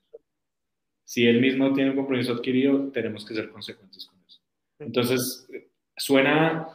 Si 1.04 1.26
él 1.26 1.42
mismo 1.42 1.74
tiene 1.74 1.92
un 1.92 1.96
compromiso 1.96 2.34
adquirido, 2.34 2.90
tenemos 2.92 3.26
que 3.26 3.34
ser 3.34 3.50
consecuentes 3.50 4.06
con 4.06 4.20
eso. 4.28 4.40
Entonces, 4.78 5.50
suena 5.98 6.68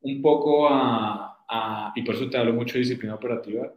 un 0.00 0.22
poco 0.22 0.68
a, 0.70 1.92
y 1.94 2.02
por 2.02 2.14
eso 2.14 2.30
te 2.30 2.38
hablo 2.38 2.52
mucho 2.52 2.74
de 2.74 2.80
disciplina 2.80 3.14
operativa, 3.14 3.72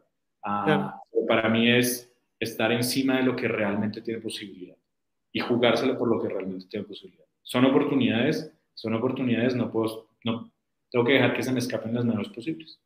para 1.27 1.49
mí 1.49 1.69
es 1.69 2.11
estar 2.39 2.71
encima 2.71 3.17
de 3.17 3.23
lo 3.23 3.35
que 3.35 3.47
realmente 3.47 4.01
tiene 4.01 4.21
posibilidad 4.21 4.77
y 5.31 5.39
jugárselo 5.39 5.97
por 5.97 6.07
lo 6.07 6.21
que 6.21 6.29
realmente 6.29 6.67
tiene 6.67 6.85
posibilidad. 6.85 7.25
Son 7.43 7.65
oportunidades, 7.65 8.51
son 8.73 8.93
oportunidades, 8.93 9.55
no 9.55 9.69
puedo, 9.71 10.07
no, 10.23 10.51
tengo 10.89 11.05
que 11.05 11.13
dejar 11.13 11.35
que 11.35 11.43
se 11.43 11.51
me 11.51 11.59
escapen 11.59 11.93
las 11.93 12.05
menos 12.05 12.29
posibles. 12.29 12.79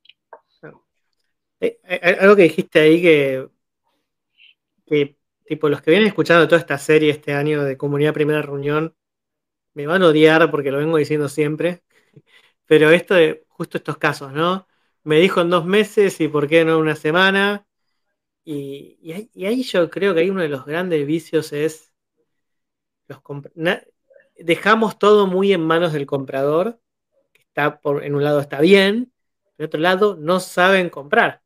Eh, 1.63 1.79
eh, 1.85 2.17
algo 2.19 2.35
que 2.35 2.43
dijiste 2.43 2.79
ahí 2.81 3.01
que, 3.01 3.47
tipo, 5.45 5.69
los 5.69 5.81
que 5.81 5.91
vienen 5.91 6.07
escuchando 6.07 6.47
toda 6.47 6.59
esta 6.59 6.77
serie 6.77 7.11
este 7.11 7.33
año 7.33 7.63
de 7.63 7.77
Comunidad 7.77 8.13
Primera 8.13 8.41
Reunión, 8.41 8.95
me 9.73 9.87
van 9.87 10.03
a 10.03 10.07
odiar 10.07 10.51
porque 10.51 10.71
lo 10.71 10.79
vengo 10.79 10.97
diciendo 10.97 11.29
siempre, 11.29 11.83
pero 12.67 12.91
esto 12.91 13.15
de 13.15 13.45
justo 13.49 13.77
estos 13.77 13.97
casos, 13.97 14.33
¿no? 14.33 14.67
Me 15.03 15.19
dijo 15.19 15.41
en 15.41 15.49
dos 15.51 15.65
meses 15.65 16.19
y 16.21 16.27
por 16.27 16.47
qué 16.49 16.65
no 16.65 16.75
en 16.75 16.81
una 16.81 16.95
semana. 16.95 17.67
Y, 18.45 18.97
y, 19.01 19.45
ahí 19.45 19.63
yo 19.63 19.89
creo 19.89 20.13
que 20.13 20.21
hay 20.21 20.29
uno 20.29 20.41
de 20.41 20.49
los 20.49 20.65
grandes 20.65 21.05
vicios 21.07 21.53
es 21.53 21.93
los 23.07 23.21
dejamos 24.37 24.99
todo 24.99 25.27
muy 25.27 25.53
en 25.53 25.61
manos 25.61 25.93
del 25.93 26.05
comprador, 26.05 26.79
que 27.33 27.41
está 27.43 27.79
por, 27.79 28.03
en 28.03 28.15
un 28.15 28.23
lado 28.23 28.39
está 28.39 28.59
bien, 28.61 29.13
en 29.57 29.65
otro 29.65 29.79
lado 29.79 30.17
no 30.19 30.39
saben 30.39 30.89
comprar. 30.89 31.42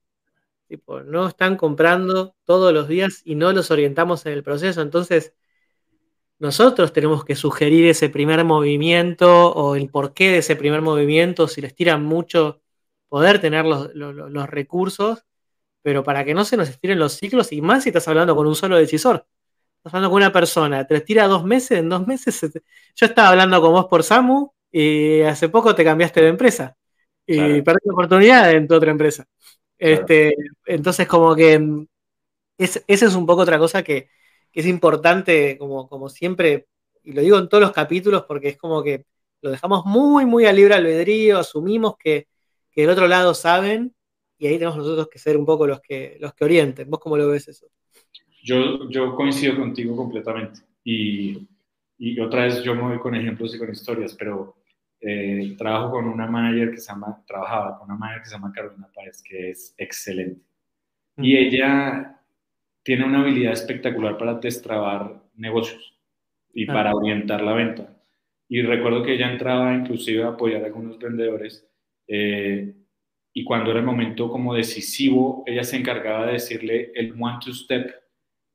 Tipo, 0.67 1.01
no 1.01 1.27
están 1.27 1.55
comprando 1.55 2.35
todos 2.43 2.73
los 2.73 2.87
días 2.87 3.21
y 3.23 3.35
no 3.35 3.53
los 3.53 3.71
orientamos 3.71 4.25
en 4.25 4.33
el 4.33 4.43
proceso. 4.43 4.81
Entonces, 4.81 5.33
nosotros 6.39 6.93
tenemos 6.93 7.25
que 7.25 7.35
sugerir 7.35 7.87
ese 7.87 8.09
primer 8.09 8.43
movimiento 8.43 9.51
o 9.53 9.75
el 9.75 9.89
porqué 9.89 10.31
de 10.31 10.37
ese 10.39 10.55
primer 10.55 10.81
movimiento, 10.81 11.47
si 11.47 11.61
les 11.61 11.73
tiran 11.73 12.03
mucho, 12.03 12.61
poder 13.09 13.39
tener 13.39 13.65
los, 13.65 13.89
recursos, 14.49 15.25
pero 15.81 16.03
para 16.03 16.25
que 16.25 16.33
no 16.33 16.45
se 16.45 16.57
nos 16.57 16.69
estiren 16.69 16.99
los 16.99 17.13
ciclos 17.13 17.51
y 17.53 17.61
más 17.61 17.83
si 17.83 17.89
estás 17.89 18.07
hablando 18.07 18.35
con 18.35 18.47
un 18.47 18.55
solo 18.55 18.77
decisor. 18.77 19.25
Estás 19.77 19.93
hablando 19.95 20.09
con 20.11 20.17
una 20.17 20.33
persona, 20.33 20.85
te 20.85 20.99
tira 21.01 21.27
dos 21.27 21.45
meses, 21.45 21.79
en 21.79 21.89
dos 21.89 22.05
meses. 22.05 22.41
Yo 22.95 23.05
estaba 23.05 23.29
hablando 23.29 23.61
con 23.61 23.71
vos 23.71 23.85
por 23.85 24.03
Samu 24.03 24.51
y 24.71 25.21
hace 25.21 25.49
poco 25.49 25.73
te 25.75 25.83
cambiaste 25.83 26.21
de 26.21 26.27
empresa 26.27 26.77
y 27.25 27.61
perdiste 27.61 27.91
oportunidad 27.91 28.51
en 28.51 28.67
tu 28.67 28.75
otra 28.75 28.91
empresa. 28.91 29.27
Este, 29.77 30.35
entonces, 30.65 31.07
como 31.07 31.35
que 31.35 31.59
mm, 31.59 31.87
esa 32.57 32.81
es 32.87 33.15
un 33.15 33.25
poco 33.25 33.41
otra 33.41 33.59
cosa 33.59 33.83
que, 33.83 34.09
es 34.53 34.65
importante, 34.65 35.55
como, 35.59 35.87
como 35.87 36.09
siempre, 36.09 36.65
y 37.03 37.11
lo 37.11 37.21
digo 37.21 37.37
en 37.37 37.47
todos 37.47 37.61
los 37.61 37.73
capítulos 37.73 38.25
porque 38.27 38.47
es 38.47 38.57
como 38.57 38.81
que 38.81 39.05
lo 39.41 39.51
dejamos 39.51 39.85
muy, 39.85 40.25
muy 40.25 40.47
a 40.47 40.53
libre 40.53 40.73
albedrío, 40.73 41.37
asumimos 41.37 41.95
que, 41.95 42.27
que 42.71 42.81
del 42.81 42.89
otro 42.89 43.07
lado 43.07 43.35
saben, 43.35 43.93
y 44.39 44.47
ahí 44.47 44.53
tenemos 44.53 44.77
nosotros 44.77 45.09
que 45.09 45.19
ser 45.19 45.37
un 45.37 45.45
poco 45.45 45.67
los 45.67 45.79
que, 45.79 46.17
los 46.19 46.33
que 46.33 46.45
orienten. 46.45 46.89
¿Vos 46.89 46.99
cómo 46.99 47.17
lo 47.17 47.27
ves 47.27 47.47
eso? 47.47 47.67
Yo, 48.43 48.89
yo 48.89 49.15
coincido 49.15 49.55
contigo 49.55 49.95
completamente. 49.95 50.61
Y, 50.83 51.47
y 51.97 52.19
otra 52.19 52.43
vez 52.43 52.63
yo 52.63 52.75
me 52.75 52.81
voy 52.81 52.99
con 52.99 53.13
ejemplos 53.13 53.53
y 53.53 53.59
con 53.59 53.71
historias, 53.71 54.15
pero 54.17 54.55
eh, 54.99 55.55
trabajo 55.57 55.91
con 55.91 56.07
una 56.07 56.27
manager 56.27 56.71
que 56.71 56.77
se 56.77 56.91
llama, 56.91 57.23
trabajaba 57.27 57.77
con 57.77 57.89
una 57.89 57.97
manager 57.97 58.23
que 58.23 58.29
se 58.29 58.35
llama 58.35 58.51
Carolina 58.51 58.89
Páez, 58.93 59.21
que 59.23 59.51
es 59.51 59.75
excelente. 59.77 60.41
Y 61.17 61.35
ella 61.37 62.21
tiene 62.83 63.05
una 63.05 63.21
habilidad 63.21 63.53
espectacular 63.53 64.17
para 64.17 64.35
destrabar 64.35 65.21
negocios 65.35 65.99
y 66.53 66.65
para 66.65 66.95
orientar 66.95 67.41
la 67.41 67.53
venta. 67.53 67.93
Y 68.47 68.61
recuerdo 68.61 69.03
que 69.03 69.13
ella 69.13 69.31
entraba 69.31 69.73
inclusive 69.73 70.23
a 70.23 70.29
apoyar 70.29 70.63
a 70.63 70.67
algunos 70.67 70.97
vendedores 70.97 71.67
eh, 72.07 72.73
y 73.33 73.43
cuando 73.43 73.69
era 73.69 73.79
el 73.79 73.85
momento 73.85 74.31
como 74.31 74.55
decisivo, 74.55 75.43
ella 75.45 75.63
se 75.63 75.77
encargaba 75.77 76.25
de 76.25 76.33
decirle 76.33 76.91
el 76.95 77.11
one 77.11 77.37
to 77.43 77.53
step 77.53 77.93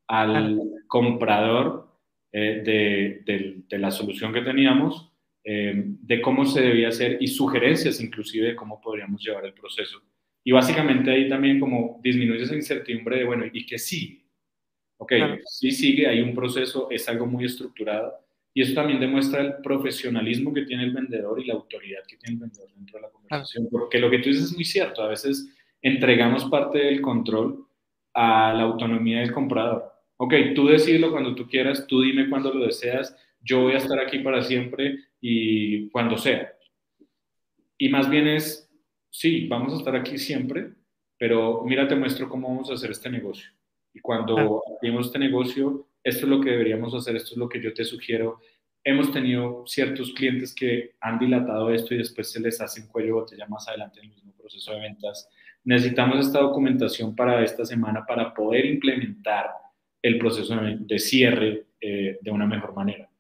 al 0.09 0.61
comprador 0.89 1.89
eh, 2.33 2.63
de, 3.25 3.63
de, 3.69 3.79
la 3.79 3.91
solución 3.91 4.33
que 4.33 4.41
teníamos 4.41 5.12
eh, 5.45 5.73
de 5.85 6.21
cómo 6.21 6.45
se 6.45 6.61
debía 6.61 6.89
hacer 6.89 7.19
y 7.21 7.27
sugerencias 7.27 8.01
inclusive 8.01 8.49
de 8.49 8.57
cómo 8.57 8.81
podríamos 8.81 9.23
llevar 9.23 9.45
el 9.45 9.55
proceso. 9.55 10.01
Y 10.45 10.53
básicamente 10.53 11.11
ahí 11.11 11.29
también 11.29 11.61
como 11.61 12.01
disminuye 12.03 12.43
esa 12.43 12.55
incertidumbre 12.55 13.19
de, 13.19 13.25
bueno, 13.25 13.45
¿y 13.53 13.65
qué 13.67 13.79
sigue? 13.79 14.23
Ok, 14.99 15.13
sí 15.45 15.73
sigue, 15.73 16.07
hay 16.07 16.21
un 16.21 16.35
proceso, 16.35 16.89
es 16.91 17.09
algo 17.09 17.27
muy 17.27 17.45
estructurado 17.45 18.13
y 18.55 18.63
eso 18.63 18.75
también 18.75 19.01
demuestra 19.01 19.41
el 19.41 19.55
profesionalismo 19.63 20.53
que 20.53 20.63
tiene 20.63 20.85
el 20.85 20.93
vendedor 20.93 21.41
y 21.41 21.47
la 21.47 21.55
autoridad 21.55 22.05
que 22.07 22.17
tiene 22.19 22.35
el 22.35 22.41
vendedor 22.41 22.69
dentro 22.75 22.99
de 22.99 23.03
la 23.03 23.11
conversación. 23.11 23.69
Porque 23.71 23.99
lo 23.99 24.11
que 24.11 24.19
tú 24.19 24.29
dices 24.29 24.45
es 24.45 24.55
muy 24.55 24.65
cierto, 24.65 25.03
a 25.03 25.09
veces 25.09 25.49
entregamos 25.81 26.45
parte 26.45 26.79
del 26.79 27.01
control 27.01 27.67
a 28.15 28.53
la 28.53 28.63
autonomía 28.63 29.21
del 29.21 29.33
comprador. 29.33 29.91
Ok, 30.19 30.35
tú 30.55 30.69
decídelo 30.69 31.11
cuando 31.11 31.35
tú 31.35 31.49
quieras, 31.49 31.87
tú 31.87 32.03
dime 32.03 32.29
cuando 32.29 32.53
lo 32.53 32.67
deseas, 32.67 33.17
yo 33.43 33.63
voy 33.63 33.73
a 33.75 33.79
estar 33.79 33.99
aquí 33.99 34.21
para 34.21 34.43
siempre 34.43 34.99
y 35.21 35.89
cuando 35.91 36.17
sea. 36.17 36.53
Y 37.79 37.89
más 37.89 38.09
bien 38.09 38.29
es, 38.29 38.71
sí, 39.11 39.47
vamos 39.49 39.73
a 39.73 39.77
estar 39.77 39.97
aquí 39.97 40.19
siempre, 40.19 40.73
pero 41.19 41.63
mira, 41.65 41.89
te 41.89 41.97
muestro 41.97 42.29
cómo 42.29 42.49
vamos 42.49 42.71
a 42.71 42.75
hacer 42.75 42.91
este 42.91 43.11
negocio. 43.11 43.51
Y 43.95 44.01
cuando 44.01 44.63
hacemos 44.77 45.07
este 45.07 45.19
negocio, 45.19 45.89
esto 46.03 46.27
es 46.27 46.31
lo 46.31 46.41
que 46.41 46.51
deberíamos 46.51 46.95
hacer, 46.95 47.17
esto 47.17 47.33
es 47.33 47.37
lo 47.37 47.49
que 47.49 47.61
yo 47.61 47.75
te 47.75 47.85
sugiero. 47.85 48.41
Hemos 48.85 49.13
tenido 49.13 49.65
ciertos 49.67 50.13
clientes 50.13 50.55
que 50.55 50.95
han 51.01 51.19
dilatado 51.19 51.71
esto 51.71 51.95
y 51.95 51.99
después 51.99 52.31
se 52.31 52.41
les 52.41 52.61
hace 52.61 52.81
un 52.81 52.89
cuello 52.89 53.09
de 53.09 53.21
botella 53.21 53.47
más 53.47 53.69
adelante 53.69 54.01
en 54.01 54.07
el 54.07 54.13
mismo 54.13 54.33
proceso 54.33 54.73
de 54.73 54.81
ventas. 54.81 55.29
Necesitamos 55.65 56.27
esta 56.27 56.41
documentación 56.41 57.15
para 57.15 57.45
esta 57.45 57.65
semana 57.65 58.05
para 58.07 58.35
poder 58.35 58.67
implementar 58.67 59.51
el 60.03 60.19
proceso 60.19 60.57
de 60.57 60.99
cierre 60.99 61.67
eh, 61.81 62.19
de 62.21 62.31
una 62.31 62.47
mejor 62.47 62.75
manera. 62.75 63.12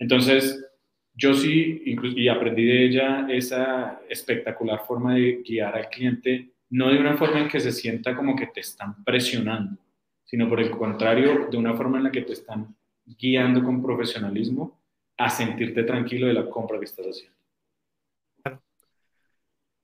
Entonces, 0.00 0.66
yo 1.14 1.34
sí, 1.34 1.82
y 1.84 2.28
aprendí 2.28 2.64
de 2.64 2.86
ella 2.86 3.26
esa 3.28 4.00
espectacular 4.08 4.80
forma 4.86 5.14
de 5.14 5.42
guiar 5.46 5.76
al 5.76 5.90
cliente, 5.90 6.50
no 6.70 6.88
de 6.88 6.98
una 6.98 7.16
forma 7.16 7.40
en 7.40 7.48
que 7.48 7.60
se 7.60 7.70
sienta 7.70 8.16
como 8.16 8.34
que 8.34 8.46
te 8.46 8.60
están 8.60 9.04
presionando, 9.04 9.76
sino 10.24 10.48
por 10.48 10.60
el 10.60 10.70
contrario, 10.70 11.48
de 11.50 11.56
una 11.58 11.74
forma 11.74 11.98
en 11.98 12.04
la 12.04 12.10
que 12.10 12.22
te 12.22 12.32
están 12.32 12.74
guiando 13.04 13.62
con 13.62 13.82
profesionalismo 13.82 14.80
a 15.18 15.28
sentirte 15.28 15.82
tranquilo 15.82 16.26
de 16.26 16.32
la 16.32 16.48
compra 16.48 16.78
que 16.78 16.86
estás 16.86 17.06
haciendo. 17.06 17.36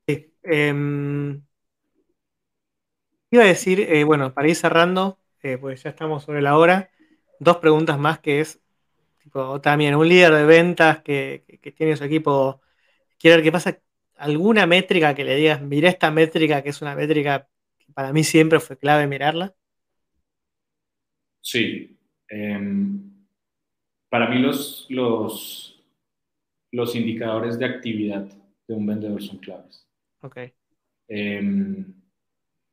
Sí. 0.08 0.32
Em, 0.42 1.42
iba 3.30 3.42
a 3.42 3.46
decir, 3.46 3.80
eh, 3.80 4.04
bueno, 4.04 4.32
para 4.32 4.48
ir 4.48 4.54
cerrando, 4.54 5.18
eh, 5.42 5.58
pues 5.58 5.82
ya 5.82 5.90
estamos 5.90 6.22
sobre 6.24 6.40
la 6.40 6.56
hora, 6.56 6.90
dos 7.38 7.58
preguntas 7.58 7.98
más 7.98 8.20
que 8.20 8.40
es, 8.40 8.60
también 9.62 9.94
un 9.94 10.08
líder 10.08 10.32
de 10.32 10.44
ventas 10.44 11.02
que, 11.02 11.44
tiene 11.76 11.96
su 11.96 12.04
equipo, 12.04 12.60
quiere 13.18 13.36
ver 13.36 13.44
qué 13.44 13.52
pasa, 13.52 13.80
alguna 14.16 14.66
métrica 14.66 15.14
que 15.14 15.24
le 15.24 15.36
digas, 15.36 15.62
mira 15.62 15.88
esta 15.88 16.10
métrica, 16.10 16.62
que 16.62 16.70
es 16.70 16.82
una 16.82 16.94
métrica 16.94 17.48
que 17.78 17.92
para 17.92 18.12
mí 18.12 18.24
siempre 18.24 18.60
fue 18.60 18.78
clave 18.78 19.06
mirarla. 19.06 19.54
Sí. 21.40 21.98
Em, 22.28 23.26
para 24.08 24.28
mí 24.28 24.38
los, 24.38 24.86
los, 24.88 25.84
los 26.72 26.94
indicadores 26.96 27.58
de 27.58 27.66
actividad 27.66 28.26
de 28.66 28.74
un 28.74 28.86
vendedor 28.86 29.22
son 29.22 29.38
claves. 29.38 29.86
Ok. 30.22 30.38
Em, 31.08 31.94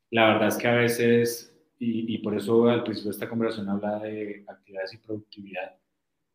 la 0.09 0.33
verdad 0.33 0.47
es 0.47 0.57
que 0.57 0.67
a 0.67 0.75
veces, 0.75 1.55
y, 1.77 2.15
y, 2.15 2.17
por 2.19 2.35
eso 2.35 2.67
al 2.67 2.83
principio 2.83 3.11
de 3.11 3.15
esta 3.15 3.29
conversación 3.29 3.69
habla 3.69 3.99
de 3.99 4.43
actividades 4.47 4.93
y 4.93 4.97
productividad, 4.97 5.77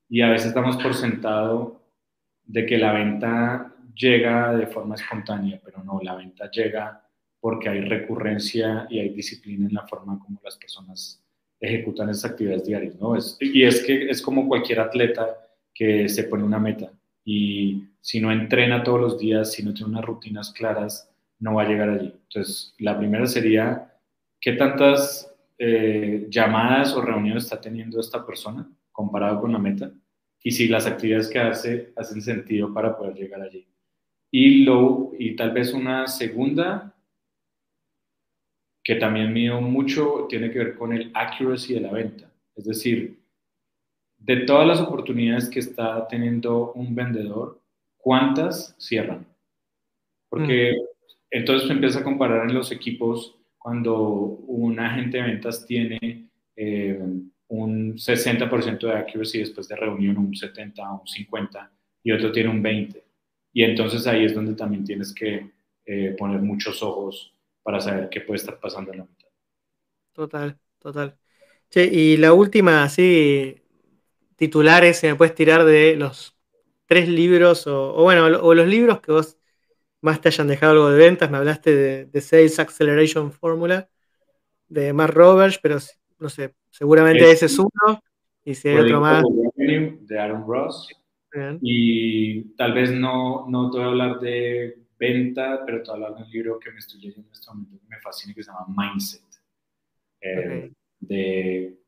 y 0.09 0.23
a 0.23 0.31
veces 0.31 0.49
estamos 0.49 0.77
por 0.77 0.95
sentado 0.95 1.83
de 2.45 2.65
que 2.65 2.79
la 2.79 2.93
venta 2.93 3.75
llega 3.95 4.55
de 4.55 4.67
forma 4.67 4.95
espontánea, 4.95 5.61
pero 5.63 5.83
no, 5.85 6.01
la 6.03 6.15
venta 6.15 6.51
llega 6.51 7.05
porque 7.41 7.69
hay 7.69 7.81
recurrencia 7.83 8.87
y 8.89 9.01
hay 9.01 9.11
disciplina 9.11 9.67
en 9.69 9.75
la 9.75 9.87
forma 9.87 10.19
como 10.19 10.41
las 10.43 10.57
personas 10.57 11.23
ejecutan 11.61 12.09
esas 12.09 12.33
actividades 12.33 12.65
diarias, 12.65 12.97
¿no? 12.97 13.17
Es, 13.17 13.37
y 13.41 13.65
es 13.65 13.85
que 13.85 14.09
es 14.09 14.23
como 14.23 14.49
cualquier 14.49 14.81
atleta 14.81 15.37
que 15.75 16.09
se 16.09 16.25
pone 16.25 16.45
una 16.45 16.59
meta 16.59 16.91
y 17.25 17.85
si 18.01 18.21
no 18.21 18.33
entrena 18.33 18.83
todos 18.83 19.01
los 19.01 19.19
días, 19.19 19.53
si 19.53 19.63
no 19.63 19.75
tiene 19.75 19.91
unas 19.91 20.05
rutinas 20.05 20.53
claras, 20.53 21.11
no 21.41 21.55
va 21.55 21.63
a 21.63 21.69
llegar 21.69 21.91
allí. 21.91 22.15
Entonces, 22.23 22.75
la 22.79 22.97
primera 22.97 23.27
sería, 23.27 23.95
¿qué 24.41 24.53
tantas 24.53 25.33
eh, 25.59 26.27
llamadas 26.31 26.95
o 26.95 27.03
reuniones 27.03 27.45
está 27.45 27.61
teniendo 27.61 28.01
esta 28.01 28.25
persona 28.25 28.69
comparado 28.99 29.41
con 29.41 29.53
la 29.53 29.61
meta? 29.61 29.93
Y 30.43 30.51
si 30.51 30.67
las 30.67 30.87
actividades 30.87 31.29
que 31.29 31.39
hace 31.39 31.93
hacen 31.97 32.21
sentido 32.21 32.75
para 32.75 32.97
poder 32.97 33.15
llegar 33.15 33.41
allí. 33.41 33.67
Y, 34.31 34.65
lo, 34.65 35.13
y 35.17 35.37
tal 35.37 35.53
vez 35.53 35.73
una 35.73 36.07
segunda 36.09 36.95
que 38.83 38.97
también 38.97 39.33
mido 39.33 39.61
mucho 39.61 40.27
tiene 40.29 40.51
que 40.51 40.59
ver 40.59 40.75
con 40.75 40.93
el 40.93 41.13
accuracy 41.15 41.75
de 41.75 41.81
la 41.81 41.93
venta. 41.93 42.33
Es 42.57 42.65
decir, 42.65 43.21
de 44.19 44.37
todas 44.39 44.67
las 44.67 44.81
oportunidades 44.81 45.49
que 45.49 45.61
está 45.61 46.09
teniendo 46.09 46.73
un 46.73 46.95
vendedor, 46.95 47.63
¿cuántas 47.97 48.75
cierran? 48.79 49.27
Porque 50.29 50.73
mm. 50.73 50.85
entonces 51.31 51.69
se 51.69 51.75
empieza 51.75 52.01
a 52.01 52.05
comparar 52.05 52.49
en 52.49 52.55
los 52.55 52.73
equipos 52.73 53.37
cuando 53.59 54.03
un 54.03 54.81
agente 54.81 55.19
de 55.19 55.23
ventas 55.23 55.65
tiene 55.67 56.31
eh, 56.57 57.01
un 57.49 57.99
60% 57.99 58.87
de 58.87 58.93
accuracy 58.93 59.39
después 59.39 59.69
de 59.69 59.77
reunión, 59.77 60.19
un 60.19 60.35
70, 60.35 60.93
un 60.93 61.07
50, 61.07 61.71
y 62.03 62.13
otro 62.13 62.31
tiene 62.31 62.51
un 62.51 62.63
20. 62.63 63.05
Y 63.53 63.65
entonces 63.65 64.07
ahí 64.07 64.25
es 64.25 64.35
donde 64.35 64.55
también 64.55 64.85
tienes 64.85 65.15
que 65.15 65.51
eh, 65.85 66.15
poner 66.19 66.41
muchos 66.41 66.83
ojos 66.83 67.35
para 67.63 67.81
saber 67.81 68.09
qué 68.11 68.21
puede 68.21 68.37
estar 68.37 68.61
pasando 68.61 68.93
en 68.93 68.99
la 68.99 69.05
mitad. 69.05 69.29
Total, 70.13 70.59
total. 70.79 71.17
y 71.75 72.17
la 72.17 72.33
última, 72.33 72.83
así, 72.83 73.63
titulares, 74.37 74.99
se 74.99 75.09
me 75.09 75.17
puedes 75.17 75.35
tirar 75.35 75.65
de 75.65 75.97
los 75.97 76.37
tres 76.87 77.09
libros, 77.09 77.67
o, 77.67 77.93
bueno, 78.03 78.25
o 78.27 78.55
los 78.55 78.67
libros 78.67 79.01
que 79.01 79.13
vos 79.13 79.39
más 80.01 80.21
te 80.21 80.29
hayan 80.29 80.49
dejado 80.49 80.73
algo 80.73 80.91
de 80.91 80.99
ventas. 80.99 81.31
Me 81.31 81.39
hablaste 81.39 82.07
de, 82.07 82.21
Sales 82.21 82.59
Acceleration 82.59 83.33
Formula 83.33 83.89
de 84.69 84.93
Mark 84.93 85.15
Roberts, 85.15 85.59
pero 85.63 85.79
no 86.19 86.29
sé, 86.29 86.55
seguramente 86.79 87.31
ese 87.31 87.47
es 87.47 87.59
uno. 87.59 88.01
Y 88.45 88.55
si 88.55 88.69
hay 88.69 88.77
otro 88.77 89.01
más. 89.01 89.23
De 89.57 90.19
Aaron 90.19 90.45
Ross. 90.47 90.89
Y 91.61 92.55
tal 92.57 92.73
vez 92.73 92.91
no, 92.93 93.47
no 93.49 93.71
te 93.71 93.79
voy 93.79 93.87
a 93.87 93.91
hablar 93.91 94.21
de 94.21 94.79
venta, 94.99 95.65
pero 95.67 95.83
te 95.83 95.91
voy 95.91 96.03
a 96.03 96.07
hablar 96.07 96.19
de 96.19 96.25
un 96.25 96.31
libro 96.31 96.59
que 96.59 96.71
me 96.71 96.79
estoy 96.79 97.01
leyendo 97.01 97.29
en 97.29 97.33
este 97.33 97.51
momento 97.51 97.79
que 97.79 97.89
me 97.89 98.01
fascina, 98.01 98.35
que 98.35 98.43
se 98.43 98.51
llama 98.51 98.67
Mindset. 98.69 99.23
Eh, 100.21 100.73
de, 101.01 101.79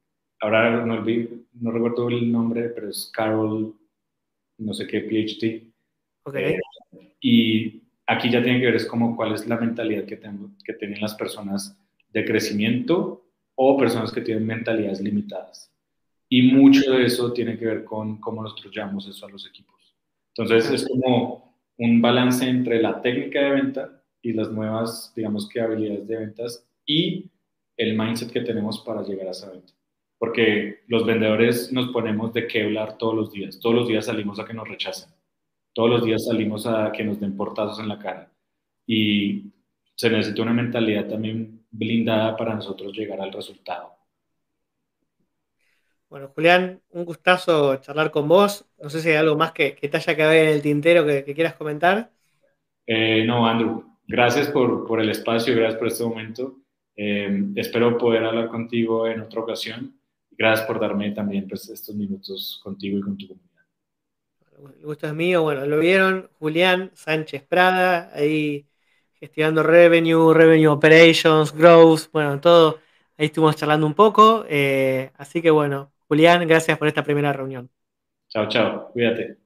ahora 0.40 0.84
no, 0.84 0.96
no, 0.96 1.70
recuerdo 1.72 2.08
el 2.08 2.30
nombre, 2.30 2.68
pero 2.68 2.90
es 2.90 3.10
Carol, 3.12 3.74
no 4.58 4.74
sé 4.74 4.86
qué, 4.86 5.00
PhD. 5.00 5.72
Okay. 6.24 6.54
Eh, 6.54 6.60
y 7.20 7.82
aquí 8.06 8.30
ya 8.30 8.42
tiene 8.42 8.60
que 8.60 8.66
ver 8.66 8.76
es 8.76 8.86
como 8.86 9.16
cuál 9.16 9.34
es 9.34 9.46
la 9.46 9.56
mentalidad 9.56 10.04
que, 10.04 10.16
tengo, 10.16 10.50
que 10.64 10.74
tienen 10.74 11.00
las 11.00 11.14
personas 11.14 11.78
de 12.12 12.24
crecimiento 12.24 13.29
o 13.62 13.76
personas 13.76 14.10
que 14.10 14.22
tienen 14.22 14.46
mentalidades 14.46 15.02
limitadas. 15.02 15.70
Y 16.30 16.50
mucho 16.50 16.92
de 16.92 17.04
eso 17.04 17.30
tiene 17.34 17.58
que 17.58 17.66
ver 17.66 17.84
con 17.84 18.18
cómo 18.18 18.42
nosotros 18.42 18.72
llamamos 18.74 19.06
eso 19.06 19.26
a 19.26 19.30
los 19.30 19.46
equipos. 19.46 19.94
Entonces 20.34 20.70
es 20.70 20.88
como 20.88 21.58
un 21.76 22.00
balance 22.00 22.48
entre 22.48 22.80
la 22.80 23.02
técnica 23.02 23.42
de 23.42 23.50
venta 23.50 24.02
y 24.22 24.32
las 24.32 24.50
nuevas, 24.50 25.12
digamos 25.14 25.46
que 25.46 25.60
habilidades 25.60 26.08
de 26.08 26.16
ventas 26.16 26.66
y 26.86 27.30
el 27.76 27.98
mindset 27.98 28.32
que 28.32 28.40
tenemos 28.40 28.80
para 28.80 29.02
llegar 29.02 29.28
a 29.28 29.32
esa 29.32 29.50
venta. 29.50 29.74
Porque 30.16 30.78
los 30.86 31.04
vendedores 31.04 31.70
nos 31.70 31.92
ponemos 31.92 32.32
de 32.32 32.46
qué 32.46 32.62
hablar 32.62 32.96
todos 32.96 33.14
los 33.14 33.30
días. 33.30 33.60
Todos 33.60 33.76
los 33.76 33.88
días 33.88 34.06
salimos 34.06 34.40
a 34.40 34.46
que 34.46 34.54
nos 34.54 34.68
rechacen. 34.68 35.12
Todos 35.74 35.90
los 35.90 36.04
días 36.06 36.24
salimos 36.24 36.66
a 36.66 36.92
que 36.92 37.04
nos 37.04 37.20
den 37.20 37.36
portazos 37.36 37.78
en 37.78 37.88
la 37.88 37.98
cara. 37.98 38.32
Y 38.86 39.52
se 39.96 40.08
necesita 40.08 40.40
una 40.40 40.54
mentalidad 40.54 41.08
también 41.08 41.59
blindada 41.70 42.36
para 42.36 42.54
nosotros 42.54 42.92
llegar 42.96 43.20
al 43.20 43.32
resultado. 43.32 44.00
Bueno, 46.08 46.32
Julián, 46.34 46.82
un 46.90 47.04
gustazo 47.04 47.76
charlar 47.76 48.10
con 48.10 48.26
vos. 48.26 48.66
No 48.82 48.90
sé 48.90 49.00
si 49.00 49.10
hay 49.10 49.14
algo 49.14 49.36
más 49.36 49.52
que, 49.52 49.72
te 49.72 49.96
haya 49.96 50.16
quedado 50.16 50.32
en 50.32 50.48
el 50.48 50.60
tintero 50.60 51.06
que, 51.06 51.22
quieras 51.34 51.54
comentar. 51.54 52.10
Eh, 52.84 53.24
no, 53.24 53.46
Andrew, 53.46 53.84
gracias 54.08 54.48
por, 54.48 55.00
el 55.00 55.10
espacio, 55.10 55.54
gracias 55.54 55.78
por 55.78 55.86
este 55.86 56.02
momento. 56.02 56.56
Eh, 56.96 57.44
espero 57.54 57.96
poder 57.96 58.24
hablar 58.24 58.48
contigo 58.48 59.06
en 59.06 59.20
otra 59.20 59.40
ocasión. 59.40 60.00
Gracias 60.32 60.66
por 60.66 60.80
darme 60.80 61.12
también 61.12 61.46
pues, 61.46 61.68
estos 61.68 61.94
minutos 61.94 62.60
contigo 62.64 62.98
y 62.98 63.02
con 63.02 63.16
tu 63.16 63.28
comunidad. 63.28 63.66
el 64.78 64.84
gusto 64.84 65.06
es 65.06 65.14
mío. 65.14 65.42
Bueno, 65.42 65.64
lo 65.64 65.78
vieron 65.78 66.28
Julián 66.40 66.90
Sánchez 66.94 67.44
Prada, 67.44 68.10
ahí 68.12 68.66
gestionando 69.20 69.62
revenue, 69.62 70.32
revenue 70.34 70.68
operations, 70.68 71.52
growth, 71.52 72.10
bueno, 72.12 72.40
todo. 72.40 72.80
Ahí 73.18 73.26
estuvimos 73.26 73.56
charlando 73.56 73.86
un 73.86 73.94
poco. 73.94 74.44
Eh, 74.48 75.12
así 75.18 75.42
que 75.42 75.50
bueno, 75.50 75.92
Julián, 76.08 76.46
gracias 76.48 76.78
por 76.78 76.88
esta 76.88 77.04
primera 77.04 77.32
reunión. 77.32 77.70
Chao, 78.28 78.48
chao. 78.48 78.90
Cuídate. 78.92 79.39